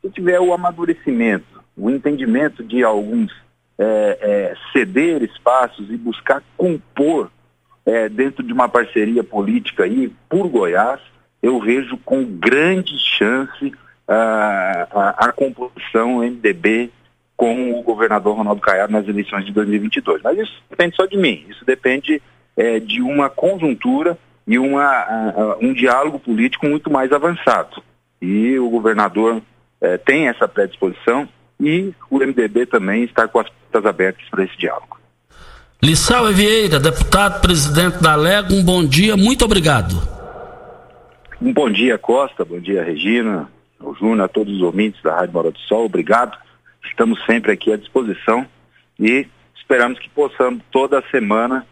Se 0.01 0.11
tiver 0.11 0.41
o 0.41 0.55
amadurecimento 0.55 1.60
o 1.81 1.91
entendimento 1.91 2.62
de 2.62 2.85
alguns 2.85 3.33
é, 3.78 4.18
é, 4.20 4.55
ceder 4.72 5.22
espaços 5.22 5.91
e 5.91 5.97
buscar 5.97 6.43
compor 6.57 7.31
é, 7.87 8.09
dentro 8.09 8.43
de 8.43 8.53
uma 8.53 8.68
parceria 8.68 9.24
política 9.24 9.85
aí 9.85 10.12
por 10.28 10.47
Goiás, 10.49 11.01
eu 11.43 11.59
vejo 11.59 11.97
com 12.05 12.22
grande 12.22 12.99
chance 12.99 13.72
a, 14.07 14.87
a, 14.93 15.28
a 15.28 15.33
composição 15.33 16.18
MDB 16.18 16.91
com 17.35 17.72
o 17.72 17.83
governador 17.83 18.37
Ronaldo 18.37 18.61
Caiado 18.61 18.93
nas 18.93 19.09
eleições 19.09 19.47
de 19.47 19.53
2022. 19.53 20.20
Mas 20.22 20.39
isso 20.39 20.62
depende 20.68 20.97
só 20.97 21.07
de 21.07 21.16
mim, 21.16 21.47
isso 21.49 21.64
depende 21.64 22.20
é, 22.55 22.78
de 22.78 23.01
uma 23.01 23.31
conjuntura 23.31 24.18
e 24.47 24.59
uma, 24.59 25.57
um 25.61 25.72
diálogo 25.72 26.18
político 26.18 26.66
muito 26.66 26.91
mais 26.91 27.12
avançado. 27.12 27.83
E 28.20 28.59
o 28.59 28.68
governador 28.68 29.41
é, 29.81 29.97
tem 29.97 30.28
essa 30.28 30.47
predisposição 30.47 31.26
e 31.61 31.93
o 32.11 32.19
MDB 32.19 32.67
também 32.67 33.05
está 33.05 33.29
com 33.29 33.39
as 33.39 33.49
portas 33.49 33.87
abertas 33.87 34.25
para 34.31 34.45
esse 34.45 34.57
diálogo. 34.57 34.99
Lissau 35.83 36.27
Vieira, 36.33 36.81
deputado 36.81 37.41
presidente 37.41 38.03
da 38.03 38.15
Lega, 38.15 38.53
um 38.53 38.65
bom 38.65 38.85
dia, 38.85 39.17
muito 39.17 39.45
obrigado. 39.45 39.95
Um 41.41 41.53
bom 41.53 41.71
dia, 41.71 41.97
Costa, 41.97 42.45
bom 42.45 42.59
dia, 42.59 42.83
Regina, 42.83 43.51
o 43.81 43.95
Júnior, 43.95 44.23
a 44.23 44.29
todos 44.29 44.55
os 44.55 44.63
ouvintes 44.63 45.03
da 45.03 45.15
Rádio 45.15 45.33
Mora 45.33 45.51
do 45.51 45.59
Sol, 45.61 45.87
obrigado. 45.87 46.37
Estamos 46.85 47.25
sempre 47.25 47.53
aqui 47.53 47.73
à 47.73 47.77
disposição 47.77 48.47
e 48.99 49.27
esperamos 49.57 49.99
que 49.99 50.09
possamos 50.11 50.63
toda 50.71 51.03
semana 51.11 51.67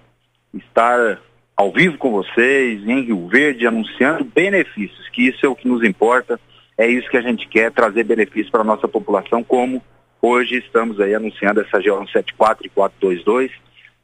estar 0.54 1.18
ao 1.54 1.72
vivo 1.72 1.98
com 1.98 2.12
vocês, 2.12 2.86
em 2.86 3.02
Rio 3.02 3.26
Verde, 3.28 3.66
anunciando 3.66 4.24
benefícios, 4.24 5.08
que 5.10 5.28
isso 5.28 5.44
é 5.44 5.48
o 5.48 5.56
que 5.56 5.68
nos 5.68 5.82
importa, 5.82 6.40
é 6.78 6.86
isso 6.86 7.10
que 7.10 7.16
a 7.16 7.20
gente 7.20 7.48
quer, 7.48 7.72
trazer 7.72 8.04
benefícios 8.04 8.50
para 8.50 8.60
a 8.60 8.64
nossa 8.64 8.86
população, 8.86 9.42
como 9.42 9.82
hoje 10.22 10.56
estamos 10.58 11.00
aí 11.00 11.12
anunciando 11.12 11.60
essa 11.60 11.78
GO 11.78 11.98
174 12.06 12.66
e 12.66 12.70
422, 12.70 13.50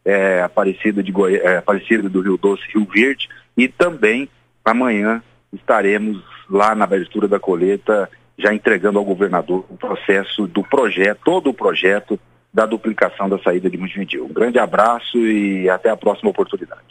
é, 0.05 0.43
Aparecida, 0.43 1.03
de 1.03 1.13
Goi 1.13 1.37
é, 1.37 1.59
Aparecida 1.59 2.09
do 2.09 2.21
Rio 2.21 2.37
Doce, 2.37 2.63
Rio 2.75 2.85
Verde, 2.93 3.29
e 3.57 3.69
também 3.69 4.29
amanhã 4.65 5.23
estaremos 5.53 6.21
lá 6.51 6.75
na 6.75 6.85
abertura 6.85 7.29
da 7.29 7.39
colheita, 7.39 8.11
já 8.37 8.53
entregando 8.53 8.99
ao 8.99 9.05
governador 9.05 9.65
o 9.71 9.77
processo 9.77 10.49
do 10.49 10.65
projeto, 10.65 11.21
todo 11.25 11.51
o 11.51 11.55
projeto 11.55 12.19
da 12.53 12.67
duplicação 12.67 13.29
da 13.29 13.39
saída 13.39 13.71
de 13.71 13.79
Montevideo. 13.79 14.27
Um 14.27 14.33
grande 14.33 14.59
abraço 14.59 15.17
e 15.19 15.69
até 15.69 15.91
a 15.91 15.97
próxima 15.97 16.31
oportunidade. 16.31 16.83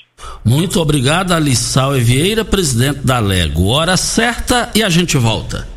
Muito 0.45 0.79
obrigado, 0.79 1.33
Alissal 1.33 1.93
Vieira, 1.93 2.43
presidente 2.43 2.99
da 2.99 3.19
Lego. 3.19 3.67
Hora 3.67 3.95
certa 3.95 4.69
e 4.75 4.81
a 4.81 4.89
gente 4.89 5.17
volta. 5.17 5.72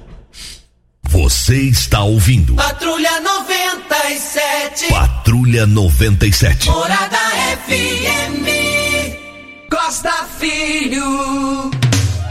Você 1.09 1.63
está 1.63 2.03
ouvindo. 2.03 2.55
Patrulha 2.55 3.21
97. 3.21 4.89
Patrulha 4.89 5.67
97. 5.67 6.69
Morada 6.69 7.19
FM. 7.67 8.47
Costa 9.71 10.13
Filho. 10.39 11.71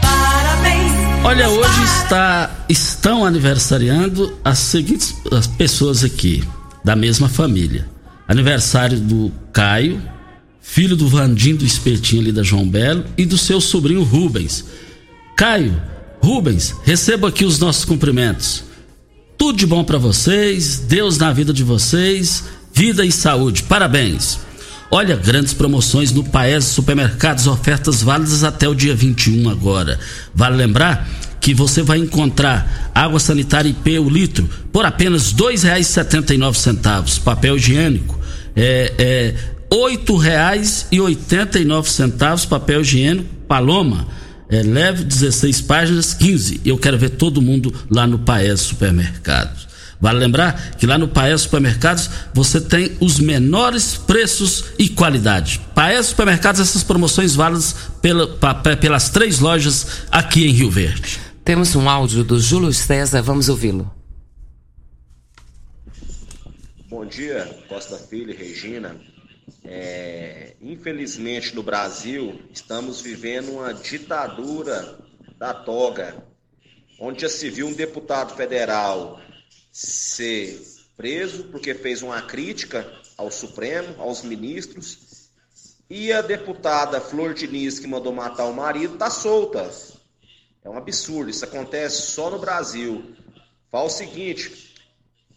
Parabéns. 0.00 0.92
Olha, 1.24 1.48
hoje 1.48 1.82
está, 1.84 2.50
estão 2.68 3.24
aniversariando 3.24 4.38
as 4.44 4.58
seguintes 4.58 5.14
as 5.32 5.46
pessoas 5.46 6.04
aqui, 6.04 6.44
da 6.84 6.94
mesma 6.94 7.28
família. 7.28 7.88
Aniversário 8.28 9.00
do 9.00 9.32
Caio, 9.52 10.02
filho 10.60 10.96
do 10.96 11.08
Vandim 11.08 11.56
do 11.56 11.64
Espetinho 11.64 12.22
ali 12.22 12.32
da 12.32 12.42
João 12.42 12.68
Belo, 12.68 13.04
e 13.16 13.24
do 13.24 13.38
seu 13.38 13.60
sobrinho 13.60 14.02
Rubens. 14.02 14.64
Caio, 15.36 15.80
Rubens, 16.26 16.74
receba 16.82 17.28
aqui 17.28 17.44
os 17.44 17.60
nossos 17.60 17.84
cumprimentos. 17.84 18.64
Tudo 19.38 19.56
de 19.56 19.64
bom 19.64 19.84
para 19.84 19.96
vocês, 19.96 20.80
Deus 20.80 21.18
na 21.18 21.32
vida 21.32 21.52
de 21.52 21.62
vocês, 21.62 22.42
vida 22.74 23.04
e 23.04 23.12
saúde. 23.12 23.62
Parabéns. 23.62 24.40
Olha, 24.90 25.14
grandes 25.14 25.54
promoções 25.54 26.10
no 26.10 26.24
Paes 26.24 26.64
Supermercados, 26.64 27.46
ofertas 27.46 28.02
válidas 28.02 28.42
até 28.42 28.68
o 28.68 28.74
dia 28.74 28.92
21 28.92 29.48
agora. 29.48 30.00
Vale 30.34 30.56
lembrar 30.56 31.08
que 31.40 31.54
você 31.54 31.80
vai 31.80 31.98
encontrar 31.98 32.90
água 32.92 33.20
sanitária 33.20 33.68
IP 33.68 33.96
o 34.00 34.08
litro 34.08 34.50
por 34.72 34.84
apenas 34.84 35.30
R$ 35.30 35.54
2,79. 35.54 37.20
Papel 37.20 37.56
higiênico 37.56 38.18
é, 38.56 38.92
é 38.98 39.32
R$ 39.72 39.96
8,89 39.96 42.48
papel 42.48 42.80
higiênico 42.80 43.32
Paloma 43.46 44.25
é, 44.48 44.62
leve 44.62 45.04
16 45.04 45.60
páginas, 45.62 46.14
15. 46.14 46.60
Eu 46.64 46.78
quero 46.78 46.98
ver 46.98 47.10
todo 47.10 47.42
mundo 47.42 47.72
lá 47.90 48.06
no 48.06 48.18
Paes 48.18 48.60
Supermercados. 48.60 49.66
Vale 50.00 50.18
lembrar 50.18 50.72
que 50.72 50.86
lá 50.86 50.98
no 50.98 51.08
Paes 51.08 51.42
Supermercados 51.42 52.10
você 52.34 52.60
tem 52.60 52.96
os 53.00 53.18
menores 53.18 53.96
preços 53.96 54.64
e 54.78 54.88
qualidade. 54.88 55.60
Paes 55.74 56.06
Supermercados, 56.06 56.60
essas 56.60 56.82
promoções 56.82 57.34
válidas 57.34 57.74
pela, 58.02 58.26
pa, 58.26 58.54
pelas 58.54 59.08
três 59.08 59.40
lojas 59.40 60.04
aqui 60.10 60.46
em 60.46 60.52
Rio 60.52 60.70
Verde. 60.70 61.18
Temos 61.44 61.74
um 61.74 61.88
áudio 61.88 62.24
do 62.24 62.38
Júlio 62.38 62.72
César, 62.72 63.22
vamos 63.22 63.48
ouvi-lo. 63.48 63.90
Bom 66.88 67.06
dia, 67.06 67.48
Costa 67.68 67.96
Filho 67.96 68.30
e 68.30 68.36
Regina. 68.36 68.96
É, 69.64 70.54
infelizmente 70.60 71.54
no 71.54 71.62
Brasil 71.62 72.40
estamos 72.52 73.00
vivendo 73.00 73.52
uma 73.52 73.72
ditadura 73.72 74.98
da 75.38 75.54
toga, 75.54 76.24
onde 76.98 77.22
já 77.22 77.28
se 77.28 77.48
viu 77.50 77.68
um 77.68 77.72
deputado 77.72 78.34
federal 78.34 79.20
ser 79.72 80.60
preso 80.96 81.44
porque 81.44 81.74
fez 81.74 82.02
uma 82.02 82.22
crítica 82.22 82.90
ao 83.16 83.30
Supremo, 83.30 84.00
aos 84.00 84.22
ministros, 84.22 85.30
e 85.88 86.12
a 86.12 86.20
deputada 86.20 87.00
Flor 87.00 87.34
Diniz, 87.34 87.78
que 87.78 87.86
mandou 87.86 88.12
matar 88.12 88.46
o 88.46 88.54
marido, 88.54 88.94
está 88.94 89.10
solta. 89.10 89.70
É 90.64 90.68
um 90.68 90.76
absurdo, 90.76 91.30
isso 91.30 91.44
acontece 91.44 92.02
só 92.10 92.28
no 92.28 92.40
Brasil. 92.40 93.14
Fala 93.70 93.86
o 93.86 93.90
seguinte, 93.90 94.65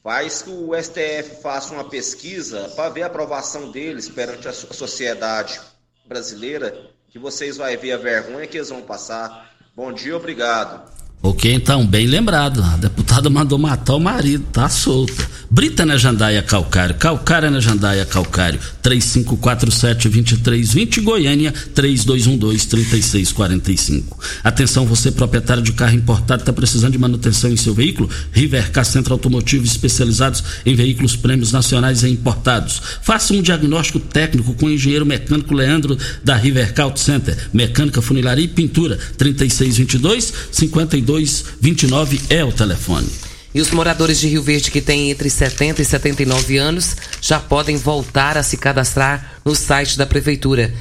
faz 0.04 0.42
que 0.42 0.50
o 0.50 0.72
STF 0.76 1.42
faça 1.42 1.74
uma 1.74 1.84
pesquisa 1.84 2.70
para 2.76 2.90
ver 2.90 3.04
a 3.04 3.08
aprovação 3.08 3.72
deles 3.72 4.10
perante 4.10 4.48
a 4.48 4.54
sociedade 4.54 5.60
brasileira, 6.06 6.92
que 7.10 7.20
vocês 7.20 7.58
vão 7.58 7.68
ver 7.78 7.92
a 7.92 7.98
vergonha 7.98 8.48
que 8.48 8.58
eles 8.58 8.70
vão 8.70 8.82
passar. 8.82 9.56
Bom 9.76 9.92
dia, 9.92 10.16
obrigado. 10.16 10.92
Ok, 11.22 11.54
então, 11.54 11.86
bem 11.86 12.08
lembrado. 12.08 12.64
A 12.64 12.78
deputada 12.78 13.30
mandou 13.30 13.60
matar 13.60 13.96
o 13.96 14.00
marido, 14.00 14.46
tá 14.54 14.70
solta. 14.70 15.28
Brita 15.52 15.86
na 15.86 15.98
Jandaia 15.98 16.44
Calcário, 16.44 16.94
Calcária 16.96 17.50
na 17.50 17.60
Jandaia 17.60 18.06
Calcário, 18.06 18.60
3547-2320, 18.84 21.02
Goiânia, 21.02 21.52
3212-3645. 21.76 24.04
Atenção, 24.44 24.86
você 24.86 25.12
proprietário 25.12 25.64
de 25.64 25.74
carro 25.74 25.96
importado, 25.96 26.44
está 26.44 26.54
precisando 26.54 26.92
de 26.92 27.00
manutenção 27.00 27.50
em 27.50 27.58
seu 27.58 27.74
veículo? 27.74 28.08
Rivercar 28.32 28.86
Centro 28.86 29.14
Automotivo, 29.14 29.66
especializados 29.66 30.44
em 30.64 30.76
veículos 30.76 31.16
prêmios 31.16 31.52
nacionais 31.52 32.04
e 32.04 32.10
importados. 32.10 32.80
Faça 33.02 33.34
um 33.34 33.42
diagnóstico 33.42 34.00
técnico 34.00 34.54
com 34.54 34.68
o 34.68 34.72
engenheiro 34.72 35.06
mecânico 35.06 35.56
Leandro 35.56 35.98
da 36.24 36.36
Rivercar 36.36 36.86
Auto 36.86 37.00
Center. 37.00 37.36
Mecânica, 37.52 38.04
funilaria 38.04 38.46
e 38.46 38.48
pintura, 38.48 39.00
3622 39.18 40.32
52 40.52 41.09
3229 41.10 42.22
é 42.30 42.46
o 42.46 42.52
telefone. 42.52 43.10
E 43.52 43.60
os 43.60 43.72
moradores 43.72 44.20
de 44.20 44.28
Rio 44.28 44.44
Verde 44.44 44.70
que 44.70 44.80
têm 44.80 45.10
entre 45.10 45.28
70 45.28 45.82
e 45.82 45.86
79 45.86 46.58
anos 46.58 46.96
já 47.20 47.40
podem 47.40 47.78
voltar 47.78 48.38
a 48.38 48.44
se 48.44 48.58
cadastrar 48.58 49.42
no 49.44 49.56
site 49.56 49.98
da 49.98 50.06
Prefeitura 50.06 50.72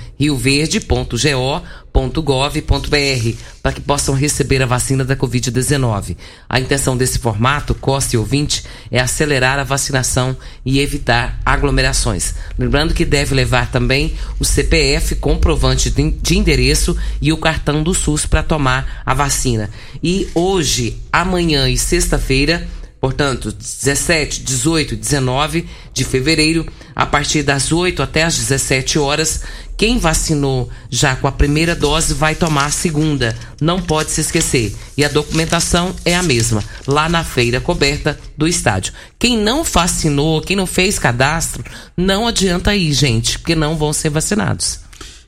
rioverde.go.gov.br 1.98 3.38
para 3.62 3.72
que 3.72 3.80
possam 3.80 4.14
receber 4.14 4.62
a 4.62 4.66
vacina 4.66 5.04
da 5.04 5.16
Covid-19. 5.16 6.16
A 6.48 6.60
intenção 6.60 6.96
desse 6.96 7.18
formato, 7.18 7.74
Costa 7.74 8.14
e 8.14 8.18
ouvinte, 8.18 8.64
é 8.90 9.00
acelerar 9.00 9.58
a 9.58 9.64
vacinação 9.64 10.36
e 10.64 10.78
evitar 10.78 11.40
aglomerações. 11.44 12.34
Lembrando 12.58 12.94
que 12.94 13.04
deve 13.04 13.34
levar 13.34 13.70
também 13.70 14.14
o 14.38 14.44
CPF, 14.44 15.16
comprovante 15.16 15.90
de 15.90 16.38
endereço 16.38 16.96
e 17.20 17.32
o 17.32 17.36
cartão 17.36 17.82
do 17.82 17.92
SUS 17.92 18.24
para 18.26 18.42
tomar 18.42 19.02
a 19.04 19.12
vacina. 19.12 19.68
E 20.02 20.28
hoje, 20.34 20.96
amanhã 21.12 21.68
e 21.68 21.76
sexta-feira, 21.76 22.66
Portanto, 23.00 23.52
17, 23.52 24.42
18 24.42 24.96
19 24.96 25.68
de 25.94 26.04
fevereiro, 26.04 26.66
a 26.94 27.06
partir 27.06 27.42
das 27.42 27.70
8 27.70 28.02
até 28.02 28.24
as 28.24 28.36
17 28.36 28.98
horas, 28.98 29.42
quem 29.76 29.98
vacinou 29.98 30.68
já 30.90 31.14
com 31.14 31.28
a 31.28 31.32
primeira 31.32 31.76
dose 31.76 32.12
vai 32.12 32.34
tomar 32.34 32.66
a 32.66 32.70
segunda. 32.70 33.36
Não 33.60 33.80
pode 33.80 34.10
se 34.10 34.20
esquecer. 34.20 34.74
E 34.96 35.04
a 35.04 35.08
documentação 35.08 35.94
é 36.04 36.16
a 36.16 36.22
mesma, 36.22 36.64
lá 36.84 37.08
na 37.08 37.22
feira 37.22 37.60
coberta 37.60 38.18
do 38.36 38.48
estádio. 38.48 38.92
Quem 39.16 39.38
não 39.38 39.62
vacinou, 39.62 40.40
quem 40.40 40.56
não 40.56 40.66
fez 40.66 40.98
cadastro, 40.98 41.62
não 41.96 42.26
adianta 42.26 42.74
ir, 42.74 42.92
gente, 42.92 43.38
porque 43.38 43.54
não 43.54 43.76
vão 43.76 43.92
ser 43.92 44.10
vacinados. 44.10 44.80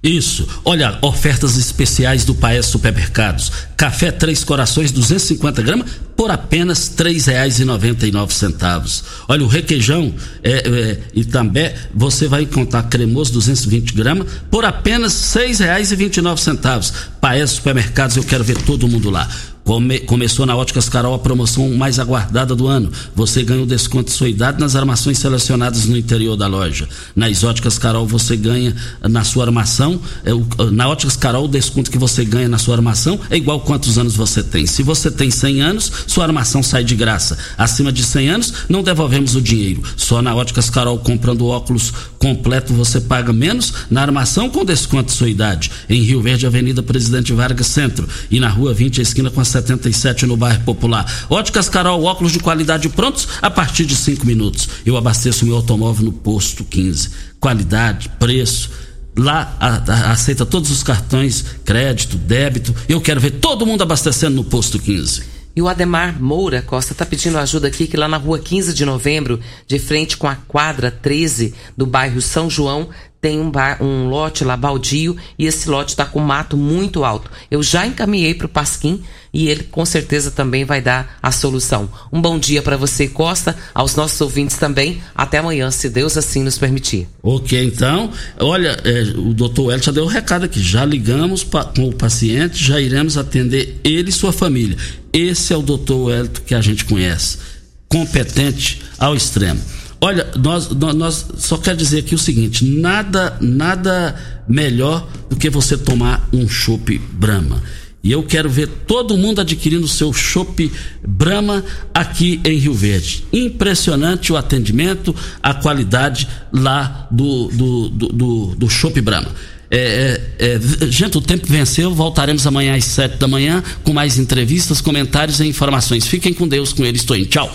Isso. 0.03 0.49
Olha, 0.65 0.99
ofertas 1.03 1.59
especiais 1.59 2.25
do 2.25 2.35
Paes 2.35 2.67
Supermercados. 2.67 3.53
Café 3.77 4.11
Três 4.11 4.43
Corações 4.43 4.91
250 4.91 5.61
gramas 5.61 5.91
por 6.17 6.31
apenas 6.31 6.89
três 6.89 7.27
reais 7.27 7.61
e 7.61 7.65
noventa 7.67 8.07
e 8.07 8.11
nove 8.11 8.33
centavos. 8.33 9.05
Olha, 9.29 9.45
o 9.45 9.47
requeijão 9.47 10.15
é, 10.43 10.53
é, 10.53 10.99
e 11.15 11.25
também 11.25 11.73
você 11.95 12.27
vai 12.29 12.43
encontrar 12.43 12.85
cremoso 12.85 13.33
220 13.35 13.93
gramas 13.95 14.27
por 14.51 14.65
apenas 14.65 15.13
seis 15.13 15.59
reais 15.59 15.93
e 15.93 15.97
vinte 15.97 16.17
e 16.17 16.23
nove 16.23 16.41
centavos. 16.41 16.93
Paes 17.21 17.51
Supermercados, 17.51 18.17
eu 18.17 18.25
quero 18.25 18.45
ver 18.45 18.57
todo 18.63 18.89
mundo 18.89 19.11
lá. 19.11 19.29
Come, 19.65 20.01
começou 20.01 20.45
na 20.47 20.57
Óticas 20.57 20.89
Carol 20.89 21.15
a 21.15 21.19
promoção 21.19 21.71
mais 21.77 21.99
aguardada 21.99 22.57
do 22.57 22.67
ano. 22.67 22.91
Você 23.15 23.45
ganha 23.45 23.63
o 23.63 23.67
desconto 23.67 24.07
de 24.07 24.13
sua 24.13 24.29
idade 24.29 24.59
nas 24.59 24.75
armações 24.75 25.19
selecionadas 25.19 25.87
no 25.87 25.97
interior 25.97 26.37
da 26.37 26.47
loja. 26.47 26.89
Nas 27.15 27.45
Óticas 27.45 27.79
Carol 27.79 28.07
você 28.07 28.37
ganha 28.37 28.75
na 29.09 29.23
sua 29.23 29.45
armação. 29.45 30.01
É, 30.25 30.35
o, 30.35 30.45
na 30.73 30.89
Óticas 30.89 31.15
Carol 31.15 31.45
o 31.45 31.49
desconto 31.49 31.91
que 31.91 31.99
você 31.99 32.25
ganha 32.25 32.49
na 32.49 32.59
sua 32.59 32.75
armação 32.75 33.21
é 33.31 33.37
igual 33.37 33.61
quantos 33.61 33.97
anos 33.97 34.17
você 34.17 34.43
tem. 34.43 34.67
Se 34.67 34.83
você 34.83 35.11
tem 35.11 35.31
100 35.31 35.61
anos, 35.61 35.93
sua 36.07 36.25
armação 36.25 36.63
sai 36.63 36.83
de 36.83 36.97
graça. 36.97 37.39
Acima 37.57 37.93
de 37.93 38.03
100 38.03 38.29
anos, 38.29 38.55
não 38.69 38.83
devolvemos 38.83 39.37
o 39.37 39.41
dinheiro. 39.41 39.83
Só 39.97 40.21
na 40.21 40.35
Óticas 40.35 40.69
Carol 40.69 40.99
comprando 40.99 41.47
óculos 41.47 41.93
completo 42.19 42.75
você 42.75 43.01
paga 43.01 43.33
menos 43.33 43.73
na 43.91 44.03
armação 44.03 44.51
com 44.51 44.65
desconto 44.65 45.07
de 45.07 45.13
sua 45.13 45.29
idade. 45.29 45.71
Em 45.89 46.03
Rio 46.03 46.21
Verde, 46.21 46.47
Avenida 46.47 46.83
Presidente 46.83 47.33
Vargas 47.33 47.69
Centro 47.69 48.09
e 48.31 48.41
na 48.41 48.49
Rua 48.49 48.75
20, 48.75 49.01
a 49.01 49.03
esquina 49.03 49.31
com 49.31 49.41
a 49.41 49.45
77 49.51 50.27
no 50.27 50.37
bairro 50.37 50.65
Popular. 50.65 51.27
Óticas 51.29 51.69
Carol, 51.69 52.03
óculos 52.05 52.33
de 52.33 52.39
qualidade 52.39 52.89
prontos 52.89 53.29
a 53.43 53.51
partir 53.51 53.85
de 53.85 53.95
5 53.95 54.27
minutos. 54.27 54.69
Eu 54.85 54.97
abasteço 54.97 55.45
meu 55.45 55.57
automóvel 55.57 56.07
no 56.07 56.13
posto 56.13 56.65
15. 56.65 57.11
Qualidade, 57.39 58.09
preço. 58.19 58.71
Lá 59.17 59.57
a, 59.59 59.69
a, 59.69 60.13
aceita 60.13 60.47
todos 60.47 60.71
os 60.71 60.83
cartões, 60.83 61.45
crédito, 61.65 62.17
débito. 62.17 62.75
Eu 62.89 63.01
quero 63.01 63.21
ver 63.21 63.33
todo 63.33 63.67
mundo 63.67 63.83
abastecendo 63.83 64.37
no 64.37 64.45
posto 64.45 64.79
15. 64.79 65.41
E 65.55 65.61
o 65.61 65.69
Ademar 65.69 66.23
Moura 66.23 66.63
Costa 66.63 66.93
está 66.93 67.05
pedindo 67.05 67.37
ajuda 67.37 67.67
aqui, 67.67 67.87
que 67.87 67.97
lá 67.97 68.07
na 68.07 68.17
rua 68.17 68.39
15 68.39 68.73
de 68.73 68.85
novembro, 68.85 69.41
de 69.67 69.79
frente 69.81 70.17
com 70.17 70.29
a 70.29 70.37
quadra 70.37 70.91
13 70.91 71.53
do 71.77 71.87
bairro 71.87 72.21
São 72.21 72.49
João, 72.49 72.89
tem 73.21 73.39
um, 73.39 73.51
bar, 73.51 73.83
um 73.83 74.09
lote 74.09 74.45
lá 74.45 74.57
baldio 74.57 75.17
e 75.39 75.47
esse 75.47 75.69
lote 75.69 75.91
está 75.91 76.07
com 76.07 76.21
mato 76.21 76.57
muito 76.57 77.05
alto. 77.05 77.31
Eu 77.51 77.63
já 77.63 77.87
encaminhei 77.87 78.35
para 78.35 78.47
o 78.47 78.49
Pasquim 78.49 79.03
e 79.33 79.49
ele 79.49 79.65
com 79.65 79.85
certeza 79.85 80.31
também 80.31 80.65
vai 80.65 80.81
dar 80.81 81.19
a 81.23 81.31
solução. 81.31 81.89
Um 82.11 82.21
bom 82.21 82.39
dia 82.39 82.63
para 82.63 82.77
você, 82.77 83.07
Costa, 83.07 83.57
aos 83.75 83.95
nossos 83.95 84.21
ouvintes 84.21 84.57
também. 84.57 85.03
Até 85.15 85.39
amanhã, 85.39 85.71
se 85.71 85.91
Deus 85.91 86.17
assim 86.17 86.43
nos 86.43 86.57
permitir. 86.57 87.07
Ok, 87.23 87.63
então, 87.63 88.11
olha, 88.39 88.81
é, 88.85 89.03
o 89.17 89.35
doutor 89.35 89.73
Hélio 89.73 89.85
já 89.85 89.93
deu 89.93 90.05
o 90.05 90.07
um 90.07 90.11
recado 90.11 90.47
aqui. 90.47 90.61
Já 90.61 90.85
ligamos 90.85 91.45
pa, 91.45 91.65
com 91.65 91.89
o 91.89 91.95
paciente, 91.95 92.65
já 92.65 92.81
iremos 92.81 93.19
atender 93.19 93.81
ele 93.85 94.09
e 94.09 94.13
sua 94.13 94.33
família. 94.33 94.77
Esse 95.13 95.53
é 95.53 95.57
o 95.57 95.63
doutor 95.63 96.13
Hélio 96.13 96.31
que 96.47 96.55
a 96.55 96.61
gente 96.61 96.87
conhece. 96.87 97.39
Competente 97.87 98.81
ao 98.99 99.15
extremo. 99.15 99.61
Olha, 100.03 100.27
nós, 100.37 100.71
nós, 100.71 100.95
nós, 100.95 101.27
só 101.37 101.59
quero 101.59 101.77
dizer 101.77 101.99
aqui 102.01 102.15
o 102.15 102.19
seguinte: 102.19 102.65
nada, 102.65 103.37
nada 103.41 104.43
melhor 104.49 105.07
do 105.29 105.37
que 105.37 105.51
você 105.51 105.77
tomar 105.77 106.29
um 106.33 106.49
chopp 106.49 106.99
Brahma. 107.13 107.63
E 108.03 108.11
eu 108.11 108.23
quero 108.23 108.49
ver 108.49 108.67
todo 108.87 109.17
mundo 109.19 109.43
adquirindo 109.43 109.87
seu 109.87 110.11
chopp 110.11 110.73
Brahma 111.07 111.63
aqui 111.93 112.41
em 112.45 112.57
Rio 112.57 112.73
Verde. 112.73 113.27
Impressionante 113.31 114.33
o 114.33 114.39
atendimento, 114.39 115.15
a 115.43 115.53
qualidade 115.53 116.27
lá 116.51 117.07
do 117.11 117.49
do 117.49 117.89
do, 117.91 118.09
do, 118.09 118.57
do 118.57 119.03
Brahma. 119.03 119.29
É, 119.71 120.19
é, 120.39 120.55
é, 120.55 120.91
gente, 120.91 121.19
o 121.19 121.21
tempo 121.21 121.47
venceu. 121.47 121.95
Voltaremos 121.95 122.47
amanhã 122.47 122.75
às 122.75 122.87
sete 122.87 123.19
da 123.19 123.29
manhã 123.29 123.63
com 123.85 123.93
mais 123.93 124.19
entrevistas, 124.19 124.81
comentários 124.81 125.39
e 125.41 125.47
informações. 125.47 126.07
Fiquem 126.07 126.33
com 126.33 126.49
Deus, 126.49 126.73
com 126.73 126.85
ele 126.87 126.97
estou 126.97 127.15
em. 127.15 127.25
Tchau. 127.25 127.55